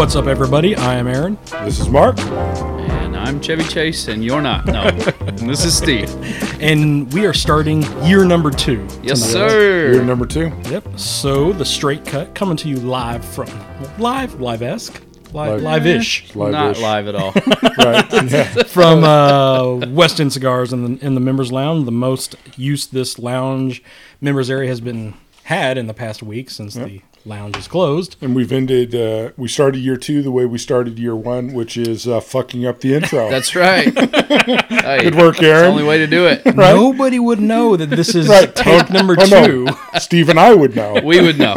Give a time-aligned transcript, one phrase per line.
[0.00, 0.74] What's up, everybody?
[0.74, 1.36] I am Aaron.
[1.62, 2.18] This is Mark.
[2.18, 4.64] And I'm Chevy Chase, and you're not.
[4.64, 4.80] No.
[4.80, 6.10] and this is Steve.
[6.58, 8.88] And we are starting year number two.
[9.02, 9.50] Yes, tonight.
[9.50, 9.92] sir.
[9.92, 10.58] You're number two.
[10.70, 10.98] Yep.
[10.98, 13.50] So the straight cut coming to you live from
[13.98, 15.02] live, live esque,
[15.34, 15.62] live, Live.
[15.62, 16.52] live-ish Live-ish.
[16.54, 17.34] Not live at all.
[17.76, 18.30] Right.
[18.30, 18.44] Yeah.
[18.68, 21.84] from uh, West End Cigars in the in the members lounge.
[21.84, 23.82] The most use this lounge
[24.18, 25.12] members area has been
[25.44, 28.16] had in the past week since the lounge is closed.
[28.20, 28.94] And we've ended.
[28.94, 32.66] Uh, we started year two the way we started year one, which is uh, fucking
[32.66, 33.28] up the intro.
[33.30, 33.92] That's right.
[34.80, 35.70] Hey, good work, It's the Aaron.
[35.72, 36.44] only way to do it.
[36.56, 38.52] Nobody would know that this is Right.
[38.54, 39.46] take number Oh, no.
[39.46, 39.66] two.
[39.98, 41.00] Steve and I would know.
[41.04, 41.54] We would know.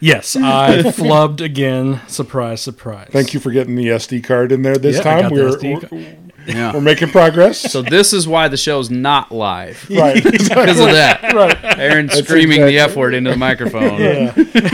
[0.00, 2.00] Yes, I flubbed again.
[2.08, 3.08] Surprise, surprise.
[3.12, 5.22] Thank you for getting the SD card in there this Yeah, I time.
[5.22, 6.72] got the We're, SD we're Yeah.
[6.72, 7.60] we're making progress.
[7.72, 9.88] So this is why the show's not live.
[9.90, 10.22] right.
[10.24, 11.32] Because of that.
[11.34, 11.78] right.
[11.78, 14.00] Aaron screaming the F word into the microphone.
[14.00, 14.32] Yeah.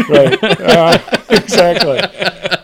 [0.09, 0.39] right.
[0.43, 0.99] Uh,
[1.31, 2.01] exactly.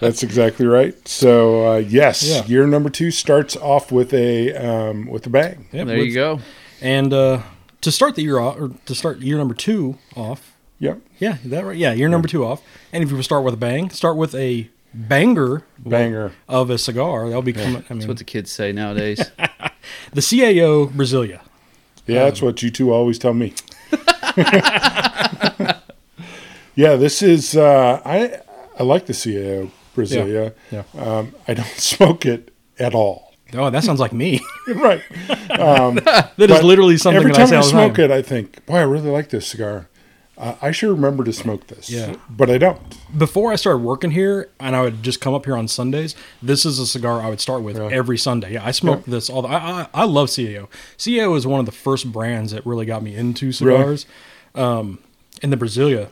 [0.01, 0.95] That's exactly right.
[1.09, 2.45] So uh, yes, Yeah.
[2.45, 5.69] year number two starts off with a um, with a bang.
[5.73, 6.41] Yep, There let's- you go.
[6.81, 7.43] And uh,
[7.81, 11.01] to start the year off, or to start year number two off, Yep.
[11.19, 11.77] yeah, that right?
[11.77, 12.63] Yeah, year number two off.
[12.93, 14.69] And if you start with a bang, start with a
[14.99, 16.33] banger Banger.
[16.49, 17.27] of a cigar.
[17.27, 17.85] That'll be coming.
[17.89, 19.19] I That's what the kids say nowadays.
[20.13, 21.41] the CAO Brazilia.
[22.07, 23.55] Yeah, that's what you two always tell me.
[26.75, 28.41] yeah, this is uh, I
[28.79, 30.55] I like the CAO Brazilia.
[30.71, 30.85] Yeah.
[30.97, 33.35] Um, I don't smoke it at all.
[33.55, 34.41] Oh, that sounds like me.
[34.69, 35.03] right.
[35.49, 38.05] that is literally something Every that I time say I all smoke time.
[38.07, 39.89] it, I think, boy, I really like this cigar.
[40.39, 41.91] Uh, I should remember to smoke this.
[41.91, 42.15] Yeah.
[42.31, 42.81] But I don't.
[43.19, 46.15] Before I started working here, and I would just come up here on Sundays.
[46.41, 47.89] This is a cigar I would start with Yeah.
[47.91, 48.53] every Sunday.
[48.53, 49.43] Yeah, I smoke this all.
[49.43, 50.69] The, I, I I love CAO.
[50.97, 54.07] CAO is one of the first brands that really got me into cigars.
[54.55, 55.01] Um,
[55.43, 56.09] in the Brazilia,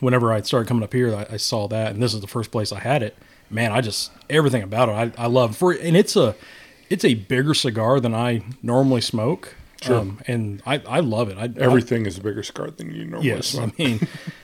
[0.00, 2.50] whenever I started coming up here, I, I saw that, and this is the first
[2.50, 3.16] place I had it.
[3.50, 5.56] Man, I just everything about it I, I love.
[5.56, 6.34] For and it's a
[6.90, 9.54] it's a bigger cigar than I normally smoke.
[9.84, 9.98] Sure.
[10.00, 11.38] Um, and I, I love it.
[11.38, 14.00] I, Everything is a bigger cigar than you normally Yes, I mean,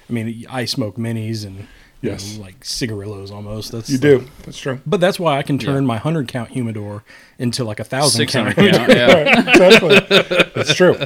[0.08, 1.66] I mean, I smoke minis and
[2.02, 2.36] you Yes.
[2.36, 3.72] know, like cigarillos almost.
[3.72, 4.24] That's You do.
[4.44, 4.80] That's true.
[4.86, 7.04] but that's why I can turn my hundred count humidor
[7.38, 8.54] into like a thousand count.
[8.56, 8.68] count.
[8.88, 9.40] Yeah.
[9.50, 9.98] Exactly.
[10.54, 10.96] That's true.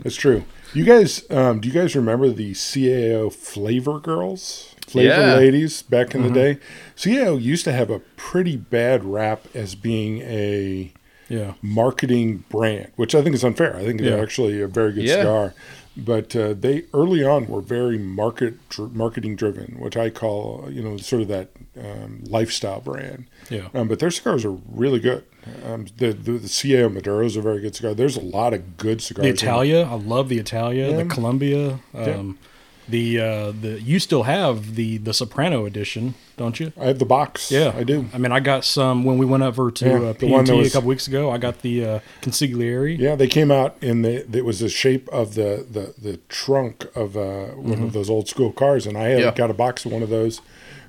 [0.00, 0.44] That's true.
[0.74, 5.34] You guys, um, do you guys remember the CAO flavor girls, flavor Yeah.
[5.34, 6.34] ladies back in Mm-hmm.
[6.34, 6.58] the day?
[6.96, 10.92] CAO used to have a pretty bad rap as being a
[11.28, 13.76] Yeah, marketing brand, which I think is unfair.
[13.76, 15.16] I think they're actually a very good Yeah.
[15.16, 15.54] cigar,
[15.96, 20.82] but uh, they early on were very market dr- marketing driven, which I call you
[20.82, 21.48] know sort of that
[21.78, 23.26] um, lifestyle brand.
[23.50, 25.24] yeah, Um, but their cigars are really good.
[25.64, 27.92] Um, the, the the CAO Maduro is a very good cigar.
[27.94, 29.24] There's a lot of good cigars.
[29.24, 29.82] the Italia.
[29.82, 30.96] I love the Italia, Yeah.
[30.96, 31.80] the Colombia.
[31.94, 32.22] Yeah.
[32.86, 36.72] Um, The uh, the you still have the the Soprano edition, don't you?
[36.80, 37.50] I have the box.
[37.50, 38.06] Yeah, I do.
[38.14, 40.70] I mean, I got some when we went over to Yeah, uh, PNT that a
[40.70, 41.30] couple weeks ago.
[41.34, 42.96] I got the uh, consigliere.
[42.98, 46.86] Yeah, they came out in the it was the shape of the the, the trunk
[46.94, 47.20] of uh,
[47.56, 47.84] one Mm-hmm.
[47.84, 49.34] of those old school cars, and I had Yeah.
[49.34, 50.40] got a box of one of those.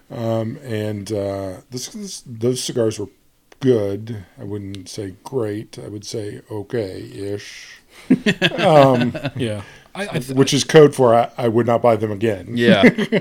[0.10, 3.10] Um, and uh, this, this those cigars were
[3.60, 4.24] good.
[4.40, 5.78] I wouldn't say great.
[5.84, 7.02] I would say okay
[7.34, 7.82] ish,
[9.38, 9.62] yeah.
[9.98, 12.48] I, I which is code for I, I would not buy them again.
[12.56, 12.84] Yeah.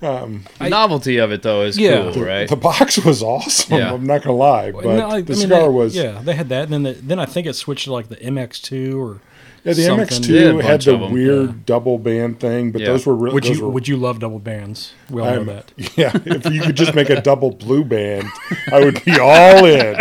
[0.00, 2.12] Um, the novelty of it though is Yeah.
[2.12, 2.48] cool, right?
[2.48, 3.78] The box was awesome.
[3.78, 3.92] Yeah.
[3.92, 6.20] I'm not gonna lie, but no, I- I the mean, cigar they- was yeah.
[6.22, 8.96] They had that, and then the, then I think it switched to like the MX2
[8.96, 9.20] or
[9.64, 9.82] Yeah, the.
[9.82, 11.54] MX2 had had the weird yeah.
[11.66, 12.88] double band thing, but Yeah.
[12.88, 13.34] those were really.
[13.34, 14.92] Would you were, would you love double bands?
[15.10, 15.72] We all I'm- know that.
[15.96, 18.28] Yeah, if you could just make a double blue band,
[18.72, 19.96] I would be all in.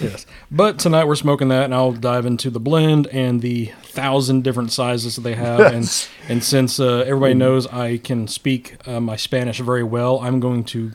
[0.00, 0.26] Yes.
[0.50, 4.72] But tonight we're smoking that, and I'll dive into the blend and the thousand different
[4.72, 5.58] sizes that they have.
[5.58, 6.08] Yes.
[6.22, 10.40] And and since uh, everybody knows I can speak uh, my Spanish very well, I'm
[10.40, 10.92] going to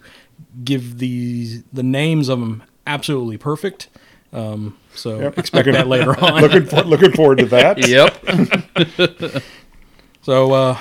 [0.63, 3.89] give the the names of them absolutely perfect.
[4.31, 5.38] Um, so Yep.
[5.38, 6.41] expect Looking- that later on.
[6.41, 7.88] Looking for, looking forward to that.
[9.27, 9.44] yep.
[10.23, 10.79] So uh,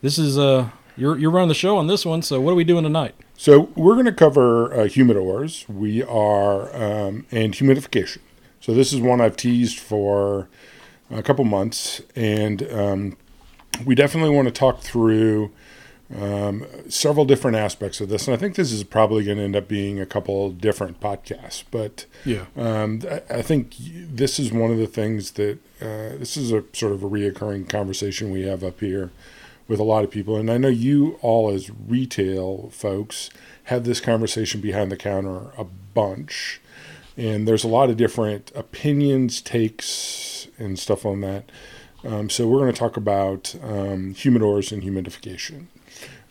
[0.00, 2.22] this is uh, you're you're running the show on this one.
[2.22, 3.14] So what are we doing tonight?
[3.36, 5.68] So we're going to cover uh, humidors.
[5.68, 8.18] We are um, and humidification.
[8.60, 10.48] So this is one I've teased for
[11.10, 13.16] a couple months, and um,
[13.84, 15.52] we definitely want to talk through
[16.18, 18.26] um, several different aspects of this.
[18.26, 21.62] And I think this is probably going to end up being a couple different podcasts,
[21.70, 22.06] but.
[22.24, 22.46] Yeah.
[22.56, 26.64] Um, I- I think this is one of the things that uh, this is a
[26.72, 29.10] sort of a reoccurring conversation we have up here
[29.68, 33.30] with a lot of people, and I know you all as retail folks
[33.64, 36.60] have this conversation behind the counter a bunch,
[37.16, 41.50] and there's a lot of different opinions, takes, and stuff on that.
[42.04, 45.66] Um, so we're going to talk about um, humidors and humidification.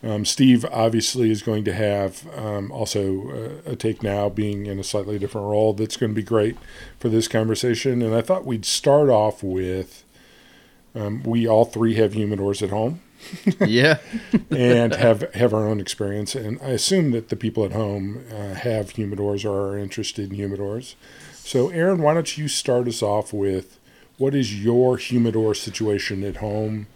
[0.02, 3.30] Um, Steve obviously is going to have um, also
[3.66, 5.72] uh, a take now, being in a slightly different role.
[5.72, 6.56] That's going to be great
[6.98, 8.00] for this conversation.
[8.02, 10.04] And I thought we'd start off with
[10.94, 13.00] um, we all three have humidors at home
[13.66, 13.98] yeah.
[14.50, 16.34] and have have our own experience.
[16.34, 20.38] And I assume that the people at home uh, have humidors or are interested in
[20.38, 20.94] humidors.
[21.32, 23.78] So, Aaron, why don't you start us off with
[24.18, 26.86] what is your humidor situation at home?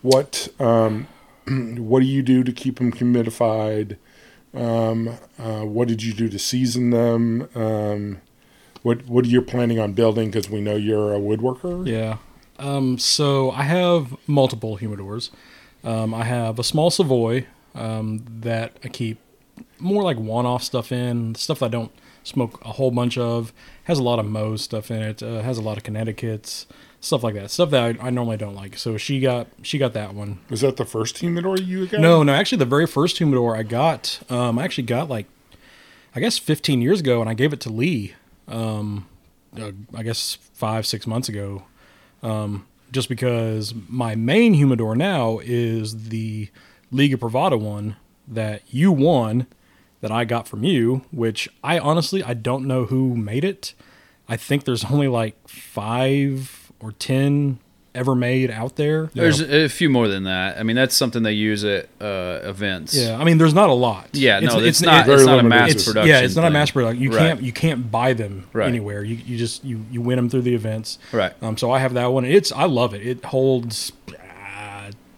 [0.00, 1.08] What um,
[1.46, 3.96] what do you do to keep them humidified?
[4.54, 7.48] Um, uh, what did you do to season them?
[7.54, 8.20] Um,
[8.82, 10.30] what what are you planning on building?
[10.30, 11.86] Because we know you're a woodworker.
[11.86, 12.18] Yeah.
[12.58, 15.30] Um, so I have multiple humidors.
[15.84, 19.18] Um, I have a small Savoy um, that I keep
[19.78, 21.92] more like one-off stuff in, stuff that I don't
[22.22, 23.52] smoke a whole bunch of.
[23.84, 25.22] Has a lot of Moe's stuff in it.
[25.22, 26.66] Uh, has a lot of Connecticut's
[27.02, 27.50] stuff like that.
[27.50, 28.78] Stuff that I, I, normally don't like.
[28.78, 30.38] So she got she got that one.
[30.48, 32.00] Was that the first humidor you got?
[32.00, 32.32] No, no.
[32.32, 35.26] Actually, the very first humidor I got, um, I actually got like,
[36.14, 38.14] I guess 15 years ago, and I gave it to Lee.
[38.48, 39.08] Um,
[39.60, 41.64] uh, I guess five six months ago.
[42.22, 46.48] Um, just because my main humidor now is the
[46.90, 47.96] Liga Privada one
[48.28, 49.46] that you won
[50.00, 53.74] that I got from you, which I honestly I don't know who made it.
[54.28, 57.58] I think there's only like five or ten
[57.94, 59.10] ever made out there.
[59.14, 60.58] There's a few more than that.
[60.58, 62.94] I mean, that's something they use at uh, events.
[62.94, 64.08] Yeah, I mean, there's not a lot.
[64.12, 65.08] Yeah, no, it's, it's not.
[65.08, 66.08] It's, not a mass it's, production.
[66.08, 66.48] Yeah, it's not thing.
[66.48, 67.02] a mass production.
[67.02, 67.18] You Right.
[67.18, 68.68] can't you can't buy them Right.
[68.68, 69.02] anywhere.
[69.04, 70.98] You you just you you win them through the events.
[71.12, 71.32] Right.
[71.42, 71.56] Um.
[71.56, 72.24] So I have that one.
[72.24, 73.06] It's I love it.
[73.06, 73.92] It holds.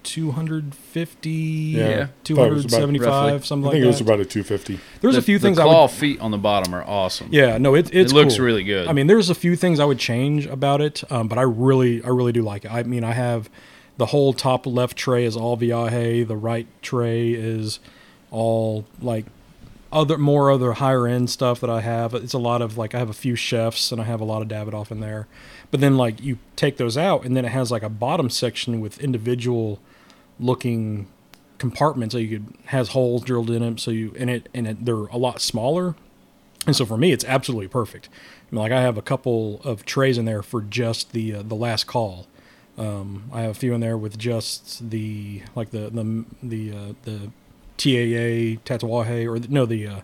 [0.05, 1.89] Uh, 250 Yeah.
[1.89, 2.07] Yeah.
[2.25, 3.79] Thought it was about- 275 something I like that.
[3.79, 4.81] I think that it was about a 250.
[5.01, 7.29] there's the, a few things the I claw would feet on the bottom are awesome.
[7.31, 8.45] yeah no it, it's it looks cool.
[8.47, 8.87] really good.
[8.89, 12.03] I mean, there's a few things I would change about it, um, but I really,
[12.05, 12.71] I really do like it.
[12.73, 13.49] I mean, I have
[13.97, 17.79] the whole top left tray is all Viaje, the right tray is
[18.31, 19.27] all like
[19.93, 22.15] other more other higher end stuff that I have.
[22.15, 24.43] It's a lot of like I have a few chefs and I have a lot
[24.43, 25.29] of Davidoff in there,
[25.71, 28.81] but then like you take those out and then it has like a bottom section
[28.81, 29.79] with individual
[30.41, 31.07] looking
[31.59, 34.85] compartments so you could has holes drilled in them so you and it and it,
[34.85, 35.95] they're a lot smaller
[36.67, 38.09] and so for me, it's absolutely perfect.
[38.51, 41.43] I mean, like I have a couple of trays in there for just the uh,
[41.43, 42.27] the last call.
[42.79, 46.93] Um, I have a few in there with just the like the the the uh,
[47.03, 47.19] the
[47.77, 50.01] TAA Tatuaje or the, no the uh,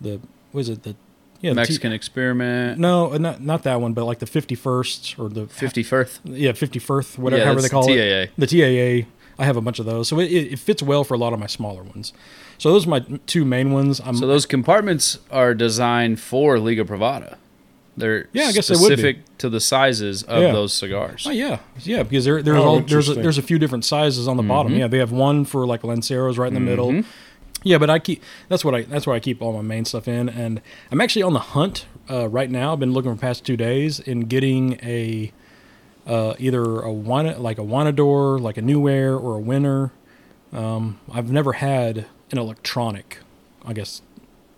[0.00, 0.20] the
[0.52, 0.96] what is it the
[1.42, 2.78] yeah the T- Mexican experiment.
[2.78, 6.22] no uh, not not that one but like the fifty first or the Fifty first.
[6.24, 9.06] yeah fifty first whatever Yeah, they call the it the TAA.
[9.38, 11.32] I have a bunch of those, so it, it, it fits well for a lot
[11.32, 12.12] of my smaller ones.
[12.58, 14.00] So those are my two main ones.
[14.04, 17.36] I'm So those compartments are designed for Liga Privada.
[17.96, 20.52] They're Yeah, I guess they specific to the sizes of Yeah.
[20.52, 21.26] those cigars.
[21.26, 24.26] Oh yeah, yeah, because there, there's Oh, all, there's a, there's a few different sizes
[24.26, 24.74] on the bottom.
[24.74, 27.02] Yeah, they have one for like Lanceros right in the middle.
[27.62, 30.06] Yeah, but I keep that's what I that's where I keep all my main stuff
[30.08, 32.72] in, and I'm actually on the hunt uh, right now.
[32.72, 35.32] I've been looking for the past two days in getting a
[36.06, 39.92] uh, either a one like a wineador, like a New Air or a Whynter.
[40.52, 43.18] Um, I've never had an electronic,
[43.64, 44.02] I guess,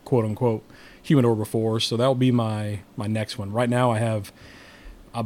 [0.05, 0.63] quote unquote,
[1.03, 3.53] humidor before, so that will be my my next one.
[3.53, 4.33] Right now, I have
[5.15, 5.25] uh,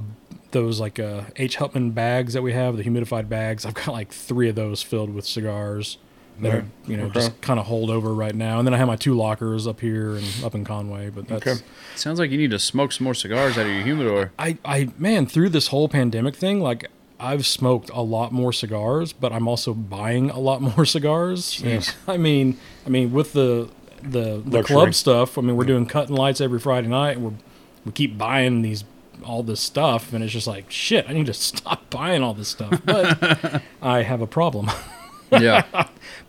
[0.52, 1.58] those like uh, H.
[1.58, 3.64] Upmann bags that we have, the humidified bags.
[3.64, 5.98] I've got like three of those filled with cigars
[6.42, 6.54] that Yeah.
[6.58, 7.14] are you know Okay.
[7.14, 8.58] just kind of hold over right now.
[8.58, 11.10] And then I have my two lockers up here and up in Conway.
[11.10, 11.60] But that's Okay.
[11.96, 14.32] Sounds like you need to smoke some more cigars out of your humidor.
[14.38, 16.88] I I man through this whole pandemic thing like.
[17.22, 21.60] I've smoked a lot more cigars, but I'm also buying a lot more cigars.
[21.60, 21.94] Jeez.
[22.08, 22.56] I mean,
[22.86, 23.68] I mean, with the
[24.02, 25.36] the, the club stuff.
[25.36, 27.18] I mean, we're doing cutting lights every Friday night.
[27.18, 27.32] And we're
[27.84, 28.84] we keep buying these
[29.22, 31.04] all this stuff, and it's just like shit.
[31.10, 34.70] I need to stop buying all this stuff, but I have a problem.
[35.30, 35.64] Yeah.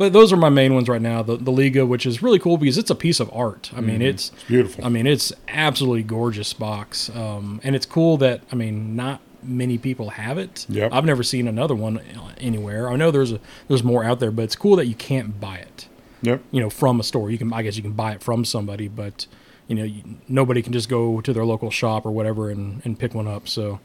[0.02, 1.22] But those are my main ones right now.
[1.22, 3.70] The the Liga, which is really cool because it's a piece of art.
[3.76, 4.84] I mean, it's Beautiful.
[4.84, 9.78] I mean, it's absolutely gorgeous box, um, and it's cool that I mean, not many
[9.78, 10.66] people have it.
[10.70, 10.92] Yep.
[10.92, 12.00] I've never seen another one
[12.40, 12.90] anywhere.
[12.90, 15.58] I know there's a there's more out there, but it's cool that you can't buy
[15.58, 15.88] it.
[16.24, 16.42] yep.
[16.50, 17.30] You know, from a store.
[17.30, 19.28] You can, I guess, you can buy it from somebody, but
[19.68, 22.98] you know, you, nobody can just go to their local shop or whatever and, and
[22.98, 23.48] pick one up.
[23.48, 23.80] So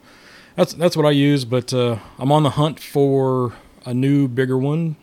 [0.55, 1.45] that's that's what I use.
[1.45, 3.53] But uh, I'm on the hunt for
[3.85, 4.95] a new, bigger one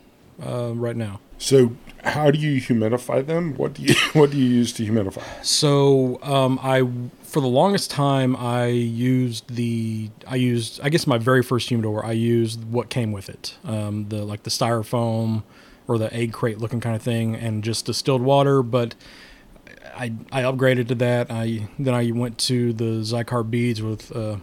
[0.43, 1.21] uh, right now.
[1.39, 1.73] So,
[2.03, 3.55] how do you humidify them?
[3.57, 5.23] What do you what do you use to humidify?
[5.45, 6.83] So um, I,
[7.23, 12.05] for the longest time, I used the I used I guess my very first humidor.
[12.05, 15.43] I used what came with it, um, the like the styrofoam
[15.87, 18.63] or the egg crate looking kind of thing, and just distilled water.
[18.63, 18.95] But
[19.97, 21.31] I I upgraded to that.
[21.31, 24.37] I then I went to the Xikar beads with uh,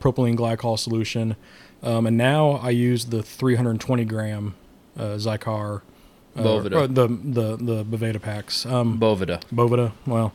[0.00, 1.36] propylene glycol solution.
[1.82, 4.54] um, and now I use the 320 gram
[4.98, 5.82] uh, Xikar.
[6.36, 6.72] Uh, Boveda.
[6.82, 8.66] or the the the Boveda packs.
[8.66, 9.40] Um, Bovida.
[9.52, 9.92] Bovida.
[10.06, 10.32] Well,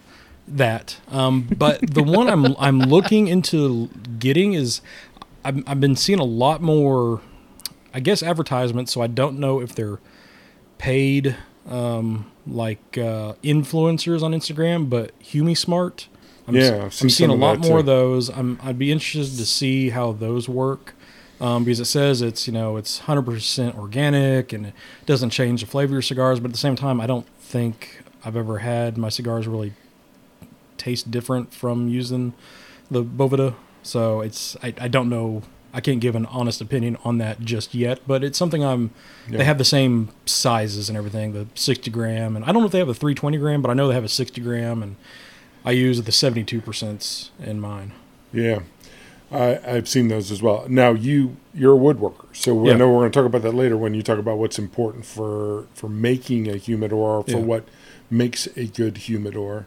[0.48, 0.98] that.
[1.12, 3.88] Um, but the one I'm I'm looking into
[4.20, 4.82] getting is
[5.46, 7.22] I've, I've been seeing a lot more,
[7.94, 8.92] I guess, advertisements.
[8.92, 10.00] So I don't know if they're
[10.78, 11.36] paid
[11.70, 16.08] um, like uh, influencers on Instagram, but HumiSmart.
[16.48, 17.78] I'm, Yeah, I've I'm seeing a lot more too.
[17.78, 18.30] of those.
[18.30, 20.93] I'm, I'd be interested to see how those work.
[21.44, 24.74] Um, because it says it's you know it's 100% organic and it
[25.06, 28.02] doesn't change the flavor of your cigars, but at the same time, I don't think
[28.24, 29.74] I've ever had my cigars really
[30.78, 32.34] taste different from using
[32.90, 33.56] the Bovida.
[33.84, 35.44] So it's I, I don't know.
[35.74, 38.92] I can't give an honest opinion on that just yet, but it's something I'm.
[39.30, 39.40] Yeah.
[39.40, 42.72] They have the same sizes and everything, the 60 gram, and I don't know if
[42.72, 44.96] they have a 320 gram, but I know they have a 60 gram, and
[45.66, 47.92] I use the 72 percent in mine.
[48.32, 48.60] Yeah,
[49.34, 50.66] I, I've seen those as well.
[50.70, 52.74] Now you you're a woodworker, so Yeah.
[52.74, 55.06] I know we're going to talk about that later when you talk about what's important
[55.06, 57.38] for for making a humidor, or for Yeah.
[57.38, 57.68] what
[58.10, 59.66] makes a good humidor.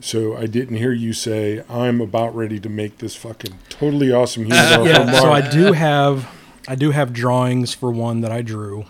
[0.00, 4.44] So I didn't hear you say I'm about ready to make this fucking totally awesome
[4.50, 4.84] humidor.
[4.84, 6.28] for yeah, so I do have
[6.66, 8.86] I do have drawings for one that I drew.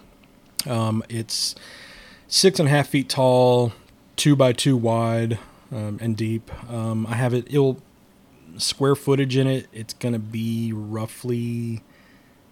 [0.66, 1.54] Um, it's
[2.26, 3.72] six and a half feet tall,
[4.16, 5.38] two by two wide,
[5.70, 6.50] um, and deep.
[6.72, 7.46] Um, I have it.
[7.48, 7.82] It'll
[8.58, 9.66] square footage in it.
[9.72, 11.82] It's gonna be roughly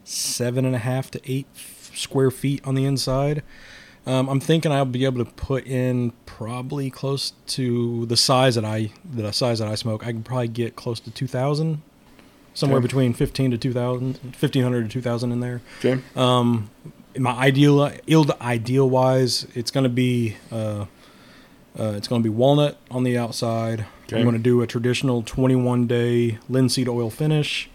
[0.05, 1.47] seven and a half to eight
[1.95, 3.43] square feet on the inside.
[4.05, 8.65] Um, I'm thinking I'll be able to put in probably close to the size that
[8.65, 10.03] I the size that I smoke.
[10.05, 11.81] I can probably get close to 2,000,
[12.53, 12.83] somewhere Okay.
[12.87, 15.61] between 15 to 2,000, 1,500 to 2,000 in there.
[15.79, 16.01] okay.
[16.17, 16.71] Um,
[17.17, 20.87] my ideal, ill ideal wise, it's going to be uh,
[21.79, 23.87] uh, it's going to be walnut on the outside.
[24.05, 24.17] Okay.
[24.19, 27.71] I'm going to do a traditional 21 day linseed oil finish,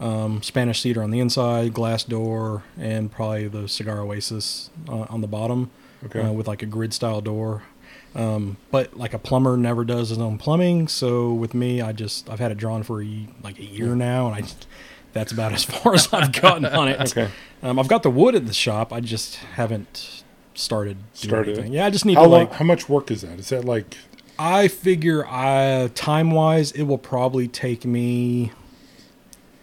[0.00, 5.20] um, Spanish cedar on the inside, glass door, and probably the cigar oasis uh, on
[5.20, 5.70] the bottom
[6.06, 6.20] Okay.
[6.20, 7.62] uh, with like a grid style door.
[8.14, 12.28] Um, but like a plumber never does his own plumbing, so with me, I just
[12.30, 14.66] I've had it drawn for a, like a year now, and I just,
[15.12, 17.00] that's about as far as I've gotten on it.
[17.00, 17.30] Okay.
[17.62, 18.92] Um, I've got the wood at the shop.
[18.92, 20.24] I just haven't
[20.58, 21.72] started doing Started anything.
[21.72, 22.40] Yeah, I just need How to long?
[22.46, 22.52] like.
[22.54, 23.38] how much work is that?
[23.38, 23.96] Is that like
[24.38, 28.52] I figure, uh, I time wise, it will probably take me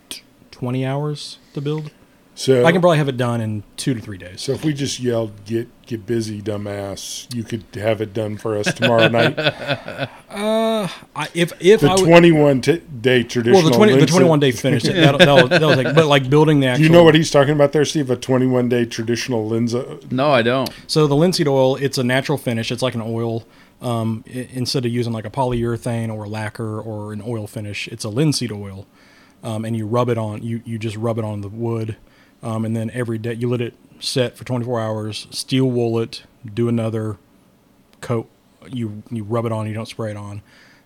[0.09, 0.21] t-
[0.51, 1.91] twenty hours to build.
[2.35, 2.63] So?
[2.65, 4.41] I can probably have it done in two to three days.
[4.41, 8.55] so if we just yelled "get get busy, dumbass," you could have it done for
[8.57, 9.35] us tomorrow night.
[10.29, 13.61] I, if if The I 21 t- day traditional.
[13.61, 14.83] well, the twenty the twenty one day finish.
[14.83, 17.71] That'll, that'll, that'll take, but like building the Do you know what he's talking about
[17.71, 18.09] there, Steve?
[18.09, 20.11] A 21 day traditional linseed.
[20.11, 20.69] No, I don't.
[20.87, 22.71] So the linseed oil, it's a natural finish.
[22.71, 23.45] It's like an oil.
[23.81, 27.87] Um, i- instead of using like a polyurethane or a lacquer or an oil finish,
[27.87, 28.87] it's a linseed oil,
[29.43, 30.43] um, and you rub it on.
[30.43, 31.97] You you just rub it on the wood,
[32.43, 35.27] um, and then every day you let it set for 24 hours.
[35.31, 36.23] Steel wool it.
[36.51, 37.17] Do another
[38.01, 38.29] coat.
[38.69, 39.67] You you rub it on.
[39.67, 40.41] You don't spray it on,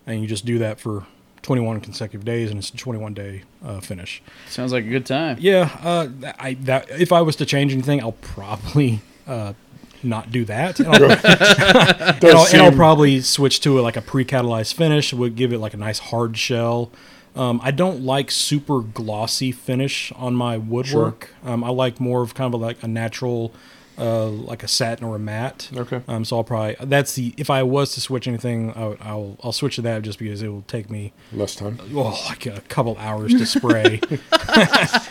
[0.06, 1.06] and you just do that for
[1.42, 4.22] 21 consecutive days, and it's a 21 day uh, finish.
[4.48, 5.36] Sounds like a good time.
[5.40, 9.54] Yeah, uh, I that if I was to change anything, I'll probably uh,
[10.02, 10.80] not do that.
[10.80, 15.12] And I'll, and I'll, and I'll probably switch to a, like a pre-catalyzed finish.
[15.12, 16.90] Would give it like a nice hard shell.
[17.36, 21.30] Um, I don't like super glossy finish on my woodwork.
[21.44, 23.52] Um, I like more of kind of like a natural,
[23.96, 25.70] uh, like a satin or a matte.
[25.76, 26.02] Okay.
[26.08, 29.36] Um, so I'll probably that's the if I was to switch anything, I would, I'll
[29.44, 31.78] I'll switch to that just because it will take me Less time.
[31.94, 34.00] oh, like a couple hours to spray,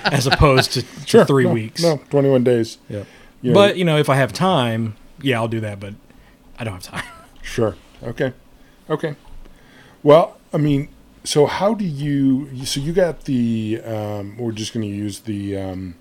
[0.06, 1.26] as opposed to, to Sure.
[1.26, 1.82] three no, weeks.
[1.82, 2.80] No, 21 days.
[2.90, 3.04] Yeah.
[3.42, 5.80] You know, But you know, if I have time, yeah, I'll do that.
[5.80, 5.94] But
[6.58, 7.06] I don't have time.
[7.42, 7.76] Sure.
[8.04, 8.34] Okay.
[8.90, 9.16] Okay.
[10.04, 10.90] Well, I mean,
[11.30, 12.66] so how do you?
[12.66, 13.82] So you got the?
[13.86, 15.96] Um, we're just going to use the um,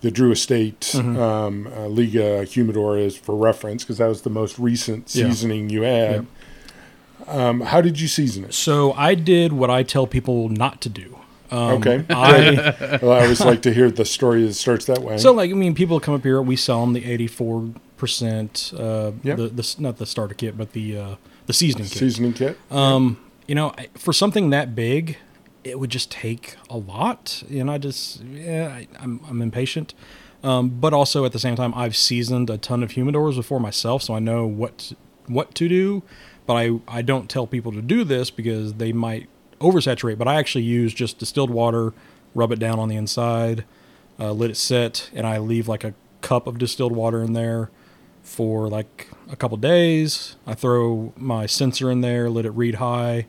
[0.00, 1.16] the Drew Estate Mm-hmm.
[1.16, 5.26] um, uh, Liga Humidor as for reference because that was the most recent Yeah.
[5.28, 6.26] seasoning you had.
[7.28, 8.52] Um, how did you season it?
[8.54, 11.18] So I did what I tell people not to do.
[11.52, 12.04] Um, Okay.
[12.10, 15.18] I well, I always like to hear the story that starts that way.
[15.18, 16.42] so like I mean, people come up here.
[16.42, 18.72] We sell them the eighty-four percent.
[18.76, 19.36] Uh, Yeah.
[19.36, 21.14] the, the not the starter kit, but the uh,
[21.46, 21.98] the seasoning kit.
[21.98, 22.58] seasoning kit.
[22.72, 23.18] Um,
[23.52, 25.18] you know, for something that big,
[25.62, 29.92] it would just take a lot, and I just, yeah, I, I'm, I'm impatient.
[30.42, 34.04] Um, but also at the same time, I've seasoned a ton of humidors before myself,
[34.04, 34.94] so I know what
[35.26, 36.02] what to do.
[36.46, 39.28] But I, I don't tell people to do this because they might
[39.60, 40.16] oversaturate.
[40.16, 41.92] But I actually use just distilled water,
[42.34, 43.66] rub it down on the inside,
[44.18, 45.92] uh, let it set, and I leave like a
[46.22, 47.70] cup of distilled water in there
[48.22, 50.36] for like a couple days.
[50.46, 53.26] I throw my sensor in there, let it read high,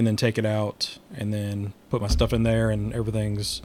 [0.00, 3.60] and then take it out, and then put my stuff in there, and everything's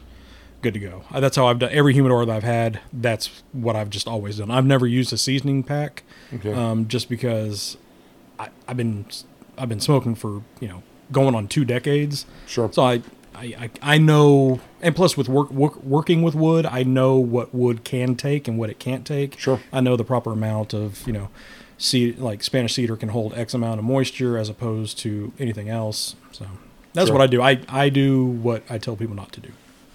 [0.60, 1.02] good to go.
[1.10, 2.80] Uh, That's how I've done every humidor that I've had.
[2.92, 4.50] That's what I've just always done.
[4.50, 6.02] I've never used a seasoning pack,
[6.34, 6.52] Okay.
[6.52, 7.78] um, just because
[8.38, 9.06] I, I've been
[9.56, 12.26] I've been smoking for you know going on two decades.
[12.46, 12.70] Sure.
[12.70, 13.02] So I
[13.34, 17.54] I, I, I know, and plus with work, work working with wood, I know what
[17.54, 19.38] wood can take and what it can't take.
[19.38, 19.60] Sure.
[19.72, 21.28] I know the proper amount of you know,
[21.78, 26.16] seed like Spanish cedar can hold X amount of moisture as opposed to anything else.
[26.36, 26.44] So
[26.92, 27.16] that's Sure.
[27.16, 27.40] what I do.
[27.42, 29.48] I I do what I tell people not to do.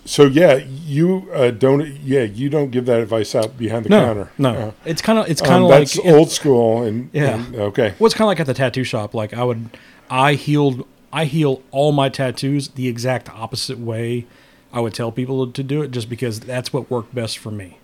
[0.06, 0.56] So yeah,
[0.88, 1.86] you uh, don't.
[2.04, 4.32] Yeah, you don't give that advice out behind the No, counter.
[4.38, 4.52] no.
[4.54, 6.82] Uh, it's kind of it's um, kind of that's like old school.
[6.84, 7.36] And Yeah.
[7.36, 7.94] and- okay.
[8.00, 9.14] Well, it's kind of like at the tattoo shop.
[9.14, 9.70] Like I would,
[10.10, 14.26] I healed, I heal all my tattoos the exact opposite way
[14.74, 17.78] I would tell people to do it, just because that's what worked best for me.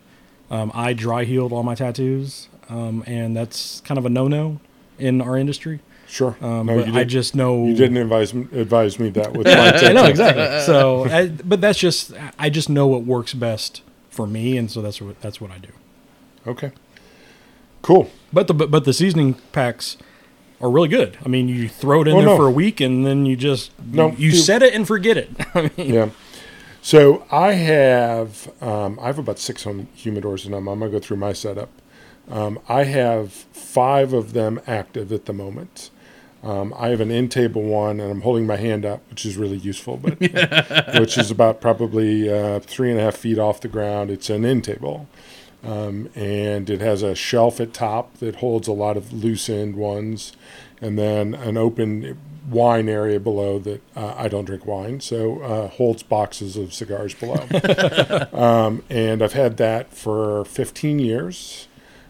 [0.49, 4.59] Um, I dry healed all my tattoos, um, and that's kind of a no-no
[4.97, 5.81] in our industry.
[6.07, 6.37] Sure.
[6.41, 9.45] Um, no, but you, I did, just know you didn't advise advise me that with
[9.47, 10.61] my I know exactly.
[10.65, 14.81] So, I, but that's just I just know what works best for me, and so
[14.81, 15.69] that's what that's what I do.
[16.47, 16.71] Okay.
[17.81, 18.09] Cool.
[18.31, 19.97] But the but, but the seasoning packs
[20.61, 21.17] are really good.
[21.25, 22.37] I mean, you throw it in Oh, there no.
[22.37, 25.29] for a week, and then you just No, you, you set it and forget it.
[25.55, 26.09] I mean, Yeah.
[26.81, 30.67] So I have um, I have about six home humidors in them.
[30.69, 31.69] I'm gonna go through my setup.
[32.29, 35.89] Um, I have five of them active at the moment.
[36.47, 39.35] Um, I have an end table one, and I'm holding my hand up, which is
[39.35, 40.17] really useful, but
[40.97, 44.09] which is about probably uh, three and a half feet off the ground.
[44.09, 45.09] It's an end table,
[45.61, 49.75] um, and it has a shelf at top that holds a lot of loose end
[49.75, 50.31] ones,
[50.79, 52.17] and then an open
[52.49, 57.13] wine area below that uh, I don't drink wine, so uh, holds boxes of cigars
[57.13, 57.45] below.
[58.31, 61.66] um, and I've had that for 15 years.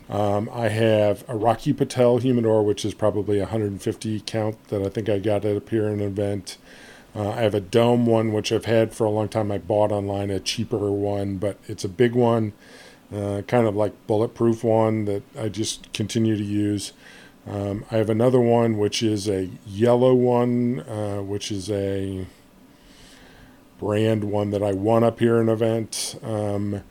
[0.10, 5.10] Um, I have a Rocky Patel humidor, which is probably 150 count that I think
[5.10, 6.58] I got at here in an event.
[7.16, 9.52] Uh, I have a dome one, which I've had for a long time.
[9.52, 12.54] I bought online a cheaper one, but it's a big one,
[13.14, 16.94] uh, kind of like bulletproof one that I just continue to use.
[17.46, 22.28] Um, I have another one, which is a yellow one, uh, which is a
[23.80, 26.20] brand one that I won up here in an event.
[26.24, 26.84] Um,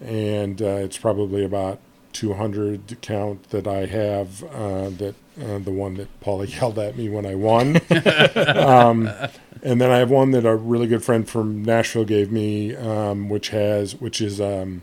[0.00, 1.80] and uh, it's probably about
[2.14, 4.42] 200 count that I have.
[4.44, 7.76] Uh, that uh, the one that Paula yelled at me when I won.
[8.56, 9.10] um,
[9.62, 13.28] and then I have one that a really good friend from Nashville gave me, um,
[13.28, 14.82] which has which is um,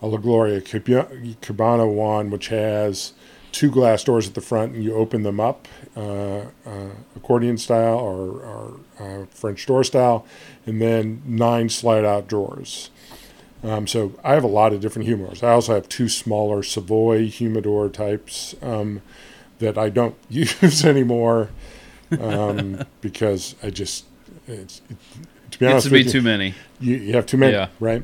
[0.00, 0.84] a La Gloria Cab-
[1.42, 3.12] Cubana one, which has
[3.52, 7.98] two glass doors at the front, and you open them up uh, uh, accordion style
[7.98, 10.24] or, or uh, French door style,
[10.66, 12.90] and then nine slide out drawers.
[13.62, 15.42] Um, so I have a lot of different humidors.
[15.42, 19.02] I also have two smaller Savoy humidor types um,
[19.58, 21.50] that I don't use anymore
[22.18, 24.04] um, because I just
[24.46, 24.96] it's, it,
[25.50, 26.54] to be Gets honest to be with you, too many.
[26.80, 27.68] you, you have too many, Yeah.
[27.80, 28.02] right?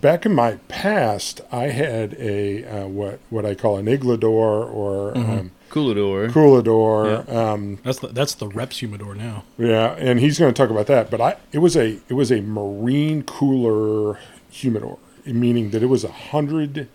[0.00, 5.16] Back in my past, I had a uh, what what I call an iglador or
[5.18, 6.30] um, Coolador.
[6.30, 7.28] coolador.
[7.34, 9.42] Um, that's the that's the reps humidor now.
[9.58, 11.10] yeah, and he's going to talk about that.
[11.10, 16.04] But I it was a it was a marine cooler humidor, meaning that it was
[16.04, 16.88] a hundred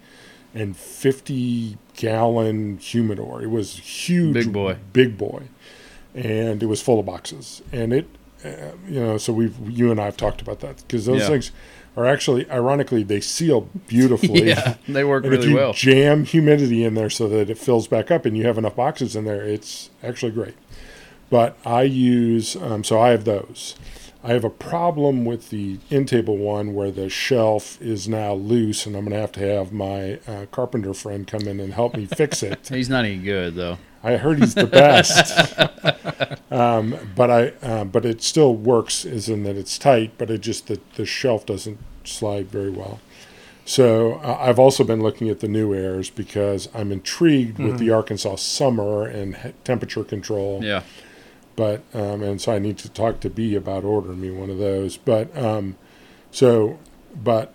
[0.54, 3.42] and fifty gallon humidor.
[3.42, 4.78] It was huge, Big boy.
[4.94, 5.44] big boy,
[6.16, 7.62] and it was full of boxes.
[7.72, 8.08] And it,
[8.46, 8.50] uh,
[8.88, 11.28] you know, so we've you and I have talked about that because those Yeah.
[11.30, 11.52] things
[11.96, 14.48] are actually, ironically, they seal beautifully.
[14.50, 15.74] Yeah, they work And if really you well.
[15.74, 19.16] jam humidity in there so that it fills back up and you have enough boxes
[19.16, 20.56] in there, it's actually great.
[21.30, 23.76] But I use, um, so I have those.
[24.24, 28.86] I have a problem with the in table one where the shelf is now loose,
[28.86, 31.96] and I'm going to have to have my uh, carpenter friend come in and help
[31.96, 32.68] me fix it.
[32.70, 33.78] He's not any good though.
[34.06, 35.58] I heard he's the best,
[36.52, 40.42] um, but I um, but it still works, is in that it's tight, but it
[40.42, 43.00] just the the shelf doesn't slide very well.
[43.66, 47.92] So uh, I've also been looking at the new airs because I'm intrigued with the
[47.92, 50.84] Arkansas summer and temperature control Yeah.
[51.56, 54.58] But um, and so I need to talk to B about ordering me one of
[54.58, 54.98] those.
[54.98, 55.76] But um,
[56.32, 56.80] so,
[57.16, 57.54] but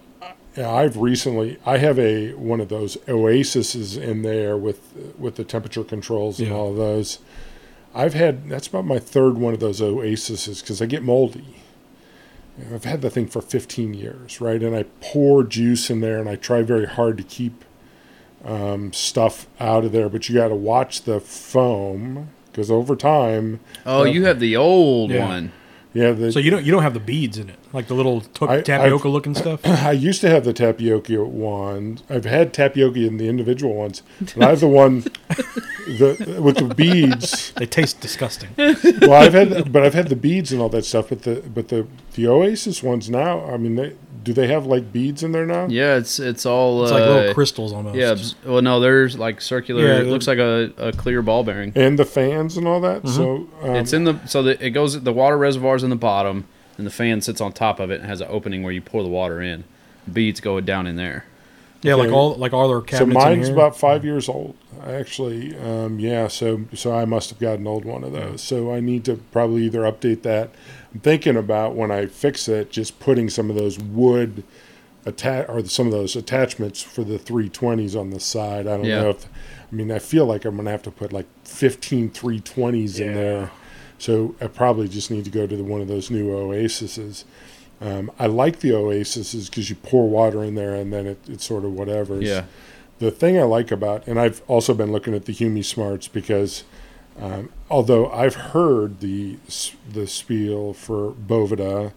[0.56, 4.80] uh, I've recently I have a one of those Oases in there with
[5.18, 6.54] with the temperature controls and Yeah.
[6.54, 7.18] all of those.
[7.94, 11.56] I've had that's about my third one of those Oases because I get moldy.
[12.74, 14.60] I've had the thing for 15 years, right?
[14.60, 17.64] And I pour juice in there, and I try very hard to keep
[18.44, 20.08] um, stuff out of there.
[20.08, 24.56] But you got to watch the foam because over time, Oh, you uh, have the
[24.56, 25.28] old Yeah.
[25.28, 25.52] one.
[25.94, 28.20] yeah, the, So you don't you don't have the beads in it, like the little
[28.22, 29.60] to- I- tapioca looking stuff.
[29.64, 32.00] I used to have the tapioca one.
[32.10, 34.02] I've had tapioca in the individual ones,
[34.34, 35.04] but I have the one
[36.00, 37.52] the with the beads.
[37.58, 38.50] They taste disgusting.
[38.56, 41.10] Well, I've had, but I've had the beads and all that stuff.
[41.10, 43.92] But the but the the Oasis ones now, I mean, they
[44.28, 45.66] do they have like beads in there now?
[45.68, 47.96] Yeah, it's it's all It's uh, like little crystals almost.
[47.96, 48.14] Yeah,
[48.44, 49.86] well, no, there's like circular.
[49.86, 51.72] Yeah, it looks like a, a clear ball bearing.
[51.74, 53.08] And the fans and all that.
[53.08, 55.00] So um, it's in the so that it goes.
[55.00, 58.08] The water reservoir's in the bottom, and the fan sits on top of it and
[58.10, 59.64] has an opening where you pour the water in.
[60.12, 61.24] Beads go down in there.
[61.80, 63.24] yeah, like all like all their so cabinets.
[63.24, 63.56] in mine's here.
[63.56, 64.58] about five years old.
[64.84, 66.28] Actually, um, yeah.
[66.28, 68.42] So so I must have got an old one of those.
[68.42, 70.50] So I need to probably either update that.
[70.98, 74.42] I'm thinking about when I fix it, just putting some of those wood
[75.06, 78.66] attach or some of those attachments for the 320s on the side.
[78.66, 79.02] I don't Yeah.
[79.02, 79.26] know if.
[79.70, 83.50] I mean, I feel like I'm gonna have to put like 15 320s in there.
[83.98, 87.22] So I probably just need to go to the, one of those new Oasises.
[87.80, 91.44] Um, I like the Oasises because you pour water in there and then it, it's
[91.44, 92.20] sort of whatever.
[92.20, 92.44] Yeah,
[92.98, 96.64] The thing I like about, and I've also been looking at the Humi Smarts because
[97.20, 99.36] um, although I've heard the
[99.92, 101.92] the spiel for Bovida,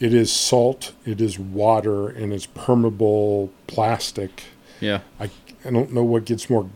[0.00, 4.44] it is salt, it is water, and it's permeable plastic.
[4.80, 5.30] yeah, I,
[5.64, 6.68] I don't know what gets more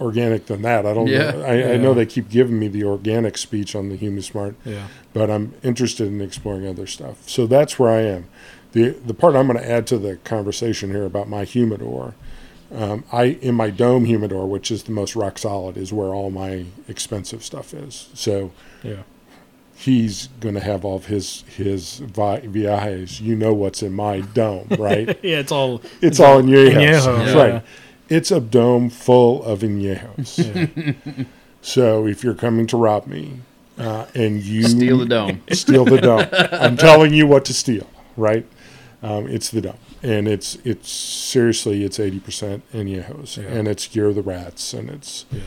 [0.00, 0.86] organic than that.
[0.86, 1.32] I don't Yeah.
[1.32, 1.42] know.
[1.42, 4.86] I, I know they keep giving me the organic speech on the Humi Smart yeah.
[5.12, 7.28] but I'm interested in exploring other stuff.
[7.28, 8.26] So that's where I am.
[8.72, 12.14] The the part I'm going to add to the conversation here about my humidor,
[12.74, 16.30] um, I in my dome humidor, which is the most rock solid, is where all
[16.30, 18.08] my expensive stuff is.
[18.14, 18.50] So
[18.82, 19.02] Yeah.
[19.76, 23.20] he's going to have all of his his vi- viajes.
[23.20, 25.08] You know what's in my dome, right?
[25.22, 26.74] Yeah, it's all It's all añejos.
[26.74, 27.42] añejo, That's yeah.
[27.54, 27.62] right.
[28.08, 30.38] It's a dome full of añejos.
[30.38, 31.24] yeah.
[31.60, 33.40] So if you're coming to rob me,
[33.76, 35.42] uh, and you steal the dome.
[35.52, 36.26] steal the dome.
[36.52, 38.46] I'm telling you what to steal, right?
[39.02, 43.48] Um, it's the dome, and it's it's seriously it's eighty percent añejos, Yeah.
[43.48, 45.40] and it's Year of the Rats, and it's Yeah.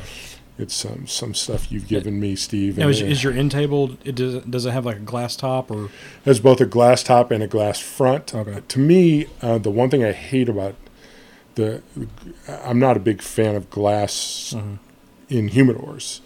[0.58, 2.78] it's some some stuff you've given me, Steve.
[2.78, 3.98] Now, and is, it is your end table?
[4.04, 5.90] It does, it- does it have like a glass top or?
[6.26, 8.34] has both a glass top and a glass front.
[8.36, 8.62] Okay.
[8.68, 10.76] To me, uh, the one thing I hate about
[11.56, 11.82] the
[12.48, 14.78] I'm not a big fan of glass Mhm.
[15.30, 16.20] in humidors.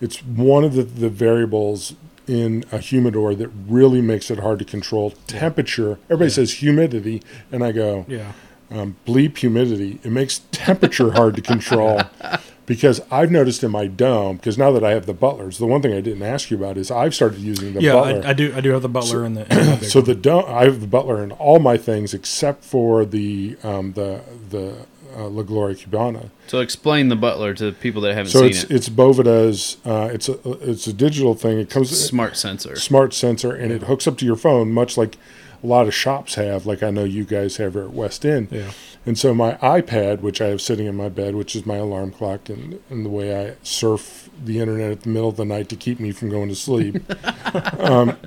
[0.00, 1.94] It's one of the, the variables
[2.30, 5.98] in a humidor that really makes it hard to control temperature.
[6.04, 6.34] Everybody Yeah.
[6.36, 8.32] says humidity, and I go, Yeah.
[8.70, 9.98] um, bleep humidity.
[10.04, 12.02] It makes temperature hard to control
[12.66, 15.82] because I've noticed in my dome, because now that I have the butlers, the one
[15.82, 18.22] thing I didn't ask you about is I've started using the yeah, butler.
[18.24, 18.52] I, I do.
[18.54, 19.42] I do have the butler in the.
[19.74, 23.56] In So the dome, I have the butler in all my things except for the
[23.64, 24.86] um, the the
[25.16, 26.30] uh, La Gloria Cubana.
[26.46, 28.70] So explain the butler to people that haven't So seen it's it.
[28.70, 29.76] it's Bovida's.
[29.84, 31.58] Uh, it's a it's a digital thing.
[31.58, 32.76] It comes Smart sensor.
[32.76, 35.16] smart sensor and it hooks up to your phone, much like
[35.62, 36.66] a lot of shops have.
[36.66, 38.48] Like I know you guys have here at West End.
[38.50, 38.70] yeah.
[39.06, 42.10] And so my iPad, which I have sitting in my bed, which is my alarm
[42.12, 45.70] clock, and, and the way I surf the internet at the middle of the night
[45.70, 46.96] to keep me from going to sleep,
[47.78, 48.18] um,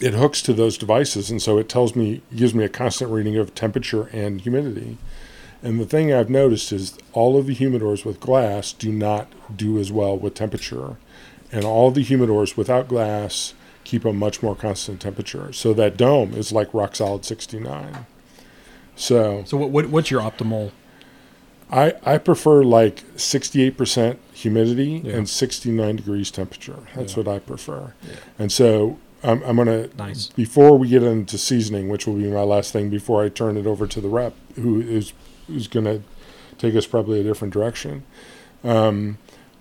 [0.00, 3.36] it hooks to those devices, and so it tells me, gives me a constant reading
[3.36, 4.98] of temperature and humidity.
[5.66, 9.80] And the thing I've noticed is all of the humidors with glass do not do
[9.80, 10.96] as well with temperature,
[11.50, 13.52] and all the humidors without glass
[13.82, 15.52] keep a much more constant temperature.
[15.52, 18.06] So that dome is like rock solid 69.
[18.94, 20.70] So So what, what what's your optimal?
[21.68, 25.14] I, I prefer like 68% humidity Yeah.
[25.16, 26.78] and 69 degrees temperature.
[26.94, 27.24] That's Yeah.
[27.24, 27.92] what I prefer.
[28.38, 30.28] And so I'm, I'm going to, Nice.
[30.28, 33.66] before we get into seasoning, which will be my last thing before I turn it
[33.66, 35.12] over to the rep, who is,
[35.46, 36.02] who's going to
[36.58, 38.04] take us probably a different direction.
[38.64, 39.18] Um,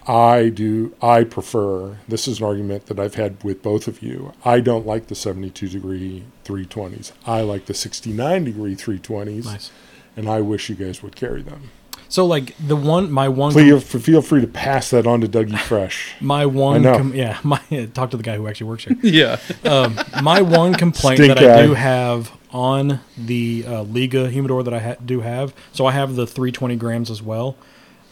[0.07, 4.33] I do, I prefer, this is an argument that I've had with both of you.
[4.43, 7.11] I don't like the 72 degree 320s.
[7.25, 9.45] I like the 69 degree 320s.
[9.45, 9.71] Nice.
[10.15, 11.71] And I wish you guys would carry them.
[12.07, 15.57] So like the one, my one, Feel, feel free to pass that on to Dougie
[15.67, 16.15] Fresh.
[16.21, 16.97] my one, know.
[16.97, 17.59] com- yeah, my
[17.93, 18.95] talk to the guy who actually works here.
[19.01, 19.39] yeah.
[19.63, 24.73] Um, my one complaint Stink that I do have on the uh, Liga humidor that
[24.73, 27.57] I ha- do have, so I have the 320 grams as well.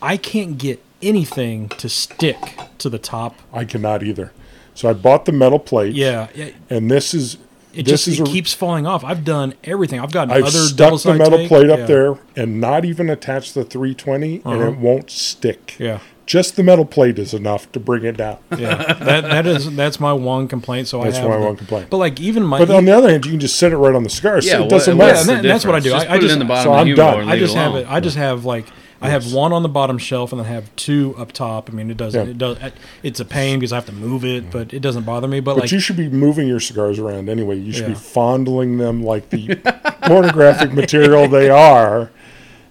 [0.02, 3.40] I can't get anything to stick to the top.
[3.54, 4.34] I cannot either.
[4.76, 5.96] So I bought the metal plate.
[5.96, 7.36] Yeah, yeah And this is
[7.74, 9.04] it this just is it a, keeps falling off.
[9.04, 10.00] I've done everything.
[10.00, 13.54] I've gotten I've other stuck double the metal plate up there and not even attached
[13.54, 14.72] the 320 and Uh-huh.
[14.72, 15.76] it won't stick.
[15.80, 18.38] Yeah, Just the metal plate is enough to bring it down.
[18.58, 18.94] yeah.
[18.94, 20.88] that that is that's my one complaint.
[20.88, 21.90] So That's I have my the- one complaint.
[21.90, 23.94] But like even my But on the other hand, you can just set it right
[23.94, 24.40] on the cigar.
[24.42, 25.20] So Yeah, it doesn't what- matter.
[25.20, 25.90] Yeah, that- the that's what I do.
[25.90, 27.28] Just I- I put it just- in the bottom so I'm done.
[27.28, 27.86] I just have it.
[27.90, 28.66] I just have like
[29.02, 29.34] I have Yes.
[29.34, 31.70] one on the bottom shelf and then have two up top.
[31.70, 32.24] I mean, it doesn't.
[32.26, 32.32] Yeah.
[32.32, 32.58] It does.
[33.04, 35.42] It's a pain because I have to move it, but it doesn't bother me.
[35.42, 37.58] But, But like, you should be moving your cigars around anyway.
[37.58, 39.56] You should be fondling them like the
[40.04, 42.12] pornographic material they are.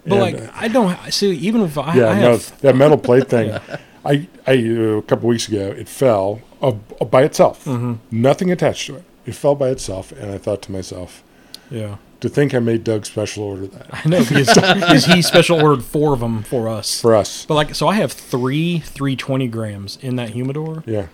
[0.05, 1.31] But And, like I don't see.
[1.35, 3.59] Even if I, Yeah, I no, have, that metal plate thing.
[4.05, 7.63] I, I uh, couple weeks ago, it fell uh, by itself.
[7.65, 7.93] Mm-hmm.
[8.21, 9.03] Nothing attached to it.
[9.25, 11.23] It fell by itself, and I thought to myself,
[11.69, 11.97] Yeah.
[12.19, 15.83] To think I made Doug special order that I know because, because he special ordered
[15.83, 16.99] four of them for us.
[17.01, 17.45] for us.
[17.45, 20.83] But like, so I have three 320 grams in that humidor.
[20.85, 21.07] Yeah.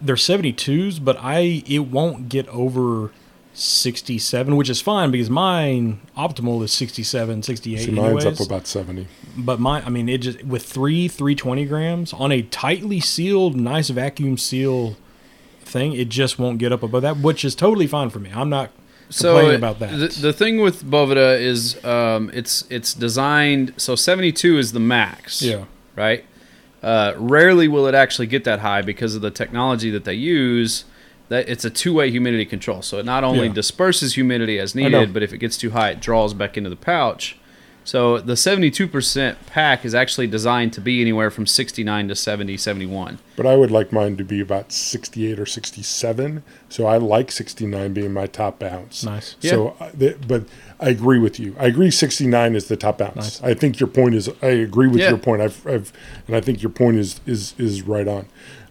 [0.00, 3.10] They're 72s, but I it won't get over
[3.58, 8.40] 67, which is fine because mine optimal is 67, 68 See, mine's anyways.
[8.40, 9.06] up about 70.
[9.36, 13.88] but my, I mean, it just with three 320 grams on a tightly sealed, nice
[13.90, 14.96] vacuum seal
[15.60, 18.30] thing, it just won't get up above that, which is totally fine for me.
[18.32, 18.70] I'm not
[19.10, 19.90] complaining about that.
[19.90, 25.42] The, the thing with Bovida is um, it's it's designed so 72 is the max.
[25.42, 25.64] yeah,
[25.96, 26.24] Right.
[26.80, 30.84] Uh, rarely will it actually get that high because of the technology that they use.
[31.28, 33.52] That it's a two-way humidity control, so it not only Yeah.
[33.52, 36.76] disperses humidity as needed, but if it gets too high, it draws back into the
[36.76, 37.36] pouch.
[37.84, 43.18] So the 72% pack is actually designed to be anywhere from 69 to 70, 71.
[43.34, 46.42] But I would like mine to be about 68 or 67.
[46.68, 49.04] So I like 69 being my top bounce.
[49.04, 49.36] Nice.
[49.40, 50.44] So, uh, the, but
[50.78, 51.56] I agree with you.
[51.58, 53.16] I agree 69 is the top bounce.
[53.16, 53.42] Nice.
[53.42, 55.08] I think your point is, I agree with Yeah.
[55.08, 55.40] your point.
[55.40, 55.90] I've, I've,
[56.26, 58.26] and I think your point is, is, is right on.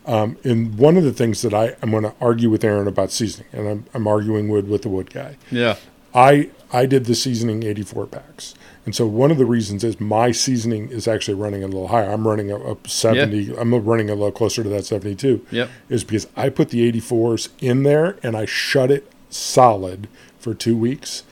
[0.08, 3.12] Um, and one of the things that I, I'm going to argue with Aaron about
[3.12, 5.38] seasoning, and I'm, I'm arguing wood with the wood guy.
[5.52, 5.76] Yeah.
[6.16, 8.56] I I did the seasoning 84 packs.
[8.86, 12.10] And so one of the reasons is my seasoning is actually running a little higher.
[12.10, 13.56] I'm running a, a 70.
[13.58, 15.46] I'm running a little closer to that 72.
[15.52, 15.70] Yep.
[15.90, 20.08] Is because I put the 84s in there and I shut it solid
[20.40, 21.24] for two weeks,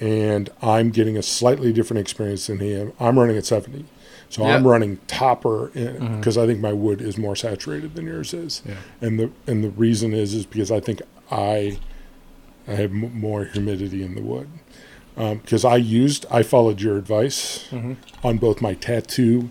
[0.00, 2.92] and I'm getting a slightly different experience than him.
[2.98, 3.84] I'm running at 70.
[4.32, 6.16] So I'm running topper uh, mm-hmm.
[6.16, 8.76] because I think my wood is more saturated than yours is, Yeah.
[9.02, 11.78] and the and the reason is is because I think I
[12.66, 14.48] I have m- more humidity in the wood.
[15.18, 17.92] Um, because I used, I followed your advice mm-hmm.
[18.26, 19.50] on both my tattoo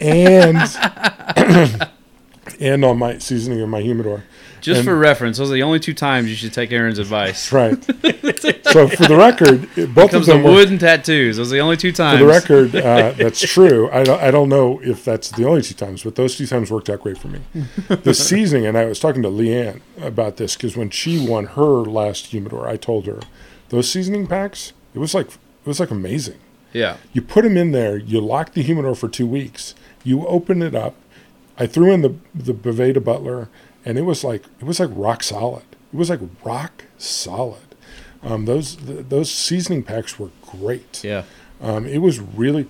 [0.00, 0.56] and
[2.60, 4.24] and on my seasoning of my humidor.
[4.60, 7.50] Just And- for reference, those are the only two times you should take Aaron's advice.
[7.52, 7.82] Right.
[7.84, 11.36] so for the record, both of them were, wood tattoos.
[11.36, 12.20] Those are the only two times.
[12.20, 13.90] for the record, uh, that's true.
[13.90, 16.70] I don't, I don't know if that's the only two times, but those two times
[16.70, 17.40] worked out great for me.
[17.88, 21.62] The seasoning, and I was talking to Leanne about this because when she won her
[21.62, 23.20] last humidor, I told her
[23.68, 24.72] those seasoning packs.
[24.94, 26.38] It was like it was like amazing.
[26.72, 26.96] Yeah.
[27.12, 27.96] You put them in there.
[27.96, 29.74] You lock the humidor for two weeks.
[30.04, 30.94] You open it up.
[31.58, 33.48] I threw in the the Boveda Butler,
[33.84, 35.64] and it was like it was like rock solid.
[35.92, 37.74] It was like rock solid.
[38.22, 41.02] Um, those th- those seasoning packs were great.
[41.04, 41.24] Yeah.
[41.60, 42.68] Um, it was really,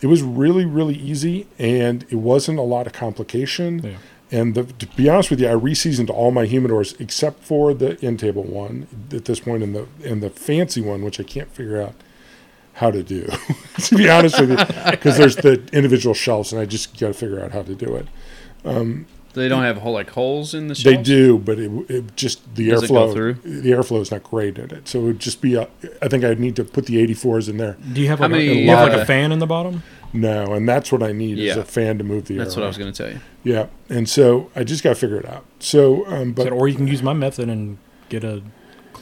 [0.00, 3.80] it was really really easy, and it wasn't a lot of complication.
[3.82, 3.96] Yeah.
[4.30, 8.02] And the, to be honest with you, I reseasoned all my humidors except for the
[8.02, 11.50] end table one at this point, and the and the fancy one, which I can't
[11.52, 11.94] figure out
[12.74, 13.28] how to do.
[13.78, 17.14] to be honest with you, because there's the individual shelves, and I just got to
[17.14, 18.06] figure out how to do it.
[19.34, 22.70] They don't have whole like holes in the They do, but it, it just the
[22.70, 23.12] Does it go airflow.
[23.12, 23.34] through?
[23.34, 25.56] The airflow is not great in it, so it would just be.
[25.56, 25.68] A,
[26.00, 27.76] I think I'd need to put the 84s in there.
[27.92, 29.46] Do you have How like, a, many, you have like uh, a fan in the
[29.46, 29.82] bottom?
[30.12, 32.44] No, and that's what I need is a fan to move the air.
[32.44, 33.20] That's what I was going to tell you.
[33.42, 35.44] Yeah, and so I just got to figure it out.
[35.58, 38.40] So, um, but or you can use my method and get a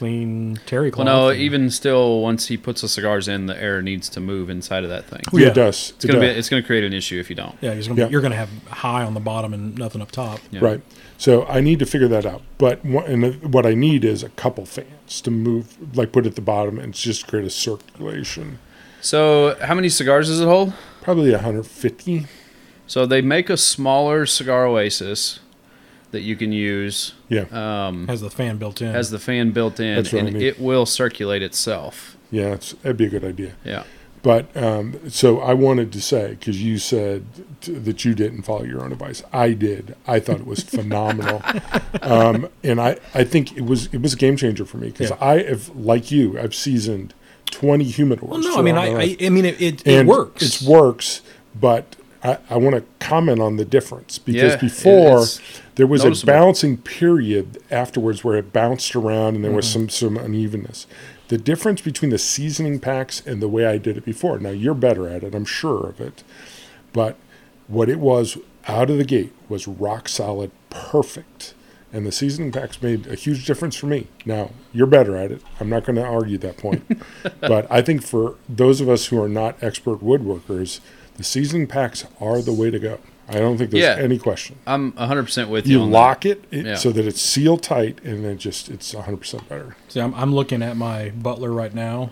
[0.03, 3.81] clean terry Well, no, and- even still, once he puts the cigars in, the air
[3.81, 5.21] needs to move inside of that thing.
[5.33, 5.51] Oh, yeah, yeah.
[5.51, 5.93] it does.
[5.95, 6.27] It's It gonna be.
[6.27, 7.55] It's gonna create an issue if you don't.
[7.61, 8.05] yeah, you're gonna, Yeah.
[8.07, 10.39] Be, you're gonna have high on the bottom and nothing up top.
[10.51, 10.59] Yeah.
[10.61, 10.81] Right.
[11.17, 12.41] So I need to figure that out.
[12.57, 16.35] But what, and what I need is a couple fans to move, like put at
[16.35, 18.59] the bottom and just create a circulation.
[18.99, 20.73] So, how many cigars does it hold?
[21.01, 22.25] Probably 150.
[22.87, 25.39] So they make a smaller cigar Oasis
[26.13, 27.13] that you can use.
[27.27, 27.45] Yeah.
[27.51, 28.93] Um, Has the fan built in.
[28.93, 32.15] has the fan built in, That's what I and it will circulate itself.
[32.31, 33.53] Yeah, it's, that'd be a good idea.
[33.65, 33.83] Yeah.
[34.23, 37.25] But um, so I wanted to say because you said
[37.59, 39.21] t- that you didn't follow your own advice.
[39.33, 39.97] I did.
[40.07, 41.41] I thought it was phenomenal,
[42.01, 45.09] um, and I, I think it was it was a game changer for me because
[45.09, 45.17] Yeah.
[45.19, 47.13] I have like you I've seasoned
[47.51, 48.21] twenty humidors.
[48.29, 49.17] well, no, I mean, I, I.
[49.25, 50.61] I mean, it, it, it works.
[50.61, 51.21] It works,
[51.59, 55.25] but I, I want to comment on the difference because Yeah, before
[55.75, 56.33] there was a noticeable.
[56.33, 59.89] bouncing period afterwards where it bounced around and there was Mm-hmm.
[59.89, 60.87] some some unevenness.
[61.29, 64.37] The difference between the seasoning packs and the way I did it before.
[64.39, 66.23] Now you're better at it, I'm sure of it,
[66.91, 67.17] but
[67.67, 71.53] what it was out of the gate was rock solid, perfect.
[71.91, 74.07] And the seasoning packs made a huge difference for me.
[74.25, 75.43] Now, you're better at it.
[75.59, 76.83] I'm not going to argue that point.
[77.39, 80.79] but I think for those of us who are not expert woodworkers,
[81.17, 82.99] the seasoning packs are the way to go.
[83.29, 83.95] I don't think there's Yeah.
[84.03, 84.57] any question.
[84.67, 85.77] I'm 100% with you.
[85.77, 86.75] You on lock it, it Yeah.
[86.75, 89.75] so that it's sealed tight, and then just it's 100% better.
[89.87, 92.11] See, I'm, I'm looking at my Butler right now.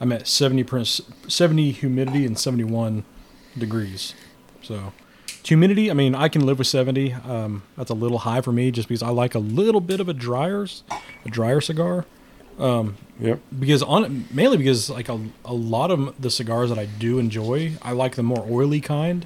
[0.00, 3.04] I'm at 70 per- 70 humidity and 71
[3.56, 4.14] degrees.
[4.62, 4.92] So,
[5.44, 7.12] humidity, I mean, I can live with 70.
[7.14, 10.08] Um, that's a little high for me just because I like a little bit of
[10.08, 10.66] a drier,
[11.24, 12.04] a drier cigar.
[12.58, 13.40] Yep.
[13.58, 17.72] because on mainly because like a, a lot of the cigars that I do enjoy,
[17.82, 19.24] I like the more oily kind.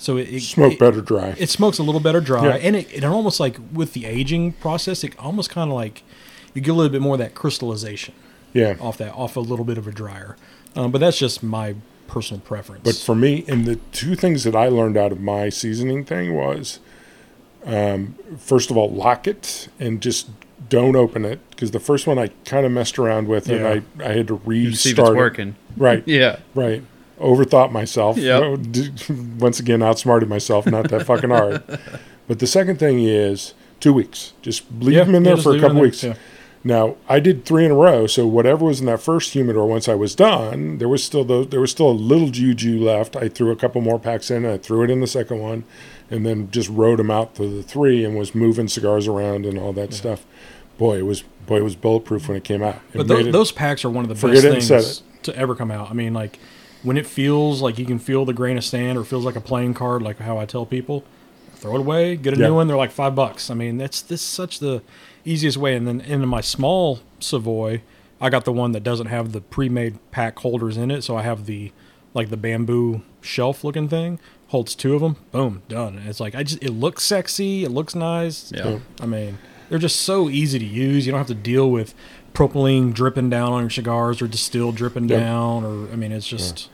[0.00, 1.34] So it, it Smoke it, better dry.
[1.38, 2.54] It smokes a little better dry, Yeah.
[2.54, 6.02] and it, it almost like with the aging process, it almost kind of like
[6.54, 8.14] you get a little bit more of that crystallization
[8.54, 8.76] yeah.
[8.80, 10.36] off that off a little bit of a dryer.
[10.74, 11.74] Um, but that's just my
[12.08, 12.82] personal preference.
[12.82, 16.34] But for me, and the two things that I learned out of my seasoning thing
[16.34, 16.80] was,
[17.66, 20.30] um, first of all, lock it and just
[20.68, 23.56] don't open it because the first one I kind of messed around with Yeah.
[23.56, 24.54] and I, I had to restart.
[24.56, 25.14] You See if it's it.
[25.16, 25.56] working.
[25.76, 26.02] Right.
[26.06, 26.38] Yeah.
[26.54, 26.82] Right.
[27.20, 28.16] Overthought myself.
[28.16, 28.42] Yep.
[28.42, 28.56] Oh,
[29.38, 30.66] Once again, outsmarted myself.
[30.66, 31.62] Not that fucking hard.
[32.28, 34.34] But the second thing is two weeks.
[34.40, 36.04] Just leave Yeah, them in yeah, there for a leave 'em in couple weeks.
[36.04, 36.14] yeah.
[36.62, 39.88] Now I did three in a row, so whatever was in that first humidor, once
[39.88, 43.16] I was done, there was still those, there was still a little juju left.
[43.16, 44.46] I threw a couple more packs in.
[44.46, 45.64] I threw it in the second one,
[46.08, 49.58] and then just rode them out to the three and was moving cigars around and
[49.58, 50.24] all that stuff.
[50.78, 52.76] Boy, it was boy, it was bulletproof when it came out.
[52.92, 55.02] It But those, it- those packs are one of the best it and said things
[55.24, 55.90] to ever come out.
[55.90, 56.38] I mean, like
[56.82, 59.40] when it feels like you can feel the grain of sand or feels like a
[59.40, 61.04] playing card, like how I tell people,
[61.54, 62.46] throw it away, get a Yeah.
[62.48, 62.66] new one.
[62.66, 63.50] They're like five bucks.
[63.50, 64.82] I mean, that's this such the
[65.24, 65.74] easiest way.
[65.76, 67.82] And then in my small Savoy,
[68.20, 71.22] I got the one that doesn't have the pre-made pack holders in it, so I
[71.22, 71.72] have the
[72.12, 74.18] like the bamboo shelf looking thing.
[74.48, 75.16] Holds two of them.
[75.30, 75.96] Boom, done.
[75.98, 77.62] And it's like I just it looks sexy.
[77.64, 78.50] It looks nice.
[78.54, 78.80] Yeah.
[79.00, 79.38] I mean,
[79.68, 81.06] they're just so easy to use.
[81.06, 81.94] You don't have to deal with
[82.34, 85.20] propylene dripping down on your cigars or distilled dripping Yep.
[85.20, 85.64] down.
[85.64, 86.68] Or I mean, it's just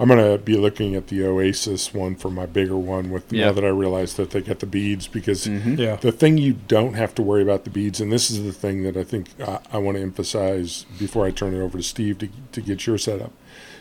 [0.00, 3.10] I'm gonna be looking at the Oasis one for my bigger one.
[3.10, 3.46] With Yeah.
[3.46, 5.74] now that I realize that they get the beads because mm-hmm.
[5.74, 8.52] yeah, The thing you don't have to worry about the beads, and this is the
[8.52, 11.82] thing that I think I, I want to emphasize before I turn it over to
[11.84, 13.32] Steve to, to get your setup,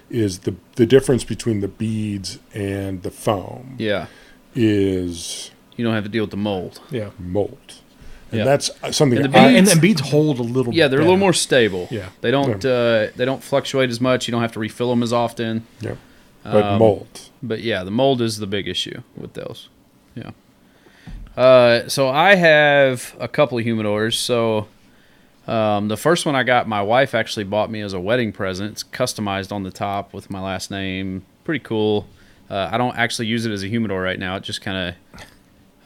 [0.09, 4.07] is the the difference between the beads and the foam Yeah.
[4.55, 6.81] is You don't have to deal with the mold.
[6.89, 7.11] yeah.
[7.19, 7.75] mold,
[8.31, 8.43] and Yeah.
[8.45, 10.73] that's something And the I, and beads- then beads hold a little.
[10.73, 11.87] Yeah, they're a little more stable.
[11.91, 12.09] Yeah.
[12.21, 14.27] They don't uh, they don't fluctuate as much.
[14.27, 15.65] You don't have to refill them as often.
[15.81, 15.95] yeah,
[16.43, 17.21] but Um, mold.
[17.43, 19.69] But yeah, the mold is the big issue with those.
[20.15, 20.31] Yeah.
[21.35, 24.13] Uh, so I have a couple of humidors.
[24.15, 24.67] So
[25.47, 28.71] um, the first one I got, my wife actually bought me as a wedding present.
[28.71, 31.25] It's customized on the top with my last name.
[31.43, 32.07] Pretty cool.
[32.49, 34.35] Uh, I don't actually use it as a humidor right now.
[34.37, 35.21] It just kind of,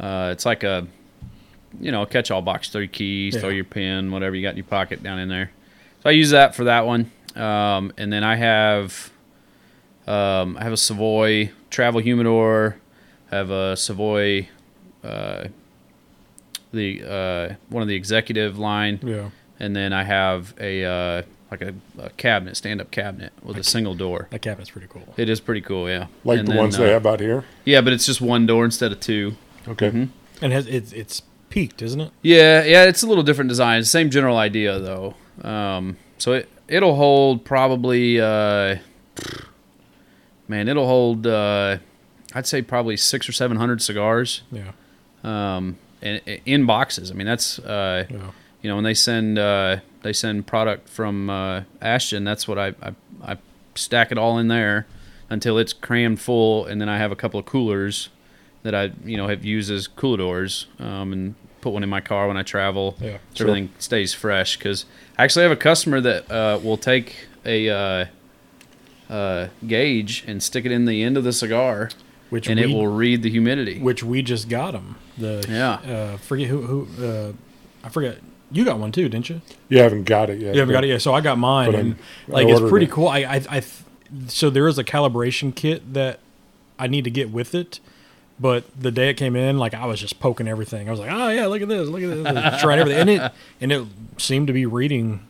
[0.06, 0.88] uh, it's like a,
[1.80, 2.70] you know, catch-all box.
[2.70, 5.52] Throw your keys, throw your pen, whatever you got in your pocket down in there.
[6.04, 7.12] So I use that for that one.
[7.36, 9.12] Um, and then I have
[10.08, 12.78] um, I have a Savoy travel humidor.
[13.32, 14.50] I have a Savoy,
[15.04, 15.46] uh,
[16.74, 19.30] the uh, one of the executive line, Yeah,
[19.60, 23.64] and then I have a uh, like a, a cabinet, stand up cabinet with a
[23.64, 24.28] single door.
[24.32, 25.14] that cabinet's pretty cool.
[25.18, 26.08] It is pretty cool, yeah.
[26.24, 27.44] like And the then, ones uh, they have out here.
[27.66, 29.36] Yeah, but it's just one door instead of two.
[29.68, 30.10] Okay, Mhm.
[30.42, 31.22] And has it's it's
[31.52, 32.12] peaked, isn't it?
[32.24, 33.84] Yeah, yeah, it's a little different design.
[33.84, 35.14] Same general idea though.
[35.44, 38.78] Um, so it it'll hold probably uh,
[40.48, 41.78] man, it'll hold uh,
[42.34, 44.42] I'd say probably six or seven hundred cigars.
[44.52, 44.72] Yeah,
[45.24, 47.12] Um, and in boxes.
[47.12, 51.30] I mean, that's uh, yeah, you know when they send uh, they send product from
[51.30, 52.24] uh, Ashton.
[52.24, 53.38] That's what I, I I
[53.76, 54.88] stack it all in there
[55.30, 58.10] until it's crammed full, and then I have a couple of coolers
[58.64, 62.02] that I you know have used as cooler doors um, and put one in my
[62.02, 62.96] car when I travel.
[63.00, 64.58] Yeah, so everything stays fresh.
[64.58, 64.86] Because
[65.18, 68.06] I actually have a customer that uh, will take a uh,
[69.10, 71.90] uh, gauge and stick it in the end of the cigar,
[72.30, 73.80] which and we, it will read the humidity.
[73.80, 74.96] which we just got them.
[75.18, 75.74] The Yeah.
[75.94, 77.34] uh, forget who who uh,
[77.84, 78.18] I forget.
[78.54, 79.42] You got one too, didn't you?
[79.70, 80.54] you haven't got it yet.
[80.56, 81.02] You haven't got it yet.
[81.02, 81.98] So I got mine, and I'm-
[82.28, 82.92] I like it's pretty it.
[82.92, 83.08] cool.
[83.08, 83.64] I, I, I,
[84.28, 86.20] so there is a calibration kit that
[86.78, 87.80] I need to get with it.
[88.42, 90.88] But the day it came in, like I was just poking everything.
[90.88, 93.10] I was like, "Oh yeah, look at this, look at this," and trying everything, and
[93.12, 93.32] it
[93.62, 93.86] and it
[94.18, 95.28] seemed to be reading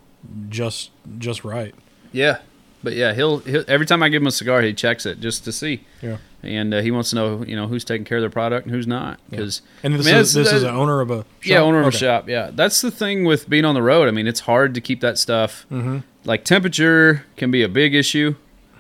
[0.50, 1.76] just just right.
[2.14, 2.40] Yeah,
[2.84, 5.44] but yeah, he'll, he'll every time I give him a cigar, he checks it just
[5.44, 6.18] to see, Yeah.
[6.42, 8.74] and uh, he wants to know you know who's taking care of their product and
[8.74, 11.26] who's not because And this I mean, is this is an owner of a shop?
[11.44, 11.98] yeah owner of Okay.
[11.98, 12.30] a shop.
[12.30, 14.08] Yeah, that's the thing with being on the road.
[14.08, 15.66] I mean, it's hard to keep that stuff.
[15.70, 16.00] Mm-hmm.
[16.24, 18.36] Like temperature can be a big issue,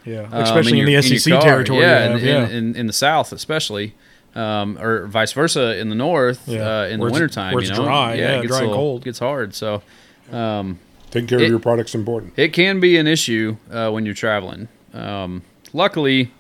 [0.05, 1.41] Yeah, um, especially in, your- the SEC car.
[1.41, 1.79] territory.
[1.81, 2.45] Yeah, in, yeah.
[2.45, 3.93] In, in, in the South especially.
[4.33, 6.83] Um, or vice versa in the north Yeah.
[6.83, 7.53] uh, in Where the it's- wintertime.
[7.53, 7.83] where you know?
[7.83, 9.03] dry, yeah, it gets dry and little- cold.
[9.03, 9.53] gets hard.
[9.53, 9.81] So,
[10.31, 10.79] um,
[11.09, 12.31] Taking care It- of your product's important.
[12.37, 14.69] it can be an issue uh, when you're traveling.
[14.93, 15.41] Um,
[15.73, 16.31] luckily,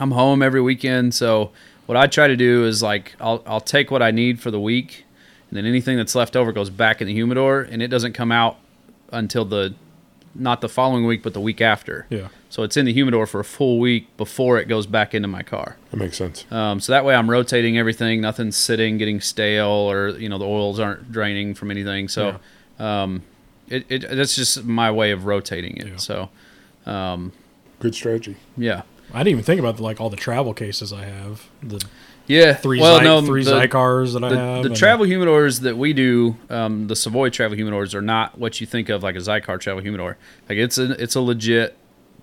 [0.00, 1.50] I'm home every weekend, so
[1.86, 4.58] what I try to do is like I'll I'll take what I need for the
[4.60, 5.04] week,
[5.50, 8.32] and then anything that's left over goes back in the humidor, and it doesn't come
[8.32, 8.56] out
[9.12, 9.74] until the
[10.34, 12.06] not the following week, but the week after.
[12.10, 12.26] yeah.
[12.54, 15.42] So it's in the humidor for a full week before it goes back into my
[15.42, 15.76] car.
[15.90, 16.44] That makes sense.
[16.52, 20.46] Um, so that way I'm rotating everything, nothing's sitting, getting stale, or you know the
[20.46, 22.06] oils aren't draining from anything.
[22.06, 22.38] So,
[22.78, 23.24] um,
[23.66, 25.86] it, it that's just my way of rotating it.
[25.88, 25.96] Yeah.
[25.96, 26.28] So,
[26.86, 27.32] um,
[27.80, 28.36] Good strategy.
[28.56, 28.82] yeah,
[29.12, 31.48] I didn't even think about like all the travel cases I have.
[31.60, 31.84] The
[32.28, 32.54] yeah.
[32.54, 34.62] three well, Zy- no, three the, Xikars that I the, have.
[34.62, 38.60] the and- travel humidors that we do, um, the Savoy travel humidors, are not what
[38.60, 40.16] you think of like a Xikar travel humidor.
[40.48, 41.76] Like it's a it's a legit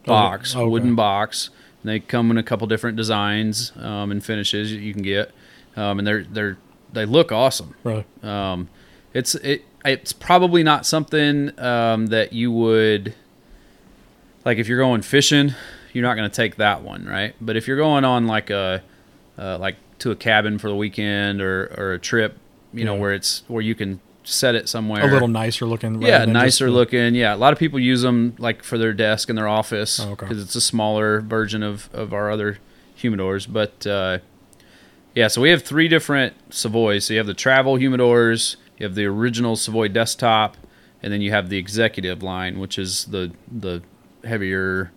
[0.06, 0.66] box, okay.
[0.66, 1.50] wooden box.
[1.82, 5.32] And they come in a couple different designs um, and finishes that you can get,
[5.76, 6.58] um, and they're they're
[6.94, 7.76] they look awesome.
[7.84, 8.06] Really?
[8.22, 8.70] Um,
[9.14, 13.16] it's it it's probably not something um, that you would
[14.46, 15.54] like if you're going fishing.
[15.94, 17.36] You're not going to take that one, right?
[17.42, 18.84] But if you're going on like a
[19.38, 22.38] uh, like to a cabin for the weekend or or a trip,
[22.74, 26.02] you know where it's where you can set it somewhere a little nicer looking.
[26.02, 27.16] yeah, than just nicer looking.
[27.16, 30.12] Yeah, a lot of people use them like for their desk in their office Oh,
[30.12, 30.26] okay.
[30.28, 32.60] because it's a smaller version of of our other
[32.98, 33.52] humidors.
[33.52, 34.20] But uh,
[35.16, 37.06] yeah, so we have three different Savoys.
[37.06, 40.56] So you have the travel humidors, you have the original Savoy desktop,
[41.04, 43.82] and then you have the executive line, which is the the
[44.24, 44.92] heavier,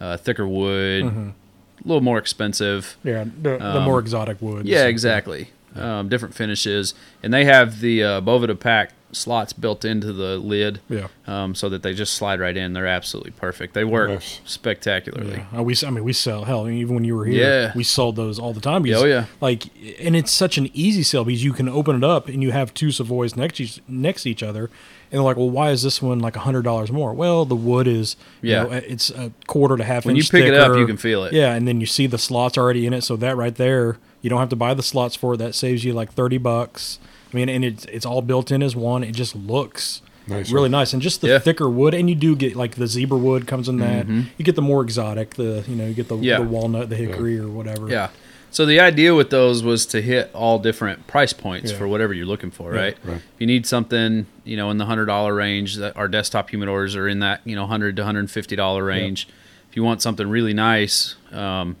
[0.00, 1.28] uh, thicker wood, Mm-hmm.
[1.28, 2.96] a little more expensive.
[3.04, 4.66] Yeah, the, the Um, more exotic woods.
[4.68, 5.50] Yeah, exactly.
[5.76, 11.08] Um, different finishes, and they have the uh, pack slots built into the lid, Yeah.
[11.26, 12.72] um, so that they just slide right in.
[12.74, 13.74] They're absolutely perfect.
[13.74, 14.40] They work Nice.
[14.44, 15.44] spectacularly.
[15.52, 15.74] Yeah, Uh, we.
[15.84, 16.44] I mean, we sell.
[16.44, 17.72] Hell, even when you were here, Yeah.
[17.74, 18.82] we sold those all the time.
[18.82, 19.24] Because, Oh, yeah.
[19.40, 19.64] Like,
[20.00, 22.72] and it's such an easy sell because you can open it up and you have
[22.74, 25.82] two Savoys next to each, next to each other, and they're like, well, why is
[25.82, 27.12] this one like a hundred dollars more?
[27.12, 28.62] Well, the wood is, you Yeah.
[28.64, 31.32] know, it's a quarter to half When you pick it up, you can feel it.
[31.32, 34.30] Yeah, and then you see the slots already in it, so that right there, you
[34.30, 35.36] don't have to buy the slots for it.
[35.38, 36.98] That saves you like thirty bucks.
[37.32, 39.02] I mean, and it's it's all built in as one.
[39.04, 40.50] It just looks Nice.
[40.50, 41.38] really nice, and just the Yeah.
[41.38, 41.94] thicker wood.
[41.94, 44.06] And you do get like the zebra wood comes in that.
[44.08, 46.24] You get the more exotic, the you know, you get the, Mm-hmm.
[46.24, 46.38] Yeah.
[46.38, 47.88] the walnut, the hickory, or whatever.
[47.88, 48.08] Yeah.
[48.52, 51.78] So the idea with those was to hit all different price points Yeah.
[51.78, 52.96] for whatever you're looking for, Yeah, right?
[53.04, 53.16] right.
[53.18, 56.96] If you need something, you know, in the hundred dollar range, that our desktop humidors
[56.96, 59.28] are in that, you know, hundred to hundred and fifty dollar range.
[59.70, 61.76] If you want something really nice, um,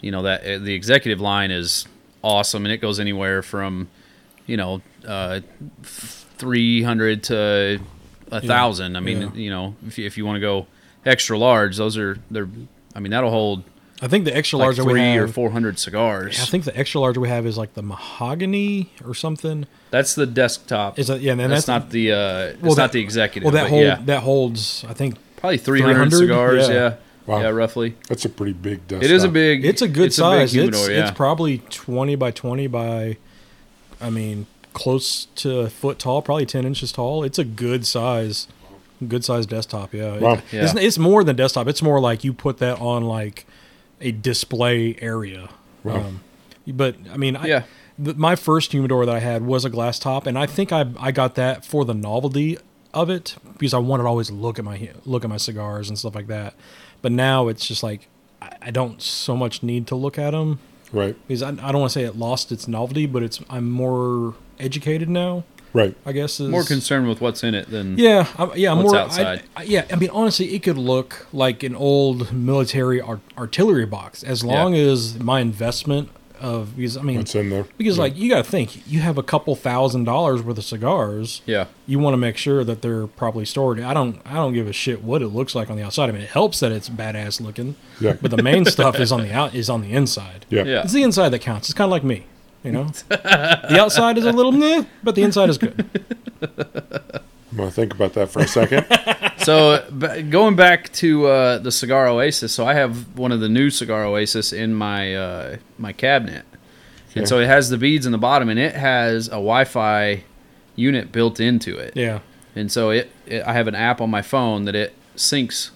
[0.00, 1.86] you know, that uh, the executive line is
[2.22, 3.88] awesome, and it goes anywhere from,
[4.46, 5.40] you know, uh,
[5.82, 7.80] three hundred to
[8.30, 8.96] a thousand.
[8.96, 9.32] I mean, Yeah.
[9.34, 10.66] you know, if you, if you want to go
[11.04, 12.48] extra large, those are they're.
[12.94, 13.62] I mean, that'll hold
[14.02, 16.40] I think the extra like large we three or four hundred cigars.
[16.40, 19.66] I think the extra large we have is like the mahogany or something.
[19.90, 20.98] that's the desktop.
[20.98, 21.32] Is that yeah?
[21.32, 22.12] And that's, that's, not the.
[22.12, 23.44] Uh, it's well, not that- the executive.
[23.44, 24.84] well that hold yeah, that holds.
[24.88, 26.16] I think probably three hundred 300?
[26.16, 26.68] cigars.
[26.68, 26.96] Yeah.
[27.26, 27.40] Yeah, Wow.
[27.42, 27.96] yeah, roughly.
[28.08, 29.04] That's a pretty big desktop.
[29.04, 29.64] It is a big.
[29.64, 30.54] it's a good it's size.
[30.54, 31.02] A big it's yeah.
[31.08, 33.16] it's probably twenty by twenty by,
[34.00, 37.22] I mean, close to a foot tall, probably ten inches tall.
[37.22, 38.48] It's a good size,
[39.06, 39.92] good size desktop.
[39.94, 40.32] Yeah, It- Wow.
[40.50, 40.72] It's, Yeah.
[40.80, 41.68] it's more than desktop.
[41.68, 43.46] It's more like you put that on like
[44.00, 45.50] a display area.
[45.84, 45.96] Wow.
[45.96, 46.20] Um,
[46.66, 47.62] but I mean, I, Yeah.
[48.02, 50.86] th- my first humidor that I had was a glass top, and I think I
[50.98, 52.58] I got that for the novelty
[52.92, 55.98] of it because I wanted to always look at my look at my cigars and
[55.98, 56.54] stuff like that.
[57.02, 58.08] But now it's just like
[58.42, 60.58] I, I don't so much need to look at them
[60.92, 61.16] Right.
[61.28, 64.34] because I, I don't want to say it lost its novelty, but it's I'm more
[64.58, 65.44] educated now.
[65.72, 65.94] Right.
[66.04, 67.96] I guess is More concerned with what's in it than.
[67.96, 69.44] yeah, I'm, yeah, I'm What's more outside.
[69.56, 74.24] I, yeah, I mean, honestly, it could look like an old military art, artillery box
[74.24, 76.08] as long as my investment
[76.40, 77.64] of because I mean What's in there?
[77.78, 78.02] because Yeah.
[78.02, 81.42] like you got to think you have a couple thousand dollars worth of cigars.
[81.46, 81.66] Yeah.
[81.86, 83.80] You want to make sure that they're properly stored.
[83.80, 86.08] I don't I don't give a shit what it looks like on the outside.
[86.08, 87.76] I mean, it helps that it's badass looking.
[88.00, 88.16] Yeah.
[88.20, 90.46] But the main stuff is on the out is on the inside.
[90.50, 90.64] Yeah.
[90.64, 90.82] Yeah.
[90.82, 91.68] It's the inside that counts.
[91.68, 92.26] It's kind of like me,
[92.64, 92.84] you know.
[93.08, 95.84] the outside is a little meh, but the inside is good.
[97.52, 98.86] I'm gonna think about that for a second.
[99.42, 103.48] so b- going back to uh, the cigar oasis so i have one of the
[103.48, 106.44] new cigar oasis in my uh, my cabinet.
[107.16, 110.22] And so it has the beads in the bottom and it has a wi-fi
[110.76, 111.92] unit built into it.
[111.96, 112.20] Yeah.
[112.54, 115.70] and so it, it i have an app on my phone that it syncs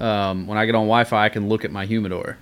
[0.00, 2.36] um, when i get on wi-fi i can look at my humidor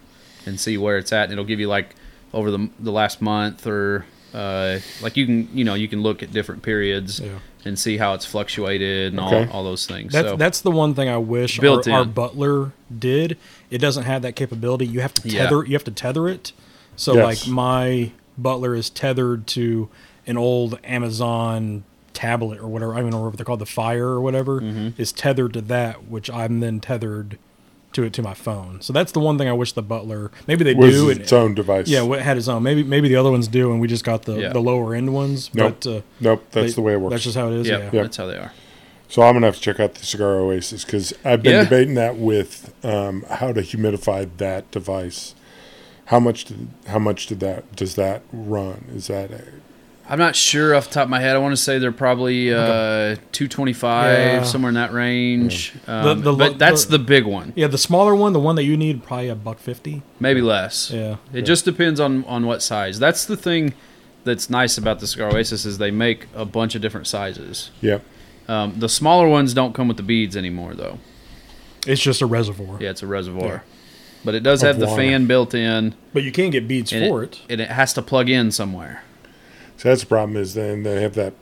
[0.47, 1.95] and see where it's at and it'll give you like
[2.33, 6.23] over the, the last month or uh, like you can you know you can look
[6.23, 7.39] at different periods Yeah.
[7.65, 9.47] and see how it's fluctuated and Okay.
[9.47, 12.05] all, all those things That's so that's the one thing I wish Built our, our.
[12.05, 13.37] Butler did.
[13.71, 14.87] It doesn't have that capability.
[14.87, 15.45] You have to Yeah.
[15.45, 15.65] tether.
[15.65, 16.53] You have to tether it.
[16.97, 17.25] So Yes.
[17.47, 19.89] like my Butler is tethered to
[20.27, 22.93] an old Amazon tablet or whatever.
[22.93, 25.01] I don't remember what they're called, the Fire or whatever Mm-hmm.
[25.01, 27.39] is tethered to that, which I'm then tethered
[27.93, 28.81] to it to my phone.
[28.83, 31.11] So that's the one thing I wish the Butler maybe they Was do.
[31.11, 31.89] its and- own device.
[31.89, 32.63] yeah, what had its own.
[32.63, 34.53] Maybe maybe the other ones do, and we just got the, Yeah.
[34.53, 35.51] the lower end ones.
[35.55, 35.77] Nope.
[35.81, 36.45] But uh, Nope.
[36.53, 37.13] That's they- the way it works.
[37.13, 37.67] That's just how it is.
[37.69, 37.85] Yep, Yeah.
[37.93, 38.03] Yep.
[38.05, 38.53] that's how they are.
[39.09, 41.65] So I'm gonna have to check out the Cigar Oasis because I've been Yeah.
[41.65, 45.35] debating that with um, how to humidify that device.
[46.07, 46.45] How much?
[46.45, 48.85] Did, how much did that does that run?
[48.95, 49.43] Is that a,
[50.11, 51.37] I'm not sure off the top of my head.
[51.37, 54.43] I want to say they're probably uh, 225, Yeah.
[54.43, 55.73] somewhere in that range.
[55.87, 57.53] Um, The- the- but that's the- the big one.
[57.55, 60.03] Yeah, the smaller one, the one that you need, probably a buck fifty.
[60.19, 60.91] Maybe less.
[60.93, 61.17] Yeah.
[61.33, 62.99] It just depends on on what size.
[62.99, 63.73] That's the thing
[64.25, 67.71] that's nice about the Cigar Oasis is they make a bunch of different sizes.
[67.81, 67.99] Yeah.
[68.49, 70.99] Um, the smaller ones don't come with the beads anymore, though.
[71.87, 72.79] It's just a reservoir.
[72.81, 73.61] Yeah, it's a reservoir, Yeah.
[74.25, 75.01] but it does Of have the water.
[75.03, 77.41] fan built in, But you can get beads for it, it.
[77.53, 79.03] and it has to plug in somewhere.
[79.81, 81.33] So that's the problem is then they have that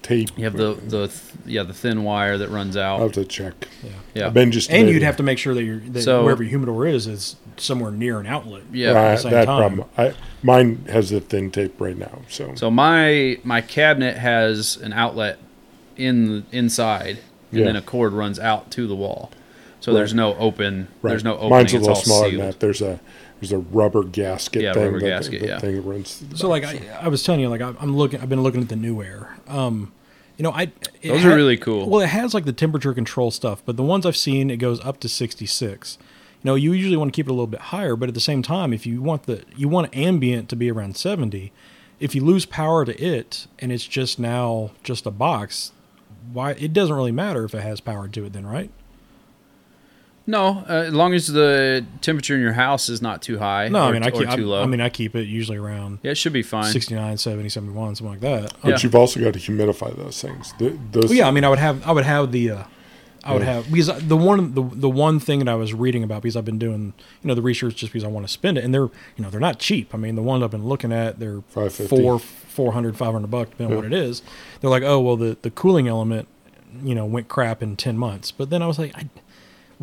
[0.00, 0.30] tape.
[0.38, 2.94] You have the the th- yeah the thin wire that runs out.
[2.96, 3.68] I'll have to check.
[4.14, 4.94] yeah, I've been just And debating.
[4.94, 7.90] you'd have to make sure that, you're, that So- wherever your humidor is is somewhere
[7.92, 8.62] near an outlet.
[8.72, 8.92] yeah.
[8.92, 9.74] Right, same that time.
[9.76, 9.88] problem.
[9.98, 12.22] I mine has the thin tape right now.
[12.30, 15.38] So, So my my cabinet has an outlet
[15.98, 17.18] in inside,
[17.50, 17.66] and Yeah.
[17.66, 19.30] then a cord runs out to the wall.
[19.80, 19.98] So Right.
[19.98, 20.88] there's no open.
[21.02, 21.10] right.
[21.10, 21.50] There's no opening.
[21.50, 22.40] Mine's a it's little all smaller sealed.
[22.40, 22.60] than that.
[22.60, 22.98] There's a
[23.50, 24.84] there's a rubber gasket Yeah, thing.
[24.84, 25.58] rubber that, gasket, that yeah.
[25.58, 26.24] thing that runs.
[26.34, 28.68] So like I, I was telling you, like I, I'm looking, I've been looking at
[28.68, 29.36] the new air.
[29.48, 29.92] Um,
[30.36, 30.62] you know, I
[31.02, 31.88] it Those are really cool.
[31.88, 34.80] Well, it has like the temperature control stuff, but the ones I've seen, it goes
[34.84, 35.98] up to 66.
[36.00, 38.20] You know, you usually want to keep it a little bit higher, but at the
[38.20, 41.52] same time, if you want the you want ambient to be around 70,
[42.00, 45.72] if you lose power to it and it's just now just a box,
[46.32, 48.70] why it doesn't really matter if it has power to it, then right?
[50.26, 53.68] No, uh, as long as the temperature in your house is not too high.
[53.68, 54.62] No, or, I mean I keep I, too low.
[54.62, 56.72] I mean I keep it usually around yeah, it should be fine.
[56.72, 58.54] 69, 70, 71, something like that.
[58.62, 58.78] But Yeah.
[58.80, 60.54] you've also got to humidify those things.
[60.58, 62.64] Th those, Well, yeah, I mean, I would have, I would have the, uh,
[63.22, 66.20] I would have because the one, the the one thing that I was reading about
[66.20, 68.64] because I've been doing, you know, the research just because I want to spend it,
[68.64, 68.82] and they're,
[69.16, 69.94] you know, they're not cheap.
[69.94, 72.02] I mean, the ones I've been looking at, they're 550.
[72.02, 74.20] four, 400, 500 bucks, depending on what it is.
[74.60, 76.28] They're like, oh, well, the the cooling element,
[76.82, 78.30] you know, went crap in ten months.
[78.30, 79.08] But then I was like, I,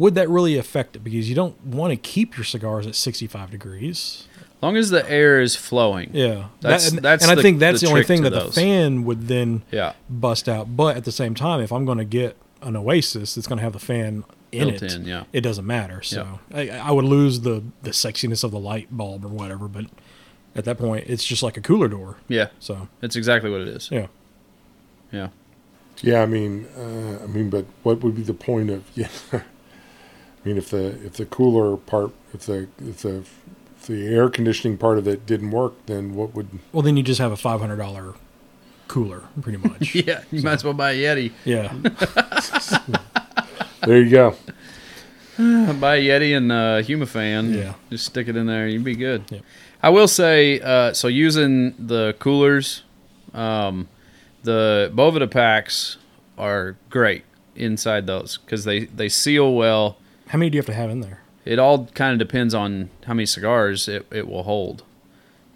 [0.01, 1.03] would that really affect it?
[1.03, 4.27] Because you don't want to keep your cigars at sixty five degrees.
[4.37, 6.09] As long as the air is flowing.
[6.13, 8.29] Yeah, That's- That- and, that's and I the- think that's the the, only thing that
[8.31, 8.53] those.
[8.55, 9.93] the fan would then Yeah.
[10.09, 10.75] bust out.
[10.75, 13.63] But at the same time, if I'm going to get an Oasis that's going to
[13.63, 15.23] have the fan in Built it, in, yeah.
[15.33, 16.01] it doesn't matter.
[16.03, 19.67] So I, I would lose the the sexiness of the light bulb or whatever.
[19.67, 19.85] But
[20.55, 22.17] at that point, it's just like a cooler door.
[22.27, 23.89] Yeah, So that's exactly what it is.
[23.91, 24.07] yeah,
[25.11, 25.29] Yeah.
[26.03, 28.83] Yeah, I mean, uh, I mean, but what would be the point of?
[28.95, 29.07] Yeah,
[30.43, 33.17] I mean, if the if the cooler part, if the if the
[33.77, 36.49] if the air conditioning part of it didn't work, then what would?
[36.71, 38.15] well then you just have a five hundred dollar
[38.87, 39.95] cooler, pretty much.
[39.95, 41.31] Yeah, you might as well buy a Yeti.
[41.45, 41.71] yeah,
[43.85, 44.31] There you go.
[45.37, 47.55] buy a Yeti and a Humafan.
[47.55, 47.73] Yeah.
[47.89, 48.67] Just stick it in there.
[48.67, 49.23] You'd be good.
[49.29, 49.41] Yep.
[49.83, 52.83] I will say, uh, so using the coolers,
[53.33, 53.87] um,
[54.43, 55.97] the Boveda packs
[56.37, 57.23] are great
[57.55, 59.97] inside those because they, they seal well.
[60.31, 61.19] How many do you have to have in there?
[61.43, 64.83] It all kind of depends on how many cigars it, it will hold.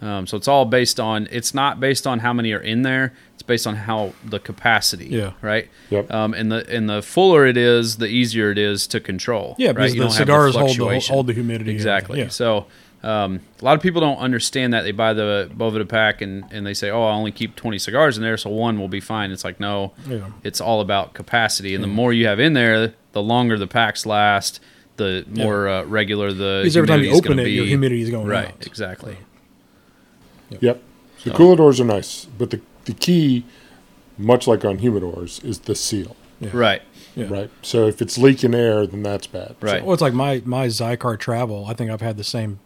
[0.02, 3.14] Um, so it's all based on, it's not based on how many are in there.
[3.36, 5.06] It's based on how the capacity.
[5.06, 5.32] Yeah.
[5.42, 5.70] Right.
[5.92, 6.12] Yep.
[6.12, 9.56] Um, and the and the fuller it is, the easier it is to control.
[9.58, 11.72] Yeah, because You the don't have cigars hold the hold the humidity.
[11.72, 12.20] Exactly.
[12.20, 12.32] everything.
[12.32, 12.66] So
[13.06, 14.82] um, a lot of people don't understand that.
[14.82, 18.18] They buy the Boveda pack and, and they say, oh, I only keep 20 cigars
[18.18, 19.32] in there, so one will be fine.
[19.32, 20.32] It's like, no, Yeah.
[20.44, 21.76] it's all about capacity.
[21.76, 24.60] And the more you have in there, the longer the packs last,
[24.98, 28.10] the more uh, regular the Because every time you open gonna it, your humidity is
[28.10, 28.66] going Right, out.
[28.66, 29.18] exactly.
[30.60, 30.82] Yep.
[31.24, 33.44] The So- cooler doors are nice, but the the key,
[34.18, 36.16] much like on humidors, is the seal.
[36.40, 36.50] Yeah.
[36.54, 36.82] Right,
[37.16, 37.26] Yeah.
[37.30, 37.50] Right.
[37.64, 39.56] So if it's leaking air, then that's bad.
[39.60, 39.84] right.
[39.84, 41.66] Well, it's like my my Xikar Travel.
[41.68, 42.60] I think I've had the same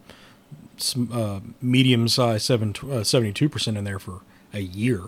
[1.12, 4.20] uh, medium size seventy-two percent in there for
[4.52, 5.02] a year,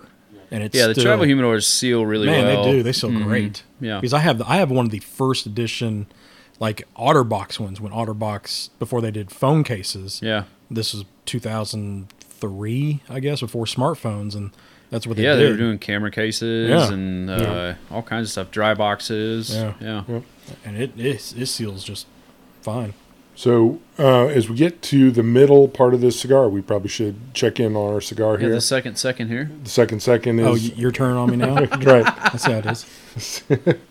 [0.50, 2.64] and it's yeah, the still, travel humidors seal really man well.
[2.64, 3.24] they do they sell Mhm.
[3.24, 3.62] great.
[3.80, 3.98] Yeah.
[4.00, 6.06] because I have the, I have one of the first edition
[6.60, 10.20] like OtterBox ones when OtterBox before they did phone cases.
[10.22, 10.44] Yeah.
[10.70, 14.50] This was two thousand three, I guess, before smartphones, and
[14.90, 15.46] that's what they Yeah, did.
[15.46, 16.92] they were doing camera cases Yeah.
[16.92, 17.74] and uh, Yeah.
[17.90, 19.54] all kinds of stuff, dry boxes.
[19.54, 19.74] Yeah.
[19.80, 20.20] yeah.
[20.64, 22.06] and it, it it seals just
[22.62, 22.94] fine.
[23.34, 27.16] So uh, as we get to the middle part of this cigar, we probably should
[27.34, 28.50] check in on our cigar Yeah, here.
[28.54, 29.50] the second second here.
[29.64, 31.54] the second second Oh, is y- your turn on me now.
[31.64, 32.04] right.
[32.04, 33.42] That's how it is.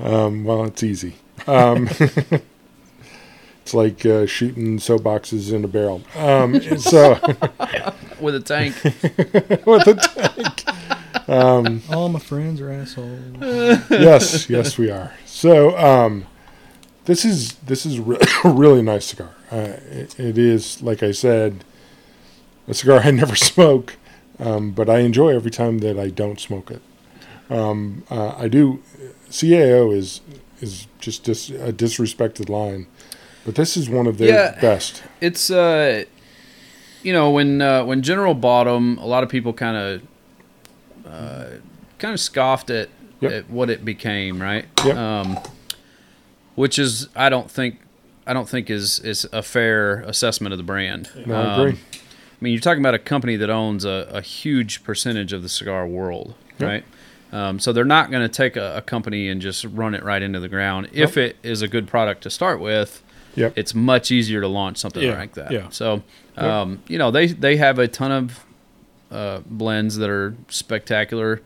[0.00, 1.14] Um, well, it's easy.
[1.48, 6.02] Um, it's like uh, shooting soapboxes in a barrel.
[6.14, 7.18] Um, so
[8.20, 8.76] with a tank.
[8.84, 9.94] with the
[11.26, 11.88] tank.
[11.92, 13.10] All my friends are assholes.
[13.90, 15.12] yes, yes, we are.
[15.26, 16.26] So um,
[17.08, 19.30] this is this is re- a really nice cigar.
[19.50, 21.64] Uh, it, it is, like I said,
[22.68, 23.96] a cigar I never smoke,
[24.38, 26.82] um, but I enjoy every time that I don't smoke it.
[27.50, 28.82] Um, uh, I do.
[29.30, 30.20] CAO is
[30.60, 32.86] is just dis, a disrespected line,
[33.44, 34.60] but this is one of their Yeah.
[34.60, 35.02] best.
[35.20, 36.04] it's uh
[37.02, 40.02] you know when uh, when General bought them, a lot of people kind of
[41.10, 41.46] uh,
[41.98, 42.88] kind of scoffed at,
[43.20, 43.32] Yep.
[43.32, 44.66] at what it became, right?
[44.84, 44.96] Yep.
[44.96, 45.38] Um,
[46.58, 47.78] which is I don't think
[48.26, 51.08] I don't think is is a fair assessment of the brand.
[51.26, 51.78] No, I Um, agree.
[51.92, 55.48] I mean, you're talking about a company that owns a, a huge percentage of the
[55.48, 56.68] cigar world, Yep.
[56.68, 56.84] right?
[57.32, 60.22] Um, so they're not going to take a, a company and just run it right
[60.22, 60.88] into the ground.
[60.92, 63.02] If it is a good product to start with,
[63.34, 63.52] Yep.
[63.56, 65.50] it's much easier to launch something Yeah, like that.
[65.50, 65.68] yeah.
[65.70, 66.02] So,
[66.36, 68.44] um, you know, they they have a ton of
[69.10, 71.40] uh, blends that are spectacular,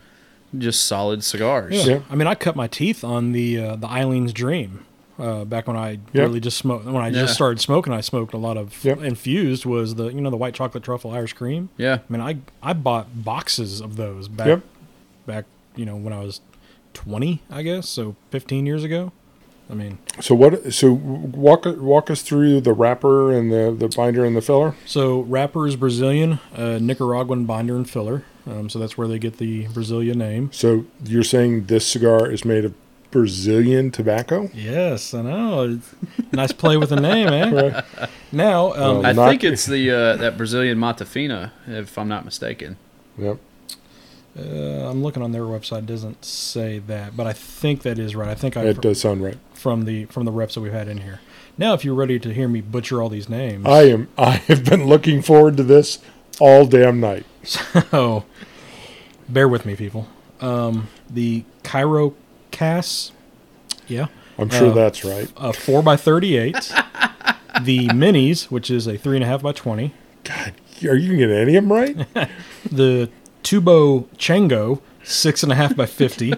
[0.59, 1.73] just solid cigars.
[1.75, 1.95] Yeah.
[1.95, 2.01] Yeah.
[2.11, 4.85] I mean, I cut my teeth on the uh, the Eileen's Dream
[5.23, 6.23] uh, back when I Yeah.
[6.23, 6.85] really just smoked.
[6.85, 7.21] When I Yeah.
[7.23, 9.03] just started smoking, I smoked a lot of Yep.
[9.03, 9.65] infused.
[9.65, 11.69] Was the you know the white chocolate truffle Irish cream?
[11.79, 11.99] Yeah.
[12.09, 14.61] I mean, I I bought boxes of those back Yep.
[15.27, 15.45] back
[15.77, 16.41] you know when I was
[16.93, 19.13] twenty, I guess, so fifteen years ago.
[19.71, 20.73] I mean, So what?
[20.75, 24.75] So walk walk us through the wrapper and the the binder and the filler.
[24.85, 28.25] so wrapper is Brazilian, uh, Nicaraguan binder and filler.
[28.47, 30.51] Um, so that's where they get the Brazilia name.
[30.53, 32.75] So you're saying this cigar is made of
[33.13, 34.51] Brazilian tobacco?
[34.53, 35.79] Yes, I know.
[36.33, 37.83] Nice play with the name, eh?
[38.33, 42.09] Now, um, Well, I Not- think it's the uh, that Brazilian Mata Fina, if I'm
[42.09, 42.77] not mistaken.
[43.19, 43.39] Yep.
[44.39, 44.43] Uh,
[44.91, 45.81] I'm looking on their website.
[45.81, 48.29] It doesn't say that, but I think that is right.
[48.31, 49.37] I think I It does sound right.
[49.53, 51.21] from the from the reps that we've had in here.
[51.59, 54.09] Now, if you're ready to hear me butcher all these names, I am.
[54.19, 55.99] I have been looking forward to this
[56.41, 57.27] all damn night.
[57.45, 58.25] so
[59.29, 60.09] bear with me, people.
[60.41, 62.15] Um, the Cairo
[62.53, 63.11] Cass,
[63.89, 64.07] yeah,
[64.39, 65.29] I'm sure Uh, that's right.
[65.37, 66.55] a four by thirty-eight.
[67.63, 69.93] the Minis, which is a three and a half by twenty.
[70.25, 70.53] God,
[70.87, 71.97] are you getting any of them right?
[72.71, 73.11] the
[73.43, 76.33] Tubo Chango, six and a half by fifty.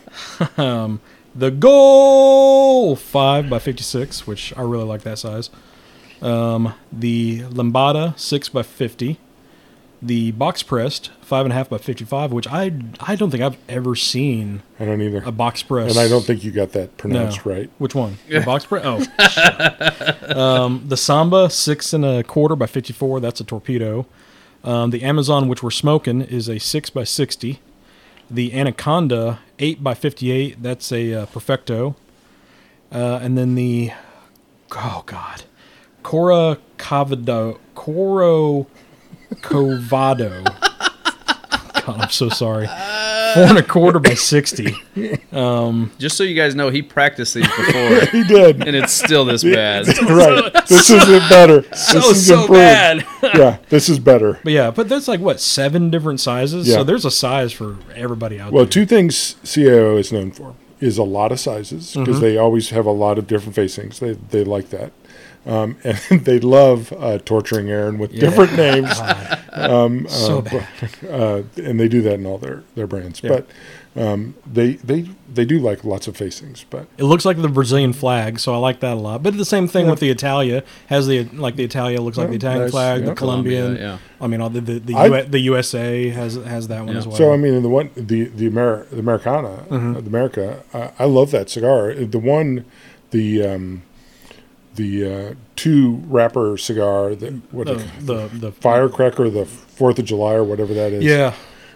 [0.56, 1.00] um,
[1.34, 5.50] the Goal, five by fifty-six, which I really like that size.
[6.20, 9.18] Um, the Lambada, six by fifty.
[10.02, 13.58] The box pressed, five and a half by fifty-five, which I I don't think I've
[13.68, 15.22] ever seen I don't either.
[15.26, 15.90] a box press.
[15.90, 16.96] And I don't think you got that no.
[16.96, 17.68] pronounced right.
[17.76, 18.16] Which one?
[18.26, 18.82] The box press?
[18.82, 19.04] Oh,
[20.64, 23.20] um, the Samba, six and a quarter by fifty-four.
[23.20, 24.06] That's a torpedo.
[24.64, 27.60] Um, the Amazon, which we're smoking, is a six by sixty.
[28.30, 30.62] The Anaconda, eight by fifty-eight.
[30.62, 31.94] That's a uh, perfecto.
[32.90, 33.92] Uh, and then the
[34.72, 35.44] oh god,
[36.02, 38.66] Cora Cavado, Coro
[39.36, 40.44] Covado.
[41.86, 42.66] God, I'm so sorry.
[42.66, 44.74] Four and a quarter by sixty.
[45.98, 48.66] Just so you guys know, he practiced these before, He did.
[48.66, 49.86] and it's still this bad.
[50.02, 50.52] right.
[50.66, 51.60] This is better.
[51.70, 52.52] This So is so improved.
[52.60, 53.06] bad.
[53.34, 54.38] yeah, this is better.
[54.42, 56.66] But yeah, but there's like what seven different sizes.
[56.68, 56.76] Yeah.
[56.76, 58.52] So there's a size for everybody out there.
[58.52, 58.70] Well, there.
[58.72, 62.20] two things CAO is known for is a lot of sizes because Mm-hmm.
[62.20, 64.00] they always have a lot of different facings.
[64.00, 64.92] They they like that,
[65.46, 68.90] um, and they love uh, torturing Aaron with different names.
[69.52, 70.60] Um, so uh, bad.
[71.10, 73.20] uh, and they do that in all their, their brands.
[73.20, 73.40] Yeah.
[73.94, 76.64] But um, they they they do like lots of facings.
[76.70, 79.24] But It looks like the Brazilian flag, so I like that a lot.
[79.24, 82.36] But the same thing with the Italia has the like the Italia looks like the
[82.36, 83.06] Italian nice, flag, yeah.
[83.06, 83.62] the Colombian.
[83.76, 84.24] Colombia, yeah.
[84.24, 86.98] I mean, all the the the, I- U- the USA has has that one Yeah.
[86.98, 87.16] as well.
[87.16, 89.96] so I mean, the one the the, Amer- the Americana, Mm-hmm.
[89.96, 91.92] uh, the America, uh, I love that cigar.
[91.92, 92.64] The one,
[93.10, 93.82] the um,
[94.80, 100.34] the uh, two wrapper cigar that what the, the the firecracker, the Fourth of July
[100.34, 101.04] or whatever that is.
[101.04, 101.34] yeah.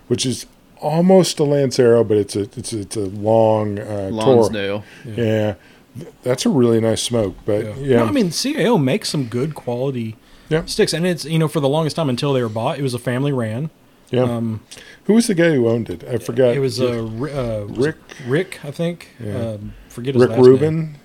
[0.09, 0.47] which is
[0.81, 4.37] almost a Lancero, but it's a it's a, it's a long uh, Toro.
[4.37, 4.85] Lonsdale.
[5.07, 5.55] Yeah,
[5.99, 7.35] Th- that's a really nice smoke.
[7.47, 7.75] But Yeah.
[7.79, 10.17] yeah, No, I mean, CAO makes some good quality
[10.51, 10.65] Yeah.
[10.67, 12.95] sticks, and it's you know for the longest time until they were bought, it was
[12.95, 13.71] a family ran.
[14.11, 14.23] yeah.
[14.25, 14.61] Um,
[15.07, 16.05] Who was the guy who owned it?
[16.05, 16.55] I forgot.
[16.55, 17.97] it was uh, uh, Rick
[18.27, 19.09] Rick, I think.
[19.19, 19.53] Yeah.
[19.53, 20.97] Um, forget his Rick last name.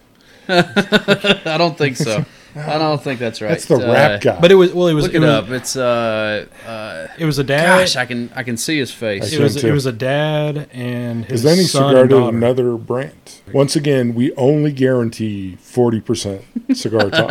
[0.49, 1.37] Rubin.
[1.45, 2.25] I don't think so.
[2.55, 3.49] I don't think that's right.
[3.49, 4.39] That's the Uh, rap guy.
[4.41, 5.49] But it was well, it was Look it it was, up.
[5.49, 7.79] It's uh, uh, It was a dad.
[7.81, 9.31] gosh, I can I can see his face.
[9.31, 9.67] I it was too.
[9.67, 13.41] it was a dad and his Because then he son cigar to another brand.
[13.53, 16.41] Once again, we only guarantee forty percent
[16.73, 17.27] cigar talk.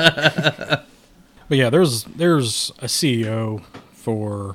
[1.49, 3.63] But yeah, there's there's a CAO
[3.93, 4.55] for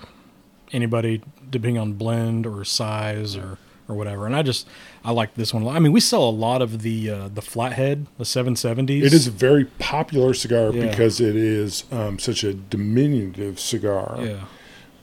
[0.71, 3.57] anybody depending on blend or size or
[3.89, 4.25] or whatever.
[4.25, 4.65] And I just
[5.05, 5.63] I like this one.
[5.63, 5.75] a lot.
[5.75, 9.03] I mean, we sell a lot of the uh, the flathead, the 770s.
[9.03, 10.89] It is a very popular cigar Yeah.
[10.89, 14.17] because it is um, such a diminutive cigar.
[14.21, 14.45] yeah.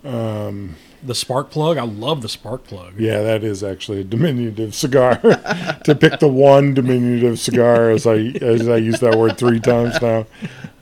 [0.03, 1.77] Um, the spark plug.
[1.79, 2.95] I love the spark plug.
[2.99, 5.17] Yeah, that is actually a diminutive cigar.
[5.85, 10.01] to pick the one diminutive cigar, as I as I use that word three times
[10.01, 10.27] now,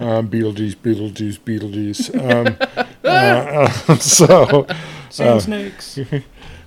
[0.00, 2.14] um, Beetlejuice, Beetlejuice, Beetlejuice.
[2.14, 4.66] Um, uh, so
[5.10, 5.98] Sand Uh, snakes.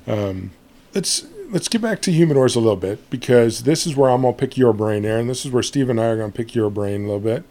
[0.93, 4.33] let's let's get back to humidors a little bit because this is where I'm gonna
[4.33, 5.27] pick your brain, Aaron.
[5.27, 7.43] This is where Steve and I are gonna pick your brain a little bit.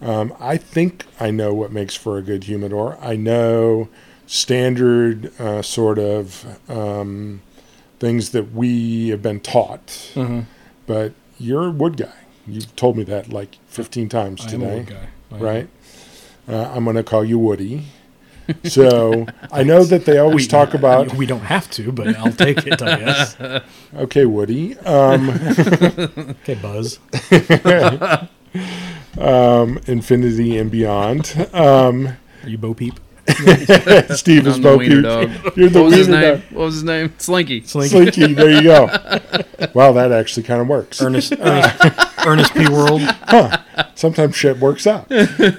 [0.00, 2.98] Um, I think I know what makes for a good humidor.
[3.00, 3.88] I know
[4.26, 7.42] standard uh, sort of um,
[7.98, 9.86] things that we have been taught.
[10.14, 10.40] Mm-hmm.
[10.86, 12.12] But you're a wood guy.
[12.46, 15.08] You've told me that like 15 times I am a today, wood guy.
[15.30, 15.68] I right?
[16.48, 17.84] Uh, I'm going to call you Woody.
[18.64, 22.32] So I know that they always We- talk about We don't have to, but I'll
[22.32, 22.80] take it.
[22.82, 23.36] I guess.
[23.96, 24.78] okay, Woody.
[24.80, 25.30] Um,
[26.42, 26.98] Okay, Buzz.
[29.18, 31.48] um, Infinity and Beyond.
[31.52, 32.08] Um,
[32.42, 32.98] Are you Bo Peep?
[34.16, 35.02] Steve is I'm the Bo wiener Peep.
[35.42, 35.56] dog.
[35.56, 36.20] You're the what was his name?
[36.22, 36.40] dog.
[36.50, 37.12] What was his name?
[37.18, 37.62] Slinky.
[37.62, 37.88] Slinky.
[37.90, 38.88] Slinky, there you go.
[39.74, 41.00] Wow, that actually kind of works.
[41.00, 41.80] Ernest, Ernest,
[42.26, 42.68] Ernest P.
[42.68, 42.98] Worrell.
[42.98, 43.58] Huh.
[43.94, 45.10] Sometimes shit works out.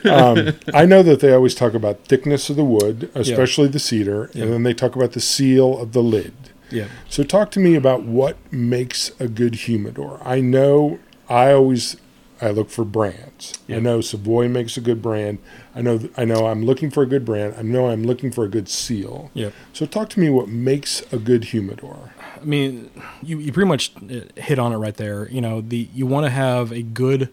[0.06, 4.30] Um, I know that they always talk about thickness of the wood, especially the cedar,
[4.34, 4.44] Yeah.
[4.44, 6.34] and then they talk about the seal of the lid.
[6.70, 6.88] Yeah.
[7.10, 10.20] So talk to me about what makes a good humidor.
[10.26, 11.00] I know
[11.30, 11.96] I always
[12.42, 13.54] I look for brands.
[13.70, 15.40] I know Savoy makes a good brand.
[15.76, 17.56] I know I know I'm looking for a good brand.
[17.58, 19.32] I know I'm looking for a good seal.
[19.34, 19.52] Yeah.
[19.72, 22.14] So talk to me what makes a good humidor.
[22.42, 22.90] I mean,
[23.22, 25.30] you, you pretty much uh, hit on it right there.
[25.30, 27.30] You know, the you want to have a good,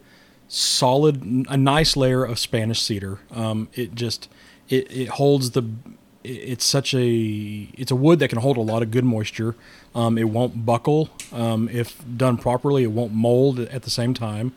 [0.48, 3.18] solid, a nice layer of Spanish cedar.
[3.32, 4.28] Um, it just
[4.68, 5.64] it, it holds the.
[6.22, 7.08] It's such a
[7.74, 9.56] it's a wood that can hold a lot of good moisture.
[9.94, 12.84] Um, it won't buckle um, if done properly.
[12.84, 14.52] It won't mold at the same time.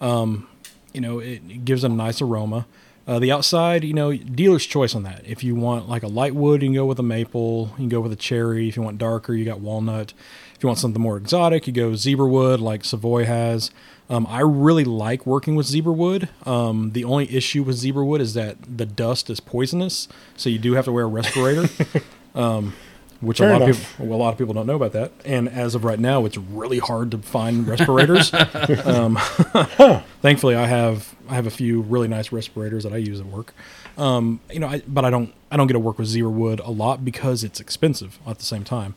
[0.00, 0.48] Um,
[0.92, 2.66] you know, it, gives a nice aroma.
[3.06, 5.22] Uh, the outside, you know, dealer's choice on that.
[5.26, 7.70] If you want like a light wood, you can go with a maple.
[7.72, 8.68] You can go with a cherry.
[8.68, 10.12] If you want darker, you got walnut.
[10.54, 13.70] If you want something more exotic, you go zebra wood like Savoy has.
[14.10, 16.28] Um, I really like working with zebra wood.
[16.44, 20.58] Um, the only issue with zebra wood is that the dust is poisonous, so you
[20.58, 21.68] do have to wear a respirator.
[22.34, 22.74] um,
[23.20, 25.12] which Fair a lot of people, well, a lot of people don't know about that.
[25.24, 28.32] And as of right now, it's really hard to find respirators.
[28.84, 29.16] um,
[30.22, 33.54] thankfully, I have I have a few really nice respirators that I use at work.
[33.98, 36.60] Um, you know, I, but I don't I don't get to work with zebra wood
[36.60, 38.94] a lot because it's expensive at the same time.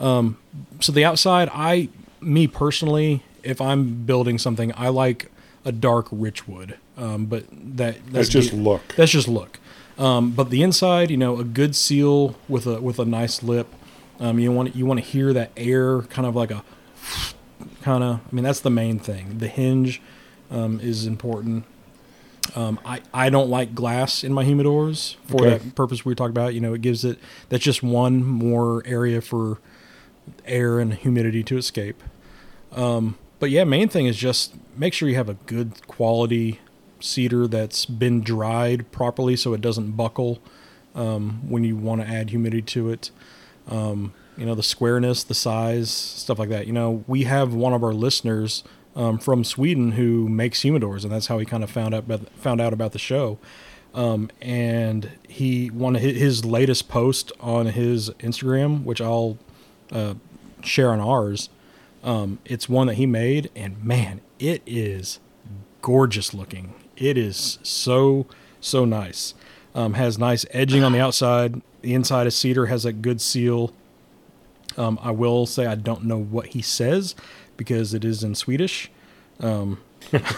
[0.00, 0.38] Um,
[0.80, 1.88] so the outside, I
[2.20, 5.30] me personally, if I'm building something, I like
[5.64, 6.76] a dark rich wood.
[6.98, 8.82] Um, but that That's just the- look.
[8.96, 9.58] that's just look.
[9.98, 13.68] Um, but the inside, you know, a good seal with a with a nice lip.
[14.20, 16.62] Um, you want you want to hear that air, kind of like a
[17.82, 18.20] kind of.
[18.20, 19.38] I mean, that's the main thing.
[19.38, 20.00] The hinge
[20.50, 21.64] um, is important.
[22.56, 25.58] Um, I I don't like glass in my humidors for Okay.
[25.58, 26.54] that purpose we talked about.
[26.54, 27.18] You know, it gives it
[27.48, 29.58] that's just one more area for
[30.44, 32.02] air and humidity to escape.
[32.72, 36.60] Um, but yeah, main thing is just make sure you have a good quality
[37.02, 40.40] cedar that's been dried properly so it doesn't buckle
[40.94, 43.10] um, when you want to add humidity to it.
[43.68, 46.66] Um, you know, the squareness, the size, stuff like that.
[46.66, 48.64] You know, we have one of our listeners
[48.96, 52.28] um, from Sweden who makes humidors, and that's how he kind of found out about,
[52.30, 53.38] found out about the show.
[53.94, 59.38] Um, and he one of his, latest post on his Instagram, which I'll
[59.90, 60.14] uh,
[60.62, 61.50] share on ours.
[62.02, 65.20] Um, it's one that he made, and man, it is
[65.82, 66.74] gorgeous looking.
[67.02, 68.26] It is so
[68.60, 69.34] so nice.
[69.74, 71.60] Um, has nice edging on the outside.
[71.80, 73.72] The inside of cedar has a good seal.
[74.76, 77.14] Um, I will say I don't know what he says
[77.56, 78.90] because it is in Swedish.
[79.40, 79.80] Um,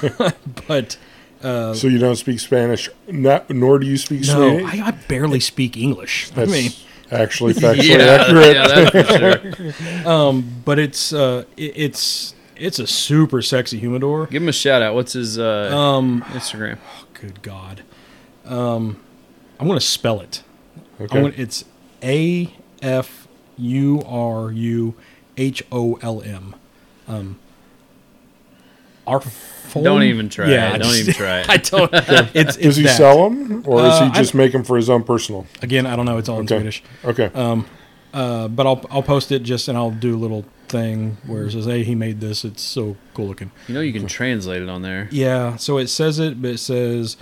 [0.68, 0.96] but
[1.42, 4.80] uh, So you don't speak Spanish, not, nor do you speak no, Swedish.
[4.80, 6.30] I, I barely speak English.
[6.32, 6.70] I That's mean,
[7.10, 8.56] actually factually Yeah, accurate.
[8.56, 10.06] yeah, that's for sure.
[10.10, 14.26] um, but it's uh, it, it's it's a super sexy humidor.
[14.26, 14.94] Give him a shout out.
[14.94, 16.78] What's his uh, Um, Instagram?
[17.14, 17.82] good God,
[18.44, 19.00] um,
[19.58, 20.42] I'm gonna spell it.
[21.00, 21.06] Okay.
[21.22, 21.64] Gonna, it's
[22.02, 22.52] A
[22.82, 23.26] F
[23.56, 24.94] U R U
[25.36, 26.54] H O L M.
[27.08, 27.38] Um,
[29.06, 29.20] our
[29.74, 30.58] Don't even try it.
[30.58, 31.50] I Don't even try it.
[31.50, 31.90] I don't.
[32.34, 32.96] It's, it's Does he that.
[32.96, 35.46] sell them, or does Uh, he just make them for his own personal?
[35.62, 36.16] Again, I don't know.
[36.18, 36.56] It's all in Okay.
[36.56, 36.82] Swedish.
[37.04, 37.30] Okay.
[37.34, 37.66] Um,
[38.14, 40.44] uh, but I'll I'll post it just and I'll do a little
[40.78, 42.44] thing where it says, "Hey, he made this.
[42.44, 45.08] It's so cool looking." You know you can translate it on there.
[45.10, 45.56] Yeah.
[45.56, 47.16] So it says it, but it says.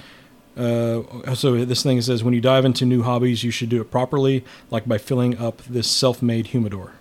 [0.54, 3.90] Uh, so this thing says when you dive into new hobbies, you should do it
[3.90, 6.92] properly, like by filling up this self-made humidor.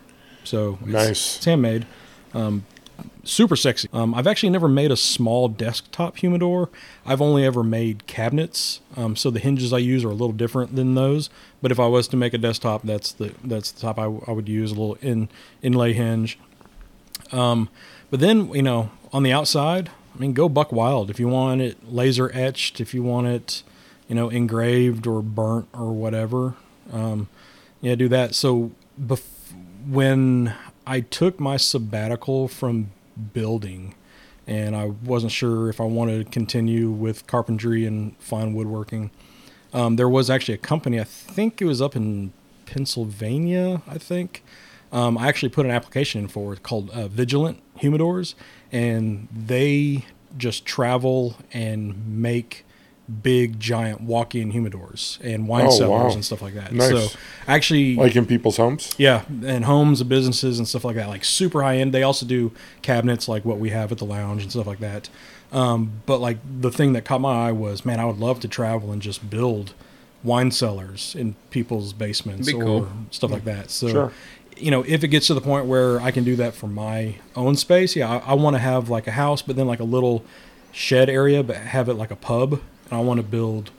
[0.45, 1.35] So it's, Nice.
[1.37, 1.85] it's handmade,
[2.33, 2.63] um,
[3.23, 3.87] super sexy.
[3.93, 6.69] Um, I've actually never made a small desktop humidor.
[7.05, 8.81] I've only ever made cabinets.
[8.97, 11.29] Um, so the hinges I use are a little different than those.
[11.61, 14.31] But if I was to make a desktop, that's the that's the top I, I
[14.31, 15.29] would use a little in
[15.61, 16.39] inlay hinge.
[17.31, 17.69] Um,
[18.09, 21.61] but then you know on the outside, I mean, go buck wild if you want
[21.61, 23.63] it laser etched, if you want it,
[24.07, 26.55] you know, engraved or burnt or whatever.
[26.91, 27.29] Um,
[27.81, 28.35] yeah, do that.
[28.35, 29.23] So bef-
[29.87, 30.53] when
[30.85, 32.91] I took my sabbatical from
[33.33, 33.95] building,
[34.47, 39.11] and I wasn't sure if I wanted to continue with carpentry and fine woodworking.
[39.73, 42.33] Um, there was actually a company, I think it was up in
[42.65, 44.43] Pennsylvania, I think.
[44.91, 48.35] Um, I actually put an application in for it called uh, Vigilant Humidors,
[48.71, 50.05] and they
[50.37, 52.65] just travel and make
[53.23, 56.11] big, giant walk-in humidors and wine Oh, cellars wow.
[56.13, 56.71] and stuff like that.
[56.73, 56.89] Nice.
[57.11, 58.93] So actually, Like in people's homes?
[58.97, 61.93] yeah, and homes and businesses and stuff like that, like super high end.
[61.93, 62.51] They also do
[62.81, 65.09] cabinets like what we have at the lounge and stuff like that.
[65.51, 68.47] Um, but like the thing that caught my eye was, man, I would love to
[68.47, 69.73] travel and just build
[70.23, 72.87] wine cellars in people's basements Be or cool.
[73.09, 73.69] stuff like that.
[73.71, 74.11] So, Sure.
[74.55, 77.15] you know, if it gets to the point where I can do that for my
[77.35, 79.83] own space, yeah, I, I want to have like a house, but then like a
[79.83, 80.23] little
[80.71, 83.71] shed area, but have it like a pub, and I want to build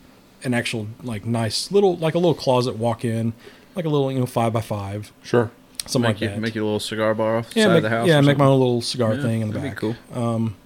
[0.43, 3.33] an actual like nice little like a little closet walk in,
[3.77, 5.51] like a little you know five by five, Sure.
[5.87, 6.41] something make like you that.
[6.41, 8.09] make you a little cigar bar off the yeah, side make, of the house.
[8.09, 9.81] yeah, or make my own little cigar Yeah, thing in the that'd back.
[9.81, 10.21] be cool.
[10.35, 10.57] Um,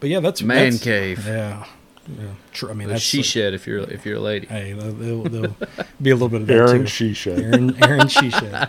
[0.00, 1.24] but yeah, that's Man that's- cave.
[1.26, 1.64] Yeah,
[2.08, 2.26] yeah.
[2.52, 2.70] True.
[2.70, 4.46] I mean, A that's she shed if you're if you're a lady.
[4.46, 5.56] Hey, there'll, there'll, the'll
[6.00, 7.12] be a little bit of that Aaron too.
[7.12, 7.42] Shisha.
[7.42, 8.68] Aaron, Aaron she shed.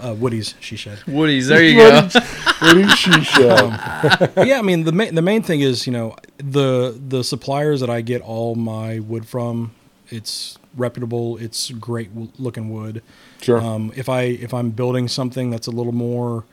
[0.00, 0.98] Uh, Woody's she shed.
[1.06, 2.02] Woody's, there you go.
[2.02, 4.34] What is Shisha?
[4.34, 7.80] But yeah, I mean the main the main thing is you know the the suppliers
[7.80, 9.72] that I get all my wood from.
[10.08, 11.36] It's reputable.
[11.38, 13.02] It's great looking wood.
[13.40, 13.60] Sure.
[13.60, 16.44] Um, if I if I'm building something that's a little more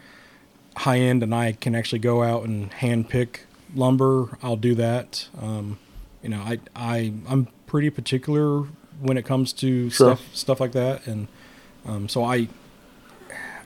[0.78, 3.46] high end and I can actually go out and hand pick
[3.76, 5.28] lumber, I'll do that.
[5.40, 5.78] Um,
[6.24, 8.64] you know, I I I'm pretty particular
[9.02, 10.16] when it comes to Sure.
[10.16, 11.28] stuff stuff like that, and
[11.88, 12.48] um, so I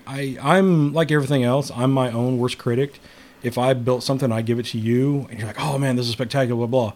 [0.06, 1.72] I I'm like everything else.
[1.76, 3.00] I'm my own worst critic.
[3.42, 6.06] If I built something, I give it to you, and you're like, "Oh man, this
[6.08, 6.94] is spectacular!" Blah blah.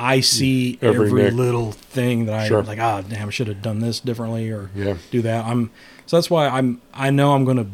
[0.00, 2.62] I see Every every, little thing that I Sure.
[2.62, 2.78] like.
[2.78, 4.94] Ah, damn, I should have done this differently, or Yeah.
[5.10, 5.44] do that.
[5.44, 5.70] I'm
[6.06, 6.80] so that's why I'm.
[6.94, 7.66] I know I'm gonna.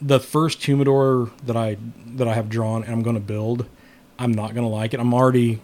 [0.00, 1.76] The first humidor that I
[2.16, 3.66] that I have drawn and I'm gonna build,
[4.18, 4.98] I'm not gonna like it.
[5.00, 5.60] I'm already,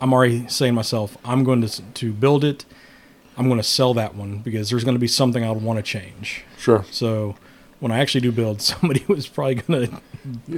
[0.00, 2.64] I'm already saying to myself, I'm going to to build it.
[3.36, 5.78] I'm going to sell that one because there's going to be something I would want
[5.78, 6.44] to change.
[6.56, 6.84] Sure.
[6.90, 7.34] So
[7.80, 10.00] when I actually do build, somebody was probably going to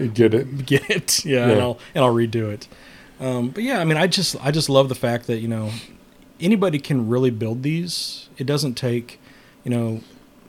[0.08, 0.66] Get it?
[0.66, 1.24] get it.
[1.24, 2.68] Yeah, and I'll and I'll redo it.
[3.18, 5.70] Um, but yeah, I mean, I just I just love the fact that you know
[6.38, 8.28] anybody can really build these.
[8.38, 9.18] It doesn't take
[9.64, 10.00] you know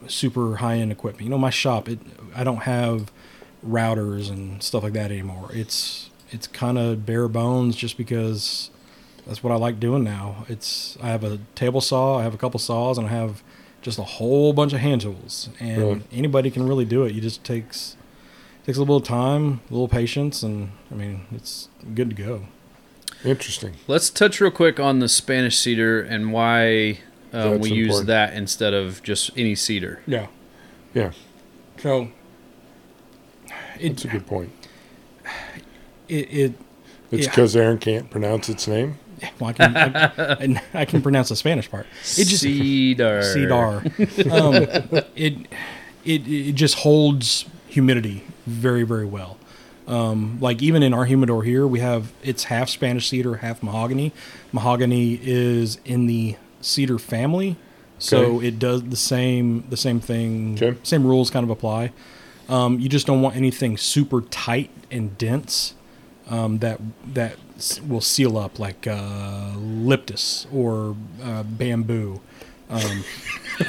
[0.08, 1.24] super high end equipment.
[1.24, 2.00] You know, my shop it
[2.36, 3.12] I don't have
[3.66, 5.50] routers and stuff like that anymore.
[5.54, 8.70] It's it's kind of bare bones just because
[9.28, 10.46] that's what I like doing now.
[10.50, 13.44] It's I have a table saw, I have a couple saws, and I have
[13.82, 15.50] just a whole bunch of hand tools.
[15.60, 16.02] And Really?
[16.12, 17.14] anybody can really do it.
[17.14, 17.96] You just takes
[18.66, 22.46] takes a little time, a little patience, and I mean it's good to go.
[23.26, 23.74] Interesting.
[23.88, 27.00] Let's touch real quick on the Spanish cedar and why
[27.34, 30.02] uh, That's we use that instead of just any cedar.
[30.06, 30.28] Yeah.
[30.94, 31.12] Yeah.
[31.78, 32.10] So
[33.80, 34.52] it That's a good point.
[36.08, 36.54] it, it
[37.12, 37.32] It's Yeah.
[37.32, 38.98] because Aaron can't pronounce its name.
[39.40, 41.86] Well, I can I, I can pronounce the Spanish part.
[42.18, 43.22] It just cedar.
[43.24, 43.84] cedar.
[44.32, 44.56] Um,
[45.16, 45.48] it
[46.06, 49.38] it it just holds humidity very very well.
[49.88, 54.12] Um, like even in our humidor here, we have it's half Spanish cedar, half mahogany.
[54.52, 57.56] Mahogany is in the cedar family,
[57.98, 58.48] so Okay.
[58.50, 60.56] it does the same the same thing.
[60.62, 60.78] Okay.
[60.84, 61.92] Same rules kind of apply.
[62.50, 65.74] Um, you just don't want anything super tight and dense
[66.30, 66.80] um, that
[67.14, 67.47] that s-
[67.88, 72.22] will seal up like uh, Lyptus or uh, bamboo.
[72.70, 73.04] Um,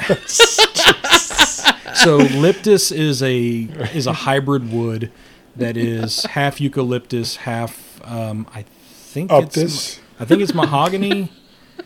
[1.95, 5.11] so Lyptus is a is a hybrid wood
[5.55, 9.99] that is half eucalyptus, half um, I think it's.
[10.19, 11.31] I think it's mahogany.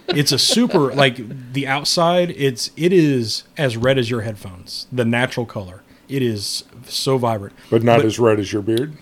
[0.08, 2.32] It's a super like the outside.
[2.32, 4.88] It's it is as red as your headphones.
[4.92, 5.84] The natural color.
[6.10, 7.56] It is so vibrant.
[7.70, 8.94] But not But- as red as your beard.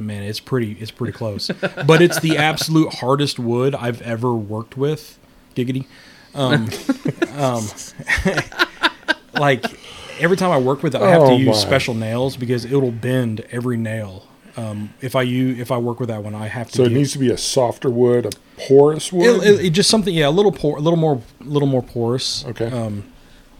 [0.00, 0.72] Man, it's pretty.
[0.80, 1.50] It's pretty close.
[1.86, 5.18] but it's the absolute hardest wood I've ever worked with.
[5.54, 5.86] Giggity.
[6.34, 6.68] Um,
[7.36, 7.64] um,
[9.34, 9.64] like
[10.20, 11.52] every time I work with it, I have Oh, to use my.
[11.54, 14.26] special nails because it'll bend every nail.
[14.56, 16.76] Um, if I use if I work with that one, I have to.
[16.76, 18.30] So it get- needs to be a softer wood, a
[18.68, 19.42] porous wood.
[19.44, 21.82] It, it, it just something, yeah, a little por- a little more, a little more
[21.82, 22.44] porous.
[22.46, 22.66] Okay.
[22.70, 23.04] Um,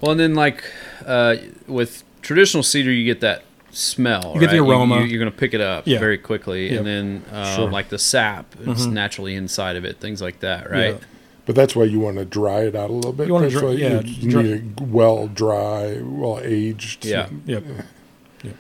[0.01, 0.63] Well, and then like
[1.07, 3.43] uh, with traditional cedar, you get that
[3.75, 4.33] smell.
[4.35, 5.03] You get the aroma.
[5.05, 5.99] You, are going to pick it up Yeah.
[5.99, 6.79] very quickly, Yep.
[6.79, 7.71] and then um, Sure.
[7.71, 8.93] like the sap, it's Mhm.
[8.93, 9.99] naturally inside of it.
[10.01, 10.95] Things like that, right?
[10.95, 10.99] Yeah.
[11.47, 13.27] but that's why you want to dry it out a little bit.
[13.27, 17.05] You wanna dry- yeah, you dry- need it well dry, well aged.
[17.05, 17.29] Yeah.
[17.45, 17.63] Yep.
[18.45, 18.55] Yep.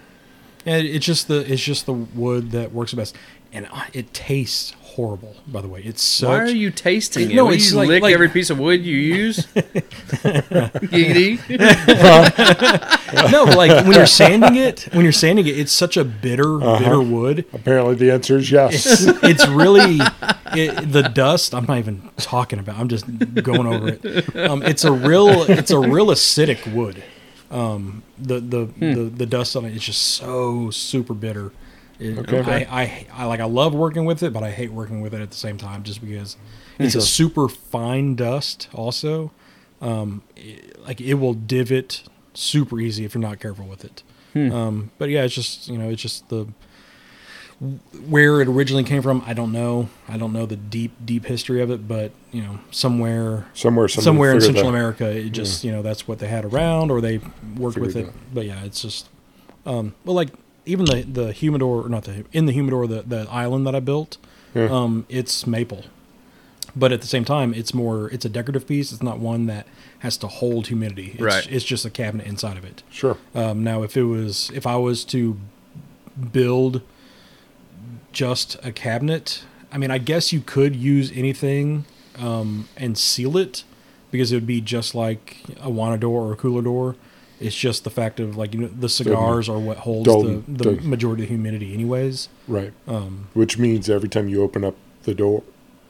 [0.66, 3.14] And it's just the it's just the wood that works the best,
[3.52, 5.34] and uh, it tastes horrible.
[5.46, 6.28] By the way, it's so.
[6.28, 7.34] Why are you tasting it?
[7.34, 9.38] No, No, it's you like- lick like- every piece of wood you use.
[10.34, 11.38] Giggity.
[13.30, 17.00] no, like when you're sanding it, when you're sanding it, it's such a bitter, bitter
[17.00, 17.44] wood.
[17.52, 18.86] Apparently, the answer is yes.
[18.86, 19.98] It's, it's really
[20.54, 21.54] it, the dust.
[21.54, 22.78] I'm not even talking about.
[22.78, 23.04] I'm just
[23.42, 24.36] going over it.
[24.36, 27.02] Um, it's a real, it's a real acidic wood.
[27.50, 28.92] Um, the the, Hmm.
[28.94, 31.52] the the dust on it is just so super bitter.
[32.00, 32.66] It, Okay.
[32.66, 35.20] I, I I like I love working with it, but I hate working with it
[35.20, 36.36] at the same time, just because
[36.78, 38.68] it's a super fine dust.
[38.74, 39.30] Also,
[39.80, 42.02] um, it- like it will divot
[42.34, 44.02] super easy if you're not careful with it.
[44.32, 44.52] Hmm.
[44.52, 46.46] Um, but yeah, it's just you know, it's just the
[48.08, 49.22] where it originally came from.
[49.26, 49.88] I don't know.
[50.08, 54.32] I don't know the deep deep history of it, but you know, somewhere Somewhere, somewhere
[54.34, 57.20] in Central that- America, it just you know that's what they had around, or they
[57.56, 58.06] worked with it.
[58.06, 58.34] that.
[58.34, 59.08] But yeah, it's just
[59.64, 60.30] um, well, like
[60.66, 63.80] even the the humidor, or not the in the humidor, the the island that I
[63.80, 64.16] built,
[64.54, 64.68] Yeah.
[64.70, 65.84] um, it's maple,
[66.76, 68.92] but at the same time, it's more it's a decorative piece.
[68.92, 69.66] It's not one that
[70.00, 71.12] has to hold humidity.
[71.12, 71.46] It's, Right.
[71.50, 72.82] It's just a cabinet inside of it.
[72.90, 73.16] Sure.
[73.34, 75.38] Um, now, if it was, if I was to
[76.32, 76.82] build
[78.12, 81.84] just a cabinet, I mean, I guess you could use anything
[82.18, 83.64] um, and seal it
[84.10, 86.96] because it would be just like a wineador or a cooler door.
[87.44, 90.64] It's just the fact of like you know the cigars are what holds Don't- the,
[90.64, 92.28] the don't- majority of humidity, anyways.
[92.48, 92.72] Right.
[92.88, 94.74] Um, Which means every time you open up
[95.04, 95.42] the door,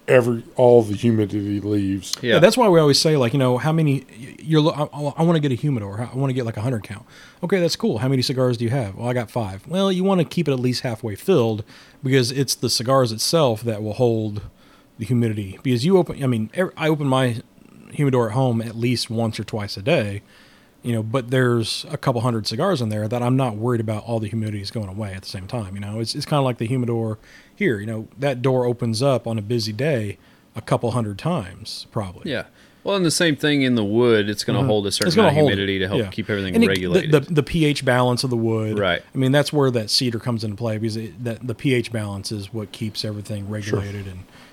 [0.07, 2.15] every all the humidity leaves.
[2.21, 2.35] Yeah.
[2.35, 2.39] Yeah.
[2.41, 4.05] that's why we always say like you know how many
[4.43, 4.61] you're.
[4.61, 6.09] lo- I, I want to get a humidor.
[6.13, 7.07] I want to get like a hundred count.
[7.43, 7.99] Okay, that's cool.
[7.99, 8.95] How many cigars do you have?
[8.97, 9.67] Well, I got five.
[9.67, 11.65] Well, you want to keep it at least halfway filled
[12.03, 14.43] because it's the cigars itself that will hold
[14.99, 15.59] the humidity.
[15.63, 17.43] Because you open, I mean, every, I open my
[17.93, 20.23] humidor at home at least once or twice a day.
[20.85, 24.05] You know, but there's a couple hundred cigars in there that I'm not worried about
[24.05, 25.75] all the humidity is going away at the same time.
[25.75, 27.19] You know, it's it's kind of like the humidor
[27.57, 27.81] here.
[27.81, 30.19] You know, that door opens up on a busy day
[30.55, 32.31] a couple hundred times probably.
[32.31, 32.45] Yeah.
[32.85, 35.21] Well, and the same thing in the wood, it's going to hold a certain Mm-hmm.
[35.21, 35.55] amount of hold it.
[35.55, 36.09] humidity to help Yeah.
[36.11, 37.13] keep everything And it- regulated.
[37.13, 39.01] The, the, the pH balance of the wood, Right.
[39.15, 42.31] I mean, that's where that cedar comes into play because it, that the pH balance
[42.31, 44.07] is what keeps everything regulated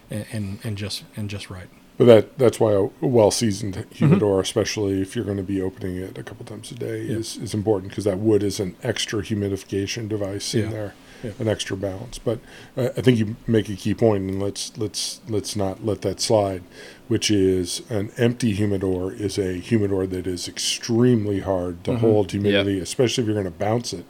[0.10, 1.68] and, and and just and just right.
[2.02, 3.94] But that that's why a well seasoned Mm-hmm.
[3.94, 7.18] humidor, especially if you're going to be opening it a couple times a day, Yeah.
[7.18, 10.64] is, is important because that wood is an extra humidification device Yeah.
[10.64, 10.94] in there,
[11.24, 11.32] Yeah.
[11.38, 12.18] an extra balance.
[12.18, 12.40] But
[12.76, 16.20] uh, I think you make a key point, and let's let's let's not let that
[16.20, 16.64] slide.
[17.08, 21.92] Which is an empty humidor is a humidor that is extremely hard Mm-hmm.
[21.94, 24.06] to hold humidity, especially if you're going to bounce it,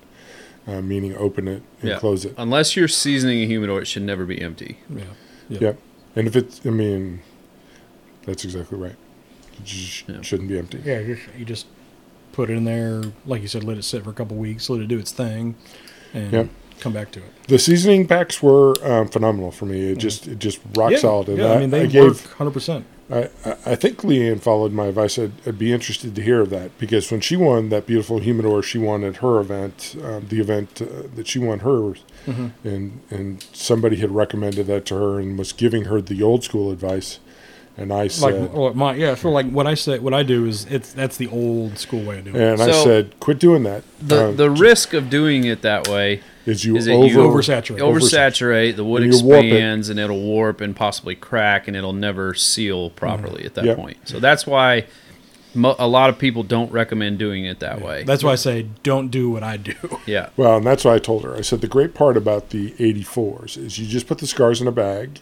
[0.65, 2.35] uh, meaning open it and close it.
[2.37, 4.77] Unless you're seasoning a humidor, it should never be empty.
[4.89, 5.03] Yeah.
[5.49, 5.59] Yeah.
[5.59, 5.79] Yep.
[6.15, 7.19] And if it's, I mean,
[8.25, 8.95] that's exactly right.
[9.57, 10.21] It just Yeah.
[10.21, 10.81] shouldn't be empty.
[10.83, 10.99] Yeah.
[10.99, 11.65] You just, you just
[12.31, 14.81] put it in there, like you said, let it sit for a couple weeks, let
[14.81, 15.55] it do its thing,
[16.13, 16.47] and Yep.
[16.79, 17.25] come back to it.
[17.47, 19.91] The seasoning packs were um, phenomenal for me.
[19.91, 20.97] It just, it just rock yeah.
[20.99, 21.29] solid.
[21.29, 21.53] And Yeah.
[21.53, 22.85] I, mean, they gave, work hundred percent.
[23.11, 25.19] I, I I think Leanne followed my advice.
[25.19, 28.63] I'd, I'd be interested to hear of that because when she won that beautiful humidor,
[28.63, 32.47] she won at her event, um, the event uh, that she won hers, Mm-hmm.
[32.67, 36.71] and and somebody had recommended that to her and was giving her the old school
[36.71, 37.19] advice,
[37.77, 39.15] and I said, well, my yeah.
[39.15, 42.19] So like what I say, what I do is it's that's the old school way
[42.19, 42.41] of doing it.
[42.41, 43.83] and I So- said, quit doing that.
[44.01, 47.17] The Um, the risk of doing it that way is you is that over you
[47.19, 47.79] Oversaturate.
[47.79, 49.47] oversaturate, the wood And you warp it.
[49.47, 53.77] expands and it'll warp and possibly crack and it'll never seal properly at that Yep.
[53.77, 53.97] point.
[54.05, 54.85] So that's why
[55.53, 58.03] mo- a lot of people don't recommend doing it that way.
[58.03, 59.73] That's why I say don't do what I do.
[60.07, 60.29] yeah.
[60.35, 61.35] Well, and that's what I told her.
[61.35, 64.67] I said the great part about the 84s is you just put the scars in
[64.67, 65.19] a bag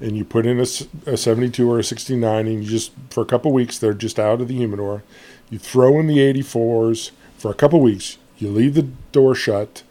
[0.00, 3.52] and you put in a 72 or a 69 and you just, for a couple
[3.52, 5.02] weeks, they're just out of the humidor.
[5.50, 8.18] You throw in the 84s for a couple weeks.
[8.38, 9.82] You leave the door shut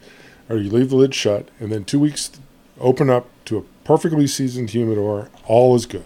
[0.48, 2.30] or you leave the lid shut and then two weeks
[2.80, 5.30] open up to a perfectly seasoned humidor.
[5.46, 6.04] All is good.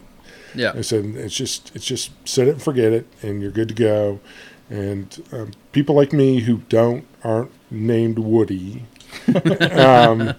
[0.54, 0.72] Yeah.
[0.74, 3.74] I said it's just it's just set it and forget it, and you're good to
[3.74, 4.20] go.
[4.68, 8.84] And um, people like me who don't aren't named Woody,
[9.72, 10.34] um,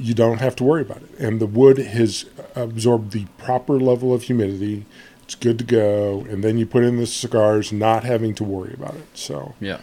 [0.00, 1.10] you don't have to worry about it.
[1.18, 2.24] And the wood has
[2.56, 4.86] absorbed the proper level of humidity.
[5.22, 6.26] It's good to go.
[6.28, 9.06] And then you put in the cigars, not having to worry about it.
[9.14, 9.78] So Yeah.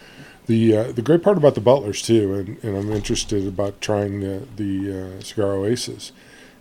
[0.46, 4.20] the uh, the great part about the Butlers too, and, and I'm interested about trying
[4.20, 4.72] the the
[5.18, 6.12] uh, cigar Oasis,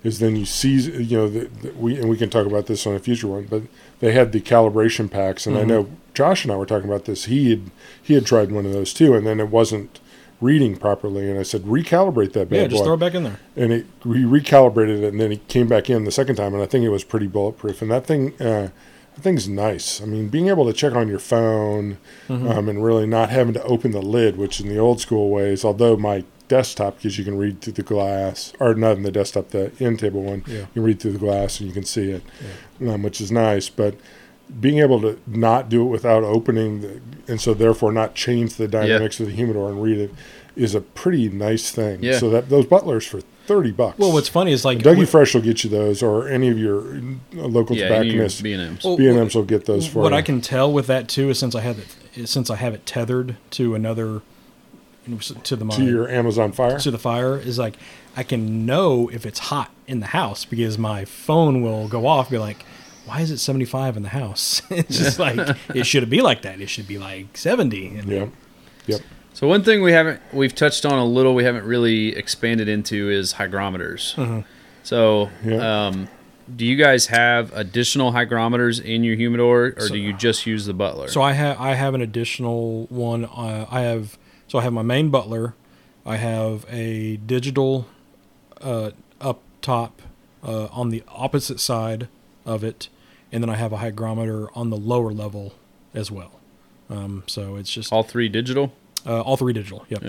[0.03, 2.85] is then you see you know the, the, we and we can talk about this
[2.87, 3.63] on a future one, but
[3.99, 7.25] they had the calibration packs, and I know Josh and I were talking about this.
[7.25, 9.99] He had he had tried one of those too, and then it wasn't
[10.39, 13.23] reading properly, and I said recalibrate that bad yeah, just boy throw it back in
[13.23, 13.39] there.
[13.55, 16.61] and it we recalibrated it, and then it came back in the second time, and
[16.61, 17.81] I think it was pretty bulletproof.
[17.81, 18.69] And that thing, uh,
[19.15, 19.99] that thing's nice.
[20.01, 22.47] I mean, being able to check on your phone, Mm-hmm.
[22.49, 25.63] um, and really not having to open the lid, which in the old school ways,
[25.65, 29.49] although my desktop because you can read through the glass, or not in the desktop,
[29.49, 30.43] the end table one.
[30.45, 30.59] Yeah.
[30.59, 32.23] You can read through the glass and you can see it,
[32.87, 33.69] um, which is nice.
[33.69, 33.95] But
[34.59, 38.67] being able to not do it without opening, the, and so therefore not change the
[38.67, 40.11] dynamics of the humidor and read it,
[40.55, 42.01] is a pretty nice thing.
[42.03, 42.17] Yeah.
[42.17, 43.97] So that those butlers for thirty bucks.
[43.99, 46.57] Well, what's funny is like Dougie with- Fresh will get you those, or any of
[46.57, 48.41] your uh, local Yeah, any of your tobacconists.
[48.41, 48.83] B and M's.
[48.83, 50.17] Well, B and M's will get those for what you.
[50.17, 52.73] I can tell with that too is since I have it is since I have
[52.73, 54.21] it tethered to another
[55.43, 56.79] to the to your Amazon Fire.
[56.79, 57.77] to the fire is like
[58.17, 62.29] I can know if it's hot in the house because my phone will go off
[62.29, 62.65] be like
[63.07, 65.39] why is it 75 in the house it's just like
[65.73, 68.27] it shouldn't be like that it should be like 70 and yeah.
[68.87, 69.01] Yep.
[69.33, 73.09] So one thing we haven't we've touched on a little we haven't really expanded into
[73.09, 74.13] is hygrometers.
[74.17, 74.39] Mm-hmm.
[74.83, 75.87] So Yeah.
[75.87, 76.07] um,
[76.55, 80.73] do you guys have additional hygrometers in your humidor, or do you just use the
[80.73, 81.09] Butler?
[81.09, 83.25] So I have I have an additional one.
[83.25, 85.55] Uh, I have so I have my main butler.
[86.05, 87.87] I have a digital
[88.61, 90.01] uh, up top
[90.41, 92.07] uh, on the opposite side
[92.45, 92.87] of it,
[93.31, 95.53] and then I have a hygrometer on the lower level
[95.93, 96.31] as well.
[96.89, 98.71] Um, so it's just all, all three digital.
[99.05, 99.85] uh, all three digital.
[99.89, 100.03] Yep.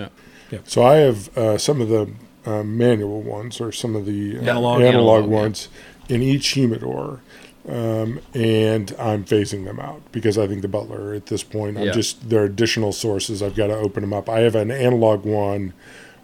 [0.51, 0.59] Yeah.
[0.65, 2.13] So I have uh, some of the
[2.47, 4.81] uh, manual ones or some of the uh, Analog.
[4.81, 5.37] analog, Analog, yeah.
[5.37, 5.69] ones
[6.09, 7.21] in each humidor.
[7.69, 11.85] Um, and I'm phasing them out because I think the Butler at this point, I'm
[11.87, 11.93] Yeah.
[11.93, 13.43] just there are additional sources.
[13.43, 14.27] I've got to open them up.
[14.31, 15.75] I have an analog one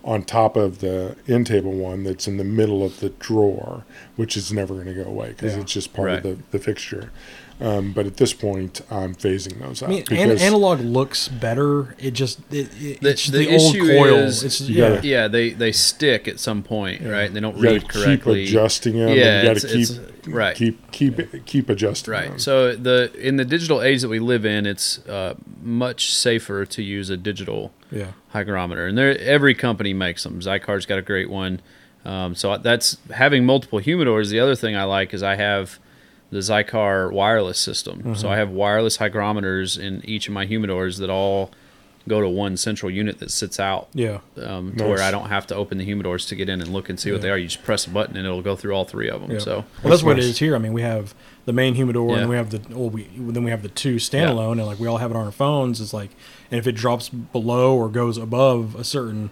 [0.04, 3.84] on top of the end table one that's in the middle of the drawer,
[4.16, 5.62] which is never going to go away because Yeah.
[5.62, 7.10] it's just part of the, the fixture.
[7.60, 11.94] Um, but at this point, I'm phasing those out I mean, an, analog looks better.
[12.00, 14.14] It just it, it, The- it's the the, old issue coil.
[14.18, 14.88] is it's yeah.
[14.96, 17.32] gotta- Yeah, they they stick at some point, right?
[17.32, 18.44] They don't you got read to correctly.
[18.46, 19.10] keep adjusting them.
[19.16, 20.56] Yeah, you got it's- to keep it's- right.
[20.56, 22.12] keep keep keep adjusting.
[22.12, 22.28] Right.
[22.30, 22.38] them.
[22.40, 26.82] So the in the digital age that we live in, it's uh, much safer to
[26.82, 28.12] use a digital yeah.
[28.30, 30.40] hygrometer, and there every company makes them.
[30.40, 31.60] Xikar's got a great one.
[32.04, 34.28] Um, so that's having multiple humidors.
[34.30, 35.78] The other thing I like is I have
[36.34, 38.16] the Xikar wireless system.
[38.16, 41.52] So I have wireless hygrometers in each of my humidors that all
[42.08, 44.18] go to one central unit that sits out Yeah.
[44.42, 44.88] um, to Nice.
[44.88, 47.10] where I don't have to open the humidors to get in and look and see
[47.12, 47.22] what Yeah.
[47.22, 47.38] they are.
[47.38, 49.30] You just press a button and it'll go through all three of them.
[49.30, 49.38] Yeah.
[49.38, 50.24] So well, that's what nice.
[50.26, 50.56] it is here.
[50.56, 51.14] I mean, we have
[51.46, 52.22] the main humidor, Yeah.
[52.22, 54.86] and we have the well, we then we have the two standalone, and like we
[54.88, 55.80] all have it on our phones.
[55.80, 56.10] It's like,
[56.50, 59.30] and if it drops below or goes above a certain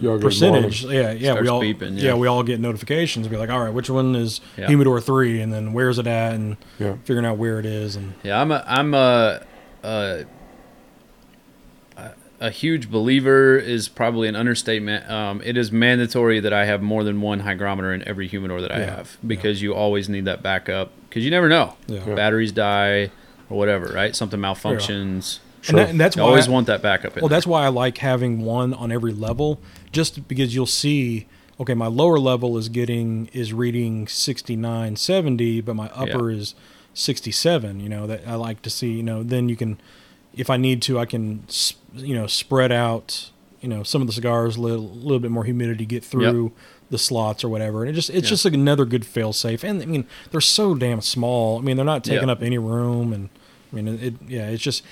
[0.00, 1.20] You all percentage, alarmed.
[1.20, 2.08] yeah, yeah, we all beeping, yeah.
[2.10, 2.14] yeah.
[2.14, 3.28] we all get notifications.
[3.28, 4.66] Be like, all right, which one is Yeah.
[4.66, 6.94] humidor three, and then where's it at, and Yeah.
[7.04, 9.40] figuring out where it is, and Yeah, I'm a I'm a
[9.84, 10.24] a,
[12.40, 15.08] a huge believer is probably an understatement.
[15.10, 18.72] Um, it is mandatory that I have more than one hygrometer in every humidor that
[18.72, 21.74] I Yeah, have because you always need that backup because you never know.
[21.86, 22.00] Yeah.
[22.06, 22.14] Yeah.
[22.14, 23.10] Batteries die
[23.48, 24.14] or whatever, right?
[24.16, 25.38] Something malfunctions.
[25.68, 27.16] and, that, and that's You why always I- want that backup.
[27.16, 27.36] In Well, there.
[27.36, 29.60] that's why I like having one on every level,
[29.94, 31.26] just because you'll see.
[31.60, 36.54] Okay, my lower level is getting is reading 69, 70, but my upper is
[36.94, 37.80] 67.
[37.80, 38.90] You know that I like to see.
[38.92, 39.80] You know, then you can,
[40.36, 41.44] if I need to, I can,
[41.94, 43.30] you know, spread out.
[43.60, 46.52] You know, some of the cigars, a little, little bit more humidity get through
[46.90, 48.30] the slots or whatever, and it just it's Yeah.
[48.30, 49.64] just like another good fail safe.
[49.64, 51.58] And I mean, they're so damn small.
[51.58, 52.32] I mean, they're not taking Yeah.
[52.32, 53.30] up any room, and
[53.72, 54.82] I mean, it, yeah, it's just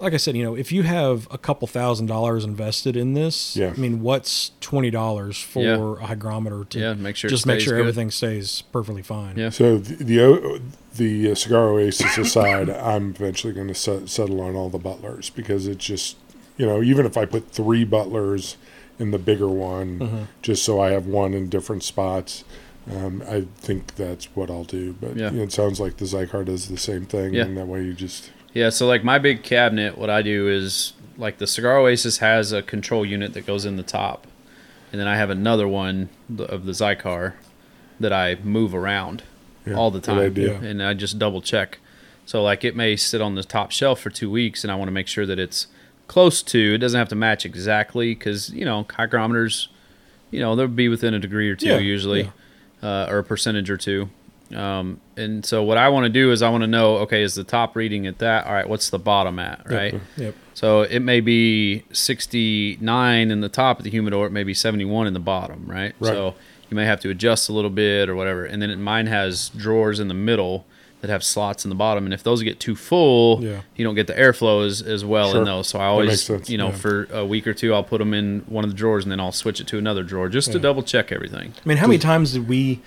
[0.00, 3.56] like I said, you know, if you have a couple thousand dollars invested in this,
[3.56, 3.72] Yeah.
[3.76, 6.02] I mean, what's twenty dollars for Yeah.
[6.02, 7.80] a hygrometer to Yeah, make sure just make sure good.
[7.80, 9.36] everything stays perfectly fine.
[9.36, 9.50] Yeah.
[9.50, 10.60] So the the, O-
[10.96, 15.30] the uh, cigar oasis aside, I'm eventually going to set, settle on all the butlers
[15.30, 16.16] because it's just
[16.56, 18.56] you know even if I put three butlers
[18.98, 20.22] in the bigger one, Mm-hmm.
[20.42, 22.44] just so I have one in different spots.
[22.90, 25.30] Um, I think that's what I'll do, but Yeah.
[25.30, 27.44] you know, it sounds like the Xikar does the same thing, Yeah.
[27.44, 30.92] and that way you just Yeah, so like my big cabinet, what I do is
[31.16, 34.26] like the Cigar Oasis has a control unit that goes in the top,
[34.90, 36.08] and then I have another one
[36.38, 37.34] of the Xikar
[38.00, 39.22] that I move around
[39.66, 40.18] Yeah, all the time.
[40.62, 41.78] And I just double check.
[42.26, 44.88] So like it may sit on the top shelf for two weeks, and I want
[44.88, 45.66] to make sure that it's
[46.06, 46.74] close to.
[46.74, 49.68] It doesn't have to match exactly because you know hygrometers,
[50.30, 52.32] you know they'll be within a degree or two Yeah, usually,
[52.82, 54.10] uh, or a percentage or two.
[54.54, 57.34] Um, and so what I want to do is I want to know, okay, is
[57.34, 58.46] the top reading at that?
[58.46, 60.00] All right, what's the bottom at, right?
[60.16, 60.34] Yep.
[60.54, 65.06] So it may be 69 in the top of the humidor, it may be 71
[65.06, 65.94] in the bottom, right?
[66.00, 66.08] Right.
[66.08, 66.34] So
[66.68, 68.44] you may have to adjust a little bit or whatever.
[68.44, 70.66] And then mine has drawers in the middle
[71.00, 73.62] that have slots in the bottom, and if those get too full, Yeah.
[73.74, 75.38] you don't get the airflow as, as well Sure.
[75.38, 75.68] in those.
[75.68, 76.74] So I always, you know, yeah.
[76.74, 79.18] for a week or two, I'll put them in one of the drawers, and then
[79.18, 81.54] I'll switch it to another drawer just to double check everything.
[81.56, 82.80] I mean, how many times did we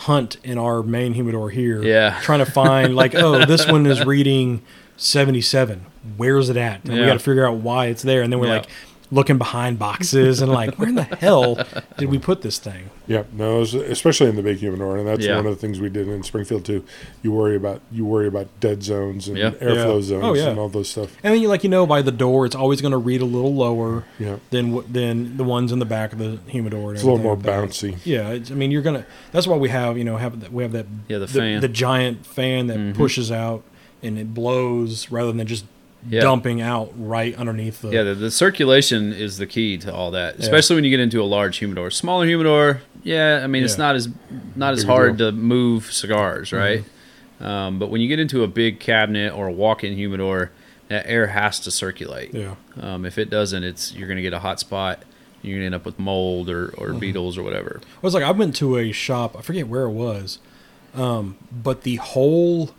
[0.00, 1.82] hunt in our main humidor here?
[1.82, 2.18] Yeah.
[2.22, 4.62] Trying to find like, oh, this one is reading
[4.96, 5.86] seventy-seven.
[6.16, 6.84] Where's it at?
[6.84, 8.22] And we got to figure out why it's there.
[8.22, 8.52] And then we're Yeah.
[8.58, 8.68] like,
[9.12, 11.58] looking behind boxes and like, where in the hell
[11.98, 12.90] did we put this thing?
[13.08, 15.34] Yeah, no, was- especially in the big humidor, and that's Yeah.
[15.34, 16.84] one of the things we did in Springfield too.
[17.22, 19.50] You worry about you worry about dead zones and Yeah.
[19.50, 20.00] airflow Yeah.
[20.02, 20.48] zones Oh, yeah.
[20.50, 21.16] and all those stuff.
[21.24, 23.24] And then you like you know by the door, it's always going to read a
[23.24, 26.90] little lower Yeah, than than the ones in the back of the humidor.
[26.90, 27.96] and it's a little more like bouncy.
[28.04, 29.04] Yeah, it's, I mean you're gonna.
[29.32, 31.60] That's why we have you know have that we have that Yeah, the the, fan.
[31.60, 32.94] the giant fan that Mhm.
[32.94, 33.64] pushes out
[34.04, 35.64] and it blows rather than just
[36.08, 36.22] Yeah.
[36.22, 37.90] dumping out right underneath the.
[37.90, 41.20] Yeah, the, the circulation is the key to all that, especially when you get into
[41.22, 41.90] a large humidor.
[41.90, 44.08] Smaller humidor, yeah, I mean it's not as
[44.56, 45.30] not as Bigger hard deal.
[45.30, 46.84] to move cigars, right?
[47.40, 50.50] Um, but when you get into a big cabinet or a walk-in humidor,
[50.88, 52.34] that air has to circulate.
[52.34, 52.54] yeah.
[52.80, 55.02] Um, if it doesn't, it's you're going to get a hot spot.
[55.42, 57.80] You're going to end up with mold or, or beetles or whatever.
[57.82, 59.36] It was like I went to a shop.
[59.38, 60.38] I forget where it was,
[60.94, 62.70] um, but the whole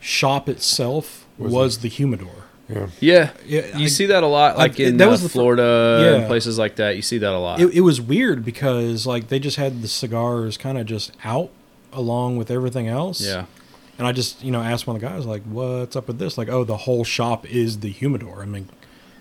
[0.00, 2.44] shop itself Was was, the humidor.
[2.68, 5.22] Yeah, Yeah, Yeah, you I- see that a lot, I- like in that uh, was
[5.22, 6.96] the fir- Florida and places like that.
[6.96, 7.60] You see that a lot.
[7.60, 11.50] It, it was weird because like they just had the cigars kind of just out
[11.92, 13.20] along with everything else.
[13.20, 13.46] yeah,
[13.96, 16.36] And I just you know asked one of the guys like, "What's up with this?"
[16.36, 18.68] Like, "Oh, the whole shop is the humidor." I mean,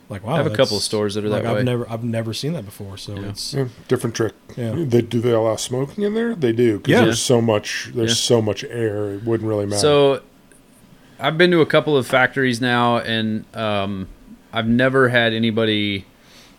[0.09, 0.33] like wow.
[0.33, 1.63] I have a couple of stores that are like, that I've way.
[1.63, 2.97] never I've never seen that before.
[2.97, 3.29] So Yeah.
[3.29, 4.33] it's yeah, different trick.
[4.57, 4.73] Yeah.
[4.77, 6.35] They, do they allow smoking in there?
[6.35, 6.79] They do.
[6.79, 7.05] 'cause Yeah.
[7.05, 7.91] there's so much.
[7.95, 8.15] There's Yeah.
[8.15, 9.13] so much air.
[9.13, 9.79] It wouldn't really matter.
[9.79, 10.21] So,
[11.19, 14.07] I've been to a couple of factories now, and um,
[14.53, 16.05] I've never had anybody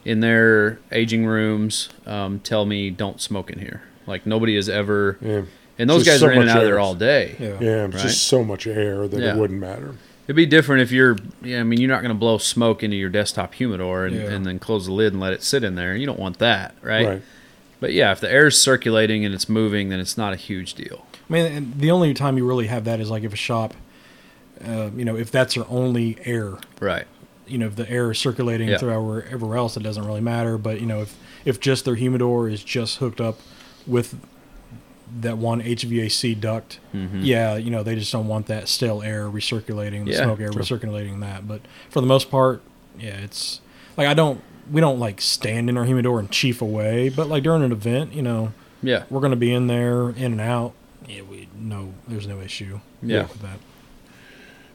[0.05, 3.83] in their aging rooms um, tell me don't smoke in here.
[4.07, 5.43] Like nobody has ever, yeah,
[5.79, 7.37] and those Just guys so are in and much out of there all day.
[7.39, 7.47] yeah.
[7.61, 8.03] yeah, it's Right.
[8.03, 9.35] just so much air that Yeah.
[9.35, 9.95] it wouldn't matter.
[10.27, 12.97] It'd be different if you're, yeah, I mean, you're not going to blow smoke into
[12.97, 14.23] your desktop humidor and, Yeah.
[14.31, 15.95] and then close the lid and let it sit in there.
[15.97, 17.07] You don't want that, right?
[17.07, 17.23] Right.
[17.81, 21.07] But yeah, if the air's circulating and it's moving, then it's not a huge deal.
[21.31, 23.75] I mean, the only time you really have that is like if a shop,
[24.67, 27.07] uh, you know, if that's their only air, Right.
[27.47, 28.79] you know, if the air is circulating Yeah.
[28.79, 30.59] throughout wherever else, it doesn't really matter.
[30.59, 33.39] But you know, if if just their humidor is just hooked up
[33.87, 34.17] with
[35.21, 37.21] that one HVAC duct, Mhm.
[37.23, 40.53] yeah, you know, they just don't want that stale air recirculating, the Yeah, smoke air
[40.53, 40.61] sure.
[40.63, 41.49] recirculating that.
[41.49, 42.61] But for the most part,
[43.01, 43.61] yeah, it's
[43.97, 44.41] like I don't,
[44.71, 47.09] we don't like stand in our humidor and chief away.
[47.09, 48.53] But like during an event, you know,
[48.83, 49.05] Yeah.
[49.09, 50.75] we're gonna be in there, in and out.
[51.09, 52.81] Yeah, we no, there's no issue.
[53.03, 53.23] Yeah.
[53.23, 53.59] with that.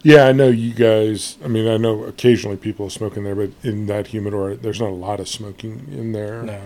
[0.03, 1.37] Yeah, I know you guys.
[1.43, 4.89] I mean, I know occasionally people smoke in there, but in that humidor, there's not
[4.89, 6.43] a lot of smoking in there.
[6.43, 6.61] No.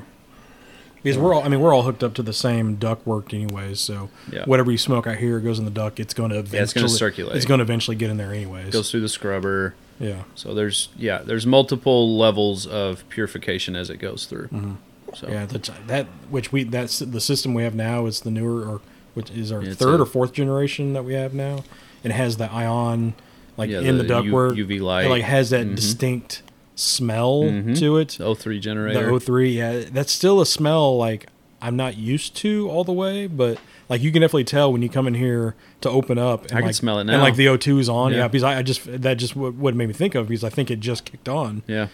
[1.04, 3.80] Because we're all, I mean, we're all hooked up to the same duct work anyways.
[3.80, 4.44] So Yeah.
[4.46, 6.00] whatever you smoke out here goes in the duct.
[6.00, 7.36] It's going to eventually, Yeah, it's gonna circulate.
[7.36, 8.74] It's going to eventually get in there anyways.
[8.74, 9.76] Goes through the scrubber.
[10.00, 10.24] yeah.
[10.36, 14.48] So there's yeah, there's multiple levels of purification as it goes through.
[14.48, 14.74] Mm-hmm.
[15.16, 15.46] So Yeah.
[15.46, 18.82] The, that, which we, that's the system we have now is the newer, or
[19.14, 21.64] which is our Yeah, it's third a- or fourth generation that we have now.
[22.04, 23.14] And it has the ion,
[23.58, 24.58] like Yeah, in the, the duct U- work.
[24.58, 25.76] It like has that Mhm.
[25.76, 26.44] distinct
[26.76, 27.78] smell Mhm.
[27.80, 28.10] to it.
[28.20, 29.06] the O3 generator.
[29.06, 31.28] The O3, yeah, that's still a smell like
[31.60, 33.58] I'm not used to all the way, but
[33.90, 36.44] like you can definitely tell when you come in here to open up.
[36.44, 37.14] And I can like, smell it now.
[37.14, 38.20] And like the O2 is on, yeah.
[38.20, 38.28] Yeah.
[38.28, 40.70] because I, I just that just what, what made me think of because I think
[40.70, 41.64] it just kicked on.
[41.68, 41.88] yeah.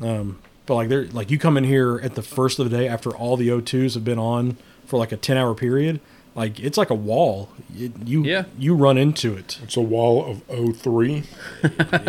[0.00, 2.86] Um, but like there, like you come in here at the first of the day
[2.86, 5.98] after all the O2s have been on for like a 10 hour period,
[6.38, 7.48] like it's like a wall.
[7.76, 8.44] It, you Yeah.
[8.58, 9.58] you run into it.
[9.64, 11.24] It's a wall of O3.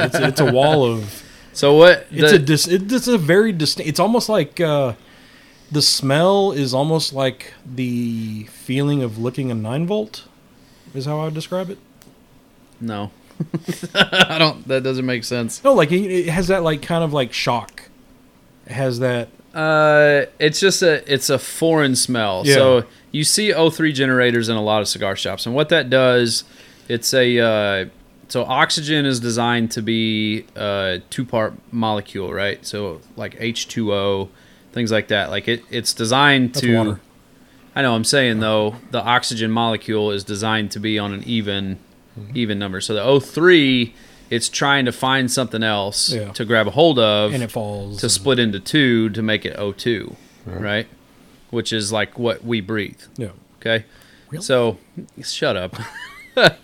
[0.05, 1.23] It's it's a wall of
[1.53, 2.05] So what?
[2.11, 3.89] It's the- a dis, it, it's a very distinct.
[3.89, 4.93] It's almost like uh,
[5.71, 10.25] the smell is almost like the feeling of licking a nine volt.
[10.93, 11.77] Is how I would describe it.
[12.81, 13.11] no.
[13.95, 14.67] I don't.
[14.67, 15.63] That doesn't make sense.
[15.63, 17.83] No, like it, it has that like kind of like shock.
[18.65, 19.29] It has that.
[19.53, 22.43] Uh, it's just a it's a foreign smell.
[22.45, 22.53] Yeah.
[22.55, 26.43] So you see O3 generators in a lot of cigar shops, and what that does,
[26.87, 27.85] it's a uh,
[28.27, 32.63] so oxygen is designed to be a two part molecule, right?
[32.65, 34.29] So like H2O,
[34.71, 35.29] things like that.
[35.31, 36.77] Like it, it's designed That's to.
[36.77, 37.01] water.
[37.75, 37.95] I know.
[37.95, 41.79] I'm saying though, the oxygen molecule is designed to be on an even
[42.19, 42.35] Mm-hmm.
[42.37, 42.81] even number.
[42.81, 43.93] So the O3,
[44.29, 46.31] it's trying to find something else Yeah.
[46.33, 47.99] to grab a hold of and it falls.
[47.99, 50.15] to and- split into two to make it O2,
[50.45, 50.87] right?
[51.49, 53.01] Which is like what we breathe.
[53.17, 53.29] Yeah.
[53.59, 53.85] Okay.
[54.29, 54.43] Really?
[54.43, 54.77] So
[55.23, 55.75] shut up.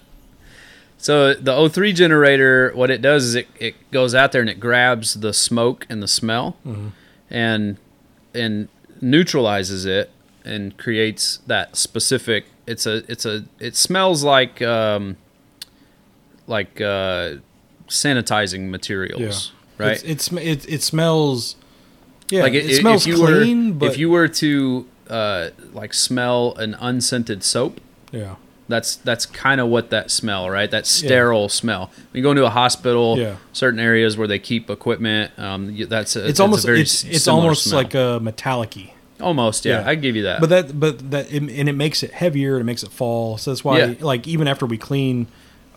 [0.97, 4.59] so the O3 generator, what it does is it, it goes out there and it
[4.59, 6.87] grabs the smoke and the smell Mm-hmm.
[7.29, 7.77] and
[8.33, 8.67] and
[9.01, 10.11] neutralizes it
[10.43, 15.15] and creates that specific it's a it's a it smells like um
[16.47, 17.35] like uh
[17.87, 21.55] sanitizing materials right It's, it's it, it smells.
[22.29, 25.49] Yeah, like it, i- smells if you clean, were but if you were to uh,
[25.73, 27.79] like smell an unscented soap,
[28.11, 28.35] yeah,
[28.67, 30.71] That's that's kind of what that smell, right?
[30.71, 31.91] That sterile smell.
[32.11, 33.35] When you go into a hospital, Yeah.
[33.53, 37.27] certain areas where they keep equipment, um, that's a, It's a almost very it's it's
[37.27, 37.77] almost smell.
[37.83, 38.93] like a metallic-y.
[39.21, 39.89] almost yeah, yeah.
[39.89, 40.41] I give you that.
[40.41, 42.59] But that, but that, it, and it makes it heavier.
[42.59, 43.37] It makes it fall.
[43.37, 43.93] So that's why, Yeah.
[43.99, 45.27] like, even after we clean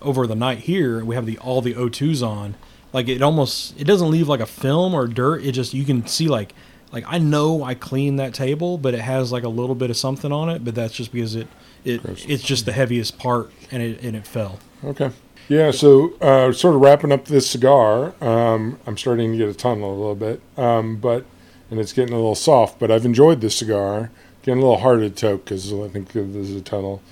[0.01, 2.55] over the night here, we have the all the O2s on.
[2.93, 5.45] Like, it almost it doesn't leave like a film or dirt.
[5.45, 6.55] It just you can see like
[6.93, 9.97] like I know I cleaned that table, but it has like a little bit of
[9.97, 10.65] something on it.
[10.65, 11.49] But that's just because it
[11.85, 14.59] it it's just the heaviest part, and it and it fell.
[14.85, 15.11] Okay.
[15.49, 19.55] Yeah, so uh, sort of wrapping up this cigar, um, I'm starting to get a
[19.55, 21.25] tunnel a little bit, um, but
[21.70, 22.79] and it's getting a little soft.
[22.79, 24.11] But I've enjoyed this cigar.
[24.43, 27.03] Getting a little hard to toke because I think this is a tunnel.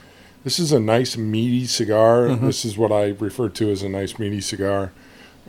[0.47, 2.28] This is a nice meaty cigar.
[2.36, 4.93] This is what I refer to as a nice meaty cigar.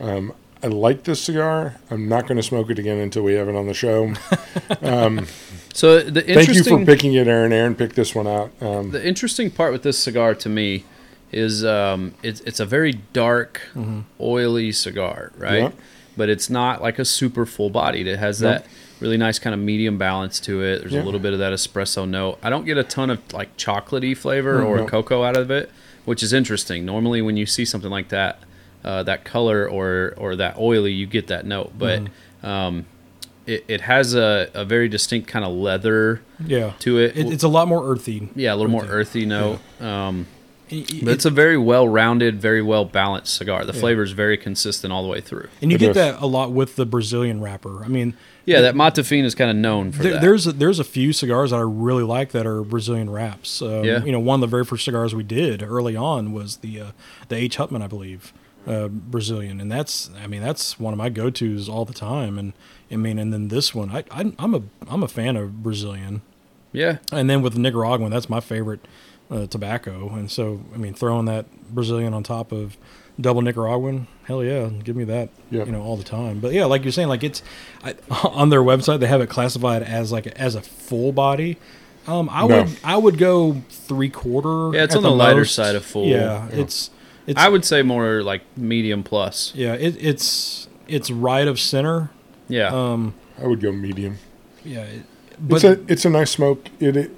[0.01, 0.33] Um,
[0.63, 1.75] I like this cigar.
[1.91, 4.15] I'm not going to smoke it again until we have it on the show.
[5.71, 7.53] so the Thank you for picking it, Aaron.
[7.53, 8.51] Aaron picked this one out.
[8.59, 10.83] Um, the interesting part with this cigar to me
[11.31, 13.61] is um, it's it's a very dark,
[14.19, 15.61] oily cigar, right?
[15.61, 15.71] Yeah.
[16.17, 18.07] But it's not like a super full bodied.
[18.07, 18.49] It has No.
[18.49, 18.65] that
[18.99, 20.79] really nice kind of medium balance to it.
[20.79, 21.01] There's Yeah.
[21.01, 22.37] a little bit of that espresso note.
[22.41, 24.85] I don't get a ton of like chocolatey flavor or No.
[24.85, 25.69] cocoa out of it,
[26.05, 26.85] which is interesting.
[26.85, 28.39] Normally, when you see something like that,
[28.83, 32.03] uh, that color or or that oily, you get that note, but.
[32.43, 32.85] Um,
[33.47, 37.15] it, it has a, a very distinct kind of leather Yeah, to it.
[37.17, 38.27] it it's a lot more earthy.
[38.35, 39.21] yeah, a little more earthy.
[39.21, 39.59] earthy note.
[39.79, 40.27] Um,
[40.69, 43.63] It- but it's a very well rounded, very well balanced cigar.
[43.63, 45.47] The flavor is very consistent all the way through.
[45.61, 45.95] and you It get is.
[45.95, 47.85] that a lot with the Brazilian wrapper.
[47.85, 48.15] I mean,
[48.47, 50.21] Yeah, that Mata Fina is kind of known for There, that.
[50.21, 53.61] there's a, there's a few cigars that I really like that are Brazilian wraps.
[53.61, 54.03] Um, Yeah.
[54.03, 56.91] You know, one of the very first cigars we did early on was the uh,
[57.27, 57.57] the H.
[57.57, 58.31] Upmann, I believe,
[58.65, 62.39] uh, Brazilian, and that's I mean that's one of my go tos all the time.
[62.39, 62.53] And
[62.89, 66.21] I mean, and then this one, I, I I'm a I'm a fan of Brazilian,
[66.71, 68.79] yeah, and then with the Nicaraguan, that's my favorite
[69.29, 70.09] uh, tobacco.
[70.15, 71.45] And so I mean, throwing that
[71.75, 72.77] Brazilian on top of
[73.19, 75.29] double Nicaraguan, hell yeah, give me that.
[75.49, 75.63] Yeah.
[75.65, 76.39] You know, all the time.
[76.39, 77.41] But yeah, like you're saying, like it's
[77.83, 81.57] I, on their website they have it classified as like as a full body.
[82.05, 82.63] Um, I No.
[82.63, 84.75] would I would go three quarter.
[84.77, 85.55] Yeah, it's at on the lighter most.
[85.55, 86.05] side of full.
[86.07, 86.59] Yeah, Yeah.
[86.61, 86.89] it's
[87.25, 89.51] it's I would say more like medium plus.
[89.55, 92.09] yeah it, it's it's right of center.
[92.49, 94.19] Yeah, Um, I would go medium.
[94.63, 95.01] yeah, it,
[95.37, 96.69] but it's a it's a nice smoke.
[96.79, 97.11] It it,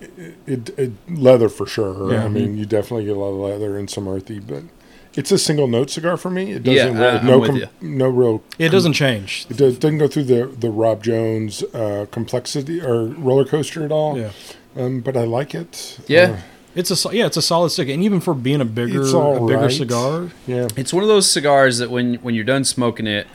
[0.47, 2.11] it, it leather for sure.
[2.11, 2.25] Yeah.
[2.25, 4.63] I mean, you definitely get a lot of leather and some earthy, but
[5.19, 6.43] it's a single note cigar for me.
[6.57, 7.67] It doesn't I- really, I'm no with com- you.
[7.81, 8.41] no real.
[8.57, 9.45] it doesn't change.
[9.49, 13.91] It does, doesn't go through the the Rob Jones uh, complexity or roller coaster at
[13.91, 14.17] all.
[14.17, 14.31] Yeah,
[14.75, 15.99] Um, but I like it.
[16.07, 16.21] Yeah.
[16.21, 16.37] Uh,
[16.75, 19.05] it's a yeah it's a solid stick, and even for being a bigger a
[19.47, 19.71] bigger right.
[19.71, 20.67] cigar, yeah.
[20.77, 23.25] it's one of those cigars that when when you're done smoking it,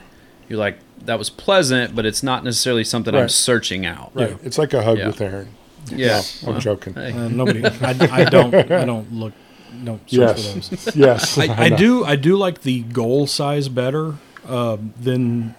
[0.48, 4.12] you're like, that was pleasant, but it's not necessarily something I'm searching out.
[4.15, 4.31] Right.
[4.31, 4.36] Yeah.
[4.47, 5.09] It's like a hug Yeah.
[5.09, 5.48] with Aaron.
[5.90, 6.94] Yeah, No, I'm joking.
[6.94, 7.12] Hey.
[7.12, 7.62] uh, nobody.
[7.66, 7.90] I,
[8.20, 9.35] I don't I don't look
[9.84, 10.70] don't search for those.
[10.70, 10.96] Yes.
[10.96, 11.38] yes.
[11.38, 11.76] I, I know.
[11.76, 15.55] do I do like the goal size better uh, than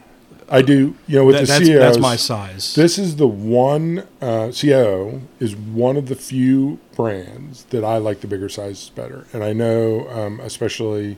[0.50, 0.96] I do.
[1.08, 2.76] You know, with that, the that's, CAOs, that's my size.
[2.76, 8.22] This is the one uh, CAO is one of the few brands that I like
[8.22, 11.18] the bigger sizes better, and I know um, especially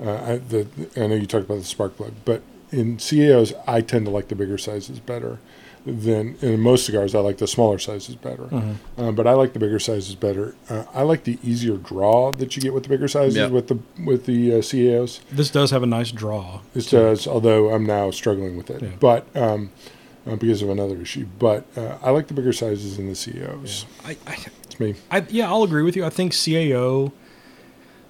[0.00, 0.66] uh, I, the
[0.96, 4.28] I know you talked about the spark plug, but in CAOs I tend to like
[4.28, 5.38] the bigger sizes better
[5.86, 9.00] than in most cigars I like the smaller sizes better, Mm-hmm.
[9.00, 10.54] um, but I like the bigger sizes better.
[10.68, 13.50] Uh, I like the easier draw that you get with the bigger sizes Yep.
[13.52, 15.20] with the with the uh, CAOs.
[15.30, 16.60] this does have a nice draw.
[16.74, 18.88] It does, although I'm now struggling with it, Yeah.
[19.00, 19.70] but um,
[20.26, 21.26] uh, because of another issue.
[21.38, 23.84] But uh, I like the bigger sizes in the CAOs.
[24.04, 24.96] I, I, It's me.
[25.10, 26.04] I yeah, I'll agree with you.
[26.04, 27.12] I think CAO,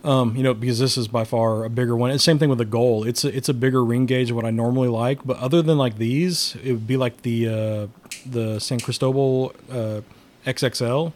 [0.06, 2.10] um, you know, because this is by far a bigger one.
[2.10, 3.04] It's same thing with the goal.
[3.04, 5.24] It's a, it's a bigger ring gauge of what I normally like.
[5.24, 7.86] But other than like these, it would be like the uh,
[8.24, 10.00] the San Cristobal uh,
[10.46, 11.12] XXL.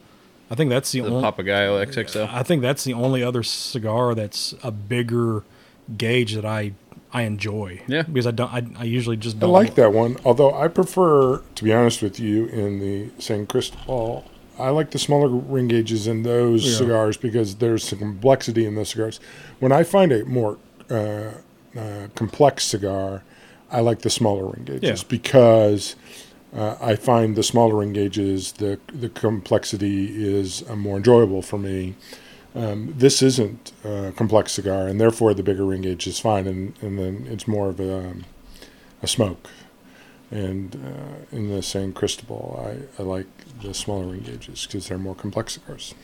[0.51, 1.23] I think that's the, The only.
[1.23, 2.29] Papagayo XXL.
[2.33, 5.45] I think that's the only other cigar that's a bigger
[5.97, 6.73] gauge that I
[7.13, 7.83] I enjoy.
[7.87, 8.03] Yeah.
[8.03, 8.53] because I don't.
[8.53, 11.73] I, I usually just I don't I like that one, although I prefer, to be
[11.73, 14.25] honest with you, in the San Cristobal,
[14.61, 16.79] I like the smaller ring gauges in those Yeah.
[16.79, 19.19] cigars because there's some complexity in those cigars.
[19.59, 20.59] When I find a more
[20.91, 21.31] uh,
[21.79, 23.23] uh, complex cigar,
[23.71, 25.09] I like the smaller ring gauges Yeah.
[25.09, 25.97] because
[26.57, 30.07] uh, I find the smaller ring gauges, the the complexity
[30.37, 31.95] is uh, more enjoyable for me.
[32.57, 36.75] Um, this isn't a complex cigar, and therefore the bigger ring gauge is fine, and,
[36.83, 38.25] and then it's more of a, um,
[39.03, 39.49] a smoke.
[40.33, 43.27] And uh, in the San Cristobal, I, I like
[43.63, 45.95] the smaller ring gauges because they're more complex cigars.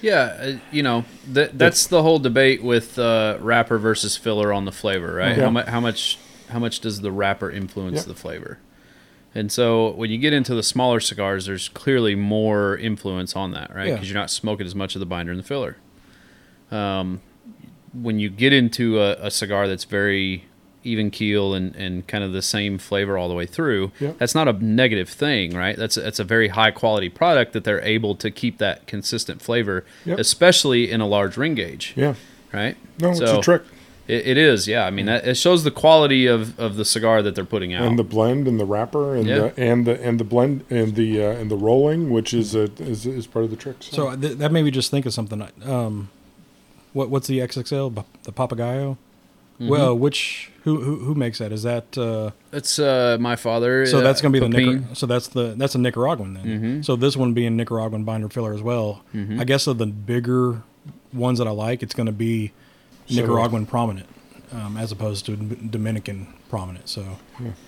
[0.00, 4.64] Yeah, uh, you know that that's the whole debate with uh, wrapper versus filler on
[4.64, 5.36] the flavor, right?
[5.36, 5.44] Yeah.
[5.44, 6.18] How, mu- how much
[6.50, 8.02] how much does the wrapper influence Yeah.
[8.04, 8.58] the flavor?
[9.34, 13.74] And so when you get into the smaller cigars, there's clearly more influence on that,
[13.74, 13.88] right?
[13.88, 13.94] Yeah.
[13.94, 15.76] Because you're not smoking as much of the binder and the filler.
[16.70, 17.20] Um,
[17.92, 20.44] when you get into a, a cigar that's very
[20.84, 24.12] even keel and, and kind of the same flavor all the way through, Yeah.
[24.18, 25.76] that's not a negative thing, right?
[25.76, 29.84] That's that's a very high quality product that they're able to keep that consistent flavor,
[30.04, 30.18] Yep.
[30.18, 32.14] especially in a large ring gauge, Yeah.
[32.52, 32.76] right?
[33.00, 33.62] No, it's a trick.
[34.06, 34.86] It, it is, yeah.
[34.86, 37.82] I mean, that, it shows the quality of, of the cigar that they're putting out.
[37.82, 39.38] And the blend and the wrapper and Yeah.
[39.38, 42.70] the and the and the blend and the uh, and the rolling, which is a,
[42.80, 43.76] is, is part of the trick.
[43.80, 45.46] So th- that made me just think of something.
[45.62, 46.08] Um,
[46.94, 48.02] what what's the XXL?
[48.22, 48.96] The Papagayo.
[49.60, 49.68] Mm-hmm.
[49.70, 51.50] Well, which who, who who makes that?
[51.52, 53.86] Is that uh, it's uh, my father.
[53.86, 53.98] so?
[53.98, 54.84] uh, That's going to be the Pepin.
[54.84, 56.44] Nicar- so that's the that's a Nicaraguan then.
[56.44, 56.84] Mhm.
[56.84, 59.02] So this one being Nicaraguan binder filler as well.
[59.14, 59.40] Mhm.
[59.40, 60.62] I guess of the bigger
[61.12, 62.52] ones that I like, it's going to be
[63.08, 64.06] So- Nicaraguan prominent
[64.52, 66.88] um, as opposed to Dominican prominent.
[66.88, 67.18] So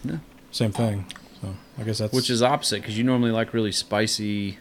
[0.05, 0.19] Yeah.
[0.53, 1.07] same thing.
[1.41, 4.59] So I guess that's which is opposite because you normally like really spicy.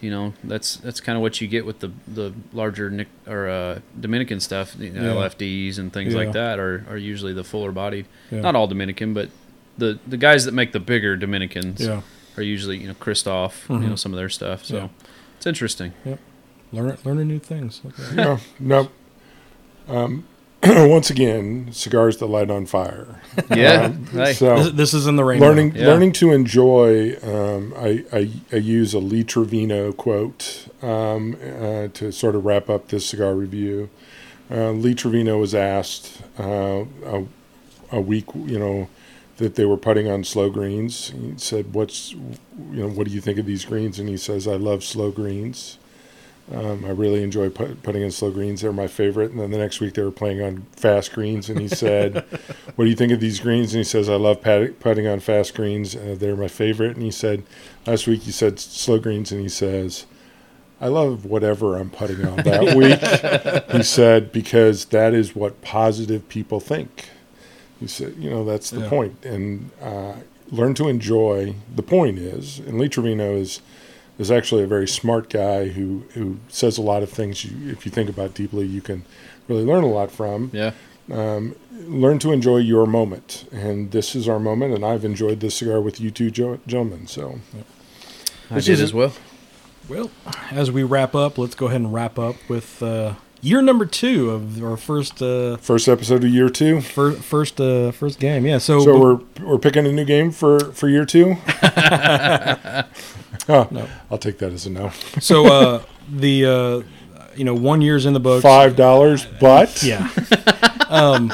[0.00, 3.48] You know, that's that's kind of what you get with the the larger Nic- or
[3.48, 4.76] uh, Dominican stuff.
[4.78, 5.28] You know, Yeah.
[5.28, 6.18] LFDs and things Yeah.
[6.20, 8.06] like that are, are usually the fuller bodied.
[8.30, 8.40] Yeah.
[8.40, 9.30] Not all Dominican, but
[9.78, 12.02] the the guys that make the bigger Dominicans yeah.
[12.36, 13.66] are usually you know Christoph.
[13.70, 13.88] You Mhm.
[13.88, 14.64] know some of their stuff.
[14.66, 14.88] So Yeah.
[15.38, 15.92] it's interesting.
[16.04, 16.18] Yep,
[16.72, 17.80] learn learning new things.
[17.86, 18.14] Okay.
[18.14, 18.90] no, no.
[19.88, 20.24] Um,
[20.64, 23.20] once again, cigars that light on fire.
[23.54, 23.86] Yeah.
[23.86, 24.32] Um, Hey.
[24.32, 25.40] So This, this is in the rain.
[25.40, 25.86] learning Yeah.
[25.88, 27.16] learning to enjoy.
[27.22, 32.70] Um, I, I I use a Lee Trevino quote um, uh, to sort of wrap
[32.70, 33.90] up this cigar review.
[34.50, 37.24] Uh, Lee Trevino was asked uh, a,
[37.92, 38.88] a week, you know,
[39.36, 41.10] that they were putting on slow greens.
[41.10, 42.38] He said, "What's, you
[42.72, 45.76] know, what do you think of these greens?" And he says, "I love slow greens.
[46.54, 48.60] Um, I really enjoy put, putting in slow greens.
[48.60, 51.60] They're my favorite." And then the next week they were playing on fast greens, and
[51.60, 52.16] he said,
[52.76, 55.18] "What do you think of these greens?" And he says, "I love pat- putting on
[55.20, 55.96] fast greens.
[55.96, 57.42] Uh, they're my favorite." And he said,
[57.86, 60.06] "Last week you said slow greens," and he says.
[60.78, 62.76] I love whatever I'm putting on that
[63.64, 63.72] week.
[63.72, 67.08] he said, because that is what positive people think.
[67.80, 68.88] He said, you know, that's the Yeah.
[68.90, 69.24] point.
[69.24, 70.12] And uh,
[70.50, 71.54] learn to enjoy.
[71.74, 73.62] The point is, and Lee Trevino is
[74.18, 77.44] is actually a very smart guy who who says a lot of things.
[77.44, 79.04] You, if you think about deeply, you can
[79.48, 80.50] really learn a lot from.
[80.52, 80.72] Yeah.
[81.12, 81.54] Um,
[81.86, 84.74] learn to enjoy your moment, and this is our moment.
[84.74, 87.06] And I've enjoyed this cigar with you two jo- gentlemen.
[87.06, 87.38] So
[88.50, 89.12] I This did is- as well.
[89.88, 90.10] Well,
[90.50, 94.30] as we wrap up, let's go ahead and wrap up with uh, year number two
[94.30, 96.80] of our first uh, first episode of year two.
[96.80, 98.44] fir- first uh, first game.
[98.44, 98.58] Yeah.
[98.58, 101.36] So, So we're we're picking a new game for for year two.
[103.48, 103.88] oh, No.
[104.10, 104.90] I'll take that as a no.
[105.20, 106.82] so uh, the uh,
[107.36, 108.42] you know one year's in the book.
[108.42, 110.08] Five dollars, but Yeah.
[110.88, 111.30] um,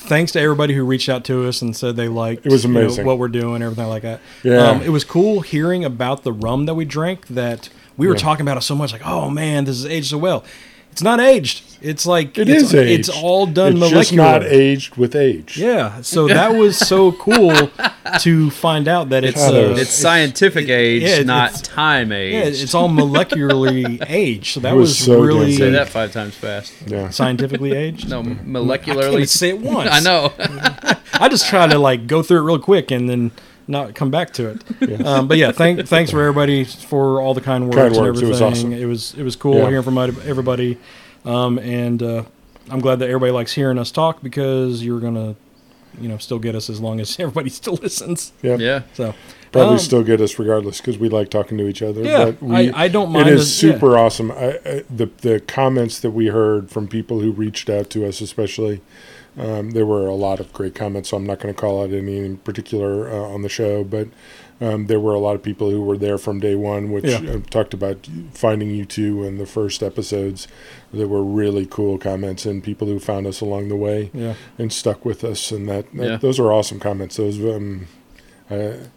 [0.00, 2.70] thanks to everybody who reached out to us and said they liked It was you
[2.70, 3.06] know, amazing.
[3.06, 4.20] what we're doing, everything like that.
[4.42, 4.68] Yeah.
[4.68, 8.20] Um, it was cool hearing about the rum that we drank that we were Yeah.
[8.20, 10.44] talking about it so much like, oh man, this is aged so well.
[10.92, 11.64] It's not aged.
[11.80, 13.00] It's like it it's, is aged.
[13.00, 14.02] It's all done It's molecular.
[14.02, 15.56] just not aged with age.
[15.58, 17.70] Yeah, so that was so cool
[18.20, 21.62] to find out that it's God, that uh, was- It's scientific age, yeah, not it's-
[21.62, 22.34] time age.
[22.34, 24.54] yeah, it's all molecularly aged.
[24.54, 26.72] So that It was was, so damn really Say that five times fast.
[26.86, 27.08] Yeah.
[27.10, 28.08] scientifically aged.
[28.08, 29.12] No, I can't molecularly.
[29.14, 29.88] even say it once.
[29.90, 30.32] I know.
[31.14, 33.32] I just try to like go through it real quick and then
[33.68, 34.62] not come back to it.
[35.06, 38.20] Um, but yeah, thank, thanks for everybody for all the kind words Kind and words.
[38.20, 38.28] It everything.
[38.30, 38.72] was awesome.
[38.72, 39.68] It was it was cool Yeah.
[39.68, 40.78] hearing from everybody,
[41.24, 42.24] um, and uh,
[42.70, 45.34] I'm glad that everybody likes hearing us talk because you're gonna,
[46.00, 48.32] you know, still get us as long as everybody still listens.
[48.42, 48.56] Yeah.
[48.56, 48.82] yeah.
[48.94, 49.14] So
[49.52, 52.02] Probably Um, still get us regardless because we like talking to each other.
[52.02, 53.28] Yeah, but we, I, I don't mind.
[53.28, 53.72] It is this- yeah.
[53.74, 54.30] super awesome.
[54.32, 58.20] I, I, the the comments that we heard from people who reached out to us,
[58.22, 58.80] especially,
[59.38, 61.08] um, there were a lot of great comments.
[61.10, 64.08] So I'm not going to call out any in particular uh, on the show, but
[64.60, 67.18] um, there were a lot of people who were there from day one, which Yeah.
[67.30, 70.46] uh, talked about finding you two in the first episodes.
[70.92, 74.34] There were really cool comments and people who found us along the way Yeah.
[74.58, 76.16] and stuck with us, and that, that Yeah.
[76.18, 77.16] those are awesome comments.
[77.16, 77.86] Those um,
[78.50, 78.90] I, am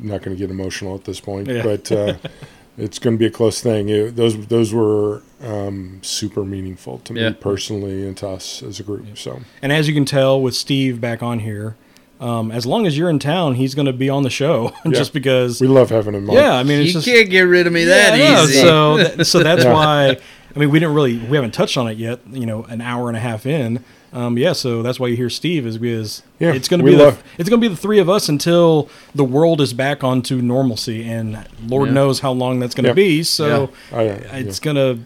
[0.00, 2.14] not going to get emotional at this point, but uh,
[2.78, 3.88] it's going to be a close thing.
[3.88, 8.82] It- those those were um, super meaningful to me personally and to us as a
[8.82, 9.18] group.
[9.18, 11.76] So And as you can tell with Steve back on here,
[12.20, 15.12] um, as long as you're in town, he's going to be on the show just
[15.12, 15.60] because.
[15.60, 16.34] we love having him on.
[16.36, 18.54] Yeah, I mean, it's You just can't get rid of me that Yeah, I easy.
[18.60, 19.72] So, that, so that's Yeah.
[19.72, 20.16] why.
[20.54, 22.20] I mean, we didn't really, we haven't touched on it yet.
[22.30, 23.84] You know, an hour and a half in.
[24.10, 26.92] Um, yeah, so that's why you hear Steve is because Yeah, it's going to be
[26.96, 30.02] the, love- it's going to be the three of us until the world is back
[30.02, 31.94] onto normalcy, and Lord Yeah.
[31.94, 32.94] knows how long that's going to Yeah.
[32.94, 33.22] be.
[33.22, 34.98] So I, uh, it's going to.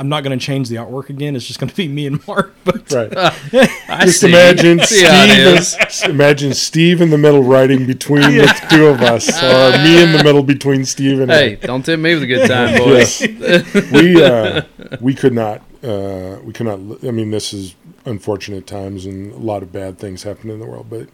[0.00, 1.36] I'm not going to change the artwork again.
[1.36, 2.54] It's just going to be me and Mark.
[2.64, 3.12] But Right.
[3.88, 4.28] I Just see.
[4.28, 5.80] imagine See how it Steve.
[5.88, 10.12] is- imagine Steve in the middle writing between the two of us, or me in
[10.12, 13.20] the middle between Steve and Hey, don't tempt me with a good time, boys.
[13.20, 13.92] Yes.
[13.92, 14.62] we uh,
[15.00, 16.78] we could not uh, we could not.
[17.06, 17.74] I mean, this is
[18.06, 20.86] unfortunate times, and a lot of bad things happen in the world.
[20.88, 21.08] But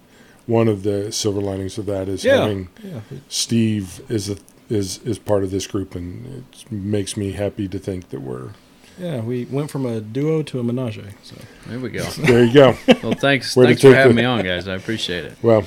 [0.47, 2.37] one of the silver linings of that is Yeah.
[2.43, 4.37] having yeah, Steve is a,
[4.71, 8.51] is is part of this group, and it makes me happy to think that we're
[8.99, 11.01] yeah, we went from a duo to a menage.
[11.23, 11.37] So
[11.67, 12.03] There we go.
[12.19, 12.45] there.
[12.45, 12.77] You go.
[13.03, 14.67] Well, thanks, Way thanks for take having the- me on, guys.
[14.69, 15.37] I appreciate it.
[15.43, 15.65] Well,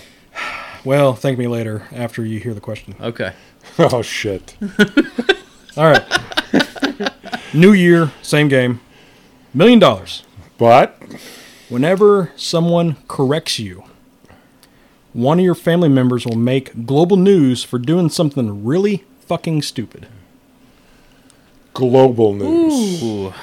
[0.85, 2.95] well, thank me later after you hear the question.
[3.01, 3.33] Okay.
[3.79, 4.55] oh shit.
[5.77, 6.05] All right.
[7.53, 8.79] New year, same game.
[9.53, 10.23] Million dollars.
[10.57, 11.01] But
[11.69, 13.83] Whenever someone corrects you,
[15.13, 20.07] one of your family members will make global news for doing something really fucking stupid.
[21.79, 23.01] Global news.
[23.03, 23.33] Ooh.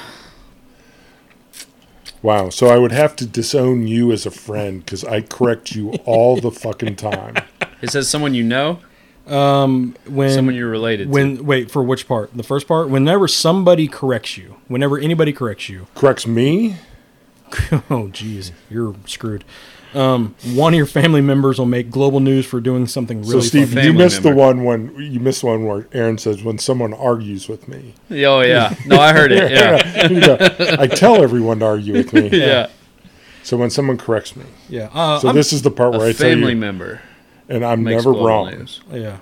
[2.23, 2.49] Wow.
[2.51, 6.37] So I would have to disown you as a friend because I correct you all
[6.41, 7.37] the fucking time.
[7.83, 8.79] It says someone you know,
[9.27, 11.11] Um, When someone you're related to.
[11.11, 12.31] when wait for which part?
[12.35, 12.89] The first part.
[12.89, 16.77] Whenever somebody corrects you, whenever anybody corrects you, Corrects me.
[17.91, 19.45] oh jeez, you're screwed.
[19.97, 23.47] Um, one of your family members will make global news for doing something So really.
[23.47, 24.31] Steve, you missed member.
[24.31, 27.94] the one when you missed one where Aaron says when someone argues with me.
[28.10, 28.74] Oh yeah.
[28.86, 29.51] No, I heard it.
[29.51, 30.09] Yeah.
[30.10, 30.36] You go,
[30.78, 32.28] I tell everyone to argue with me.
[32.32, 32.68] Yeah.
[33.43, 36.09] So when someone corrects me, yeah, uh, so I'm- this is the part where A
[36.09, 37.01] I tell family you, member
[37.48, 38.51] and I'm makes never wrong.
[38.51, 38.81] news.
[38.93, 39.18] yeah.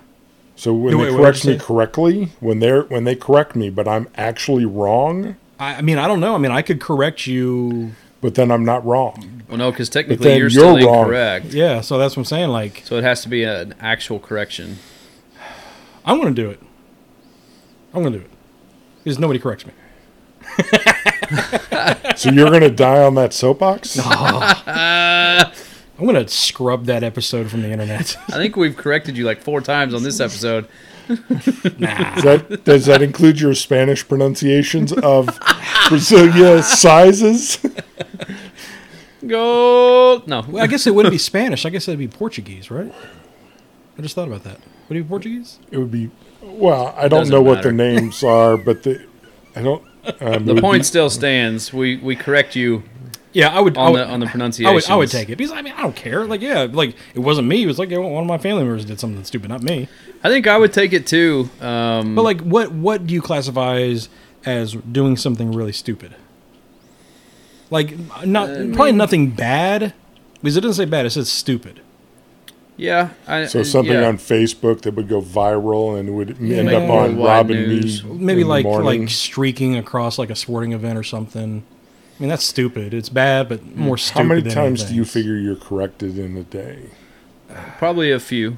[0.57, 3.87] So when No, they wait, correct me correctly, when they're when they correct me, but
[3.87, 6.33] I'm actually wrong, I, I mean, I don't know.
[6.33, 7.91] I mean, I could correct you.
[8.21, 9.43] But then I'm not wrong.
[9.47, 10.99] Well, no, because technically you're, you're still wrong.
[10.99, 11.45] incorrect.
[11.47, 12.49] Yeah, so that's what I'm saying.
[12.49, 14.77] Like, So it has to be an actual correction.
[16.05, 16.59] I'm going to do it.
[17.93, 18.31] I'm going to do it
[19.03, 19.73] because nobody corrects me.
[22.15, 23.99] So you're gonna die on that soapbox?
[24.05, 25.51] I'm
[26.05, 28.17] going to scrub that episode from the internet.
[28.29, 30.67] I think we've corrected you like four times on this episode.
[31.07, 35.27] Does that, does that include your Spanish pronunciations of
[35.87, 37.57] Brazilia sizes?
[39.25, 40.23] Go.
[40.25, 40.45] No.
[40.47, 41.65] well, I guess it wouldn't be Spanish.
[41.65, 42.93] I guess it'd be Portuguese, right?
[43.97, 44.59] I just thought about that.
[44.89, 45.59] Would it be Portuguese?
[45.71, 46.11] It would be.
[46.41, 49.05] Well, I don't Doesn't know what the names are, but the
[49.55, 49.83] I don't.
[50.21, 51.73] Um, The point be- still stands.
[51.73, 52.83] We we correct you
[53.35, 53.77] Yeah, I would.
[53.77, 54.73] I on would, the on the I pronunciation.
[54.73, 56.25] would, I would take it because I mean I don't care.
[56.25, 57.63] Like yeah, like it wasn't me.
[57.63, 59.89] It was like one of my family members did something stupid, not me.
[60.23, 61.49] I think I would take it too.
[61.59, 64.07] Um, But like, what what do you classify as
[64.45, 66.15] as doing something really stupid?
[67.69, 69.93] Like not probably nothing bad
[70.41, 71.05] because it doesn't say bad.
[71.05, 71.81] It says stupid.
[72.77, 73.09] yeah.
[73.27, 74.07] I, So something yeah.
[74.07, 78.03] on Facebook that would go viral and would end make up on worldwide Robin news.
[78.03, 78.17] Me.
[78.17, 79.01] Maybe in like morning.
[79.01, 81.63] like streaking across like a sporting event or something.
[82.17, 82.93] I mean that's stupid.
[82.93, 84.19] It's bad, but more stupid.
[84.21, 86.89] How many than times do you figure you're corrected in a day?
[87.77, 88.57] probably a few.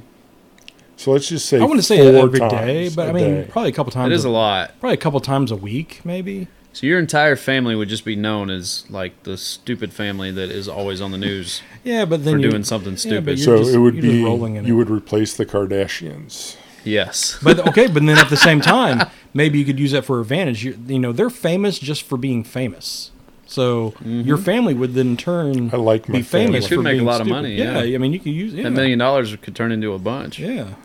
[0.95, 3.47] So let's just say I wouldn't say four every day, but I mean day.
[3.49, 4.11] probably a couple times.
[4.11, 4.79] It is a lot.
[4.79, 6.47] Probably a couple times a week, maybe.
[6.73, 10.67] So your entire family would just be known as like the stupid family that is
[10.67, 11.61] always on the news.
[11.83, 13.25] Yeah, but then For you, doing something stupid.
[13.25, 14.77] but you're so just- it would be rolling in you it.
[14.77, 16.55] would replace the Kardashians.
[16.83, 17.39] Yes.
[17.43, 20.63] But okay, but then at the same time, maybe you could use that for advantage.
[20.63, 23.11] You, you know, they're famous just for being famous.
[23.47, 24.43] So your mm-hmm.
[24.43, 26.47] family would then turn I like my be family.
[26.47, 27.95] famous You could for make a being lot of money, Yeah, yeah.
[27.95, 28.63] I mean you could use yeah.
[28.63, 30.37] That million dollars could turn into a bunch.
[30.37, 30.75] Yeah,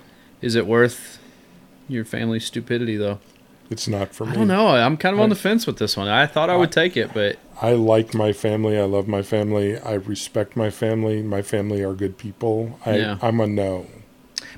[0.41, 1.19] Is it worth
[1.89, 3.19] your family's stupidity though?
[3.69, 4.33] It's not for me.
[4.33, 4.69] I don't know.
[4.69, 6.07] I'm kind of on the fence with this one.
[6.07, 8.79] I thought I would take it, but I like my family.
[8.79, 9.79] I love my family.
[9.79, 11.23] I respect my family.
[11.23, 12.79] My family are good people.
[12.85, 13.19] I, Yeah.
[13.23, 13.87] I'm a no.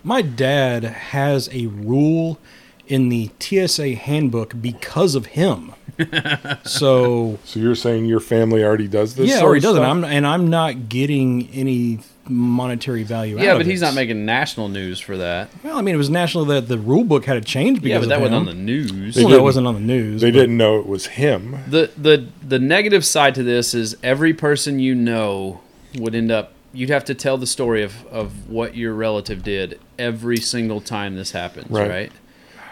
[0.02, 2.38] my dad has a rule
[2.86, 5.72] in the TSA handbook because of him.
[6.64, 9.28] so So you're saying your family already does this?
[9.28, 9.82] yeah, sort or he doesn't.
[9.82, 13.38] I'm and I'm not getting any monetary value.
[13.40, 13.84] yeah, out but he's it.
[13.84, 15.50] not making national news for that.
[15.62, 17.98] Well, I mean, it was national that the rule book had to change because Yeah,
[17.98, 19.14] but of that wasn't on the news.
[19.14, 20.20] They well, that didn't- wasn't on the news.
[20.20, 21.58] They didn't know it was him.
[21.68, 25.60] The the the negative side to this is every person you know
[25.98, 29.78] would end up you'd have to tell the story of, of what your relative did
[29.96, 31.88] every single time this happens, Right.
[31.88, 32.12] right?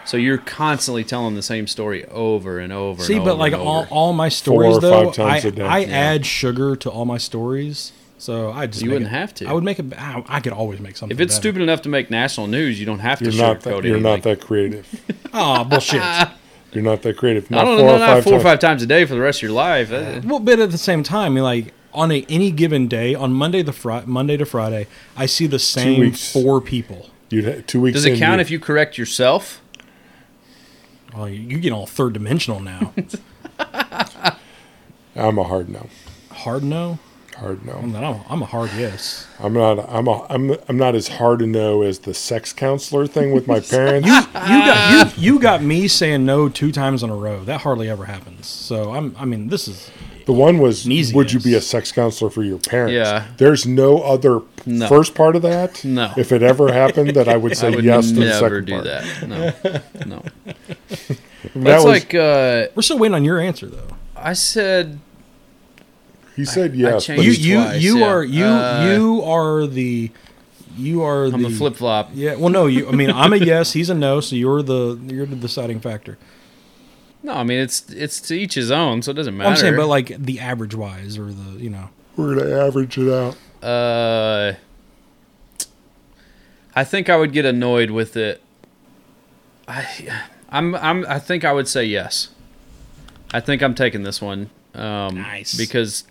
[0.05, 3.03] So you're constantly telling the same story over and over.
[3.03, 3.89] See, and but over like and all, over.
[3.89, 5.87] all my Four stories or though, five times I, a day, I yeah.
[5.97, 7.91] add sugar to all my stories.
[8.17, 9.45] So I just You wouldn't it- have to.
[9.47, 9.85] I would make it.
[9.97, 11.15] I, I could always make something.
[11.17, 11.41] if it's better.
[11.41, 13.59] stupid enough to make national news, you don't have to You're not.
[13.59, 13.89] sugarcoat That, it.
[13.89, 14.87] you're not that creative.
[15.33, 16.01] Oh bullshit.
[16.73, 17.51] You're not that creative.
[17.51, 18.43] I don't four know, or not five four or times.
[18.43, 19.91] five times a day for the rest of your life.
[19.91, 23.61] Uh, well, but at the same time, like on a, any given day, on Monday
[23.61, 27.09] the Fri- Monday to Friday, I see the same four people.
[27.29, 27.95] You'd ha- two weeks.
[27.95, 29.61] Does it in, count you- if you correct yourself?
[31.15, 32.93] Oh, you, you get all third dimensional now.
[35.15, 35.87] I'm a hard no.
[36.31, 36.97] Hard no.
[37.37, 37.73] Hard no.
[37.73, 39.27] I'm not- I'm a hard yes.
[39.39, 39.79] I'm not.
[39.89, 40.07] I'm.
[40.07, 40.55] A, I'm.
[40.69, 44.07] I'm not as hard a no as the sex counselor thing with my parents.
[44.07, 47.43] You got you you got me saying no two times in a row.
[47.43, 48.45] That hardly ever happens.
[48.47, 49.15] So I'm.
[49.17, 49.89] I mean, this is
[50.25, 52.93] the one was, easy would you be a sex counselor for your parents?
[52.93, 53.27] Yeah.
[53.37, 54.87] There's no other No.
[54.87, 55.83] first part of that.
[55.83, 56.11] No.
[56.17, 58.65] If it ever happened, that I would say I would yes to the never second
[58.65, 58.83] do part.
[58.85, 59.27] that.
[59.27, 60.23] No, no.
[60.45, 61.17] That
[61.55, 63.87] That's was, like uh, we're still waiting on your answer though.
[64.15, 64.99] I said.
[66.35, 68.05] he said yes, changed but You you twice, you yeah.
[68.07, 70.11] are you Uh, you are the
[70.77, 72.09] you are I'm the flip flop.
[72.13, 72.35] Yeah.
[72.35, 72.65] Well, no.
[72.65, 72.87] You.
[72.89, 73.73] I mean, I'm a yes.
[73.73, 74.21] He's a no.
[74.21, 76.17] So you're the you're the deciding factor.
[77.23, 79.49] No, I mean it's it's to each his own, so it doesn't matter.
[79.49, 81.89] I'm saying, but like the average wise, or the you know.
[82.17, 83.37] we're gonna average it out.
[83.63, 84.55] Uh,
[86.75, 88.41] I think I would get annoyed with it.
[89.67, 92.29] I, I'm, I'm, I think I would say yes.
[93.33, 94.49] I think I'm taking this one.
[94.73, 95.55] Um, Nice.
[95.55, 96.03] Because,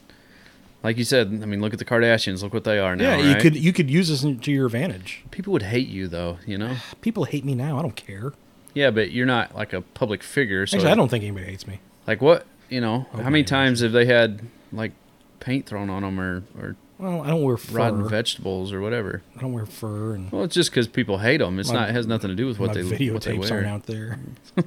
[0.83, 2.43] like you said, I mean, look at the Kardashians.
[2.43, 3.17] Look what they are now.
[3.17, 3.43] Yeah, you right?
[3.43, 5.25] could you could use this to your advantage.
[5.31, 6.39] People would hate you though.
[6.47, 6.77] You know.
[7.01, 7.79] People hate me now.
[7.79, 8.33] I don't care.
[8.75, 10.67] Yeah, but you're not like a public figure.
[10.67, 11.81] So, Actually, I don't think anybody hates me.
[12.07, 13.07] like what you know.
[13.15, 14.41] Oh, how many times have they had
[14.73, 14.93] like
[15.41, 17.77] paint thrown on them or or Well, I don't wear fur.
[17.79, 19.23] rotten vegetables or whatever?
[19.37, 21.59] I don't wear fur, and Well, it's just because people hate them.
[21.59, 21.89] It's My- not.
[21.91, 23.53] It has nothing to do with what my they what they wear.
[23.53, 24.19] aren't out there.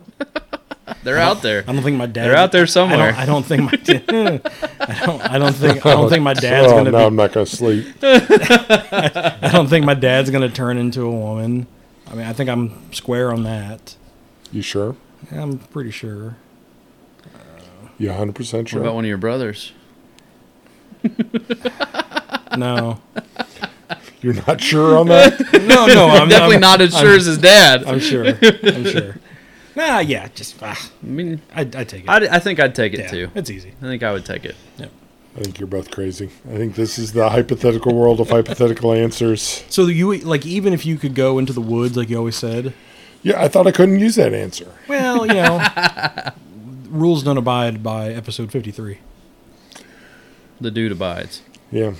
[1.01, 1.63] They're out there.
[1.67, 2.25] I don't think my dad.
[2.25, 3.11] They're out there I somewhere.
[3.11, 3.71] don't, I don't think my.
[4.79, 5.21] I don't.
[5.31, 5.83] I don't think.
[5.83, 7.05] I don't think my dad's oh, gonna now be.
[7.05, 7.87] I'm not gonna sleep.
[8.03, 11.65] I don't think my dad's gonna turn into a woman.
[12.07, 13.95] I mean, I think I'm square on that.
[14.51, 14.95] You sure?
[15.31, 16.37] Yeah, I'm pretty sure.
[17.97, 18.79] You 100 percent sure?
[18.79, 18.87] What sure?
[18.87, 19.71] about one of your brothers?
[22.57, 23.01] No,
[24.21, 25.39] You're not sure on that?
[25.67, 26.07] no, no.
[26.07, 27.83] I'm Definitely I'm, not as sure I'm, as his dad.
[27.83, 28.25] I'm sure.
[28.27, 29.15] I'm sure.
[29.75, 32.09] Nah, yeah, just ah, I mean, I I take it.
[32.09, 33.31] I, I think I'd take it yeah, too.
[33.35, 33.73] It's easy.
[33.81, 34.55] I think I would take it.
[35.35, 36.29] I think you're both crazy.
[36.49, 39.65] I think this is the hypothetical world of hypothetical answers.
[39.69, 42.73] So you like even if you could go into the woods, like you always said.
[43.21, 44.71] Yeah, I thought I couldn't use that answer.
[44.87, 45.67] Well, you know,
[46.89, 48.99] rules don't abide by episode fifty-three.
[50.61, 51.41] The dude abides.
[51.69, 51.95] Yeah,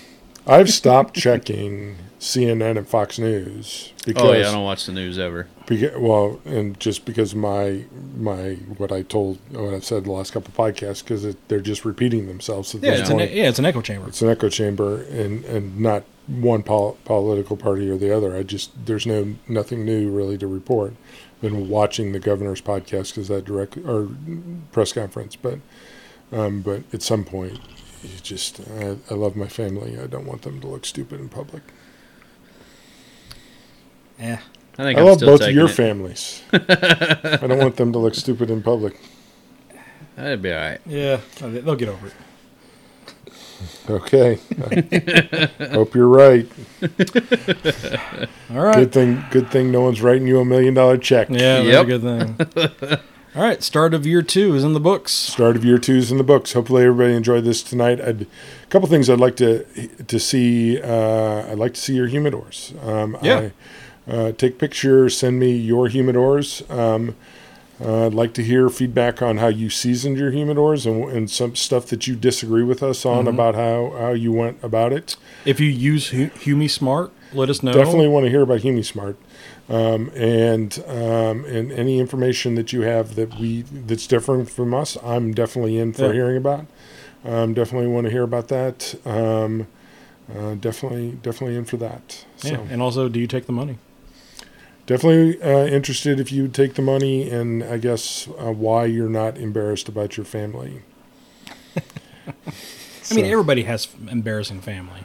[0.48, 5.20] I've stopped checking CNN and Fox News because Oh yeah, I don't watch the news
[5.20, 5.48] ever.
[5.68, 7.86] Beca- well, and just because my
[8.18, 11.86] my what I told what I've said the last couple of podcasts because they're just
[11.86, 14.08] repeating themselves at Yeah, this it's an yeah, it's an echo chamber.
[14.08, 18.36] It's an echo chamber, and and not one pol- political party or the other.
[18.36, 20.96] I just there's no nothing new really to report.
[21.42, 24.10] Been watching the governor's podcast because that direct or
[24.72, 25.60] press conference, but
[26.32, 27.60] um, but at some point,
[28.02, 30.00] you just I, I love my family.
[30.00, 31.62] I don't want them to look stupid in public.
[34.20, 34.40] Yeah,
[34.78, 35.72] I think I am love still both of your it.
[35.74, 36.42] families.
[36.54, 36.58] I
[37.48, 39.00] don't want them to look stupid in public.
[40.16, 40.80] That'd be all right.
[40.86, 42.14] yeah, they'll get over it.
[43.90, 44.40] Okay.
[45.72, 46.48] Hope you're right.
[48.52, 48.76] All right.
[48.76, 49.24] Good thing.
[49.32, 51.30] Good thing no one's writing you a million dollar check.
[51.30, 51.84] Yeah, that's Yep.
[51.84, 52.02] a good
[52.88, 53.00] thing.
[53.36, 55.12] All right, start of year two is in the books.
[55.12, 56.54] Start of year two is in the books.
[56.54, 58.00] Hopefully, everybody enjoyed this tonight.
[58.00, 58.28] I'd, a
[58.70, 59.66] couple things I'd like to
[60.08, 60.82] to see.
[60.82, 62.72] Uh, I'd like to see your humidors.
[62.88, 63.40] Um, Yeah.
[63.40, 63.52] I,
[64.08, 65.18] uh, take pictures.
[65.18, 66.68] Send me your humidors.
[66.70, 67.16] Um,
[67.82, 71.56] uh, I'd like to hear feedback on how you seasoned your humidors and, and some
[71.56, 73.28] stuff that you disagree with us on Mm-hmm.
[73.28, 75.18] about how, how you went about it.
[75.44, 77.74] If you use Hu- Humi Smart, let us know.
[77.74, 79.18] Definitely want to hear about HumiSmart.
[79.68, 84.96] Um, and um, and any information that you have that we that's different from us,
[85.04, 86.14] I'm definitely in for Yeah.
[86.14, 86.68] hearing about.
[87.26, 88.94] Um, definitely want to hear about that.
[89.06, 89.66] Um,
[90.34, 92.26] uh, definitely, definitely in for that.
[92.38, 93.80] So Yeah, and also, do you take the money?
[94.86, 99.38] Definitely uh, interested if you take the money, and I guess uh, why you're not
[99.38, 100.82] embarrassed about your family.
[103.12, 105.02] I mean, everybody has embarrassing family.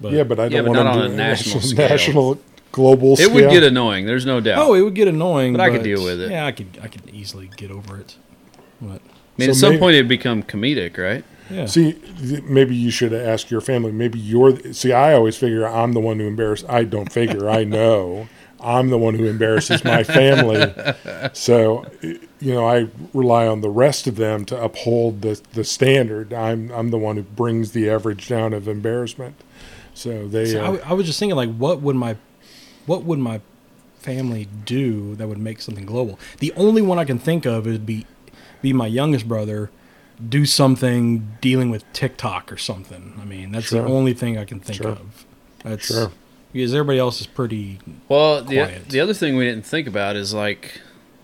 [0.00, 1.88] But yeah, but I don't but want to on do a it national scale.
[1.88, 2.38] national,
[2.72, 3.18] global.
[3.18, 4.04] It would get annoying.
[4.06, 4.58] There's no doubt.
[4.58, 6.30] oh, it would get annoying, But I could deal with it.
[6.30, 6.78] Yeah, I could.
[6.82, 8.16] I could easily get over it.
[8.80, 11.24] But I mean, So at some may- point it'd become comedic, right?
[11.48, 13.92] yeah, See, th- maybe you should ask your family.
[13.92, 14.58] Maybe you're.
[14.72, 16.64] See, I always figure I'm the one who embarrass.
[16.68, 17.48] I don't figure.
[17.48, 18.28] I know
[18.60, 20.72] I'm the one who embarrasses my family.
[21.32, 26.32] So, you know, I rely on the rest of them to uphold the the standard.
[26.32, 29.34] I'm I'm the one who brings the average down of embarrassment.
[29.94, 30.46] So they.
[30.46, 32.16] So I, uh, w- I was just thinking, like, what would my,
[32.86, 33.40] what would my
[33.98, 36.18] family do that would make something global?
[36.38, 38.06] The only one I can think of is be,
[38.62, 39.70] be my youngest brother,
[40.28, 43.18] do something dealing with TikTok or something.
[43.20, 43.82] I mean, that's Sure.
[43.82, 44.92] the only thing I can think Sure.
[44.92, 45.24] of.
[45.64, 46.12] That's Sure.
[46.56, 47.78] Because everybody else is pretty.
[48.08, 50.80] Well, the the other thing we didn't think about is like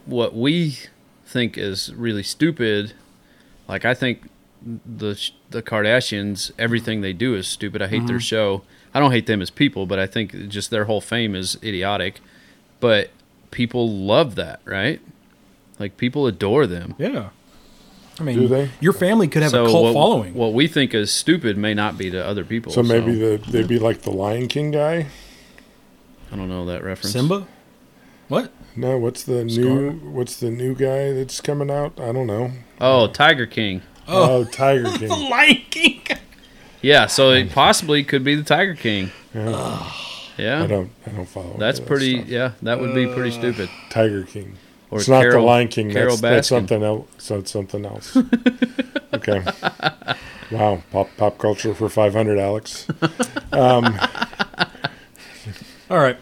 [0.07, 0.79] what we
[1.27, 2.93] think is really stupid.
[3.69, 4.29] Like I think
[4.87, 5.19] the
[5.51, 7.83] the Kardashians, everything they do is stupid.
[7.83, 8.07] I hate Mm-hmm.
[8.07, 8.63] their show.
[8.95, 12.21] I don't hate them as people, but I think just their whole fame is idiotic.
[12.81, 13.11] But
[13.51, 15.01] people love that, right?
[15.79, 16.95] Like people adore them.
[16.99, 17.31] Yeah.
[18.21, 18.71] I mean, Do they?
[18.81, 20.35] your family could have so a cult what, following.
[20.35, 22.71] what we think is stupid may not be to other people.
[22.73, 25.07] So maybe the, they'd be like the Lion King guy.
[26.31, 27.13] I don't know that reference.
[27.13, 27.47] Simba?
[28.29, 28.53] What?
[28.77, 31.99] No, what's the new what's the new guy that's coming out?
[32.01, 32.53] I don't know.
[32.81, 33.83] Oh, Tiger King.
[34.09, 35.09] Oh, oh Tiger King.
[35.09, 36.03] the Lion King.
[36.81, 39.11] Yeah, so it possibly could be the Tiger King.
[39.35, 40.59] Yeah, yeah.
[40.59, 41.57] I Yeah, don't I don't follow.
[41.59, 42.17] that's that pretty.
[42.19, 42.29] stuff.
[42.29, 43.39] Yeah, that would be pretty uh.
[43.39, 43.71] stupid.
[43.91, 44.57] Tiger King.
[44.93, 45.91] Or it's not the Lion King.
[45.91, 47.09] Carol That's, that's something else.
[47.19, 48.15] So it's something else.
[49.15, 49.43] okay.
[50.51, 50.83] Wow.
[50.93, 52.87] Pop pop culture for five hundred, Alex.
[55.91, 56.19] All right.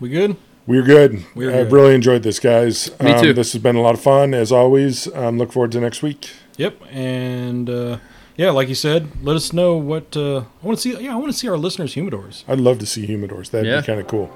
[0.00, 0.36] We good?
[0.66, 1.24] We're good.
[1.34, 2.90] We're I've really enjoyed this, guys.
[3.00, 3.32] Me Um, too.
[3.32, 5.12] This has been a lot of fun, as always.
[5.14, 6.30] Um, look forward to next week.
[6.56, 6.82] Yep.
[6.90, 7.98] And uh,
[8.36, 11.00] yeah, like you said, let us know what uh, I want to see.
[11.02, 12.44] Yeah, I want to see our listeners' humidors.
[12.48, 13.50] I'd love to see humidors.
[13.50, 13.80] That'd Yeah.
[13.80, 14.30] be kind of cool.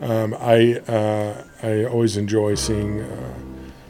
[0.00, 3.34] Um, I uh, I always enjoy seeing uh,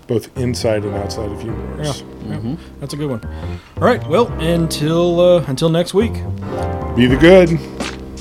[0.08, 2.02] both inside and outside of Yeah, humidors.
[2.28, 3.20] yeah, that's a good one.
[3.76, 4.04] All right.
[4.08, 6.12] Well, until uh, until next week.
[6.96, 7.58] Be the good.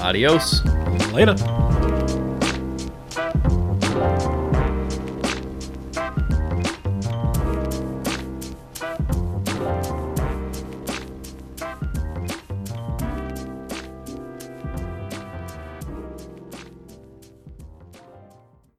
[0.01, 0.63] Adios.
[1.11, 1.35] Later.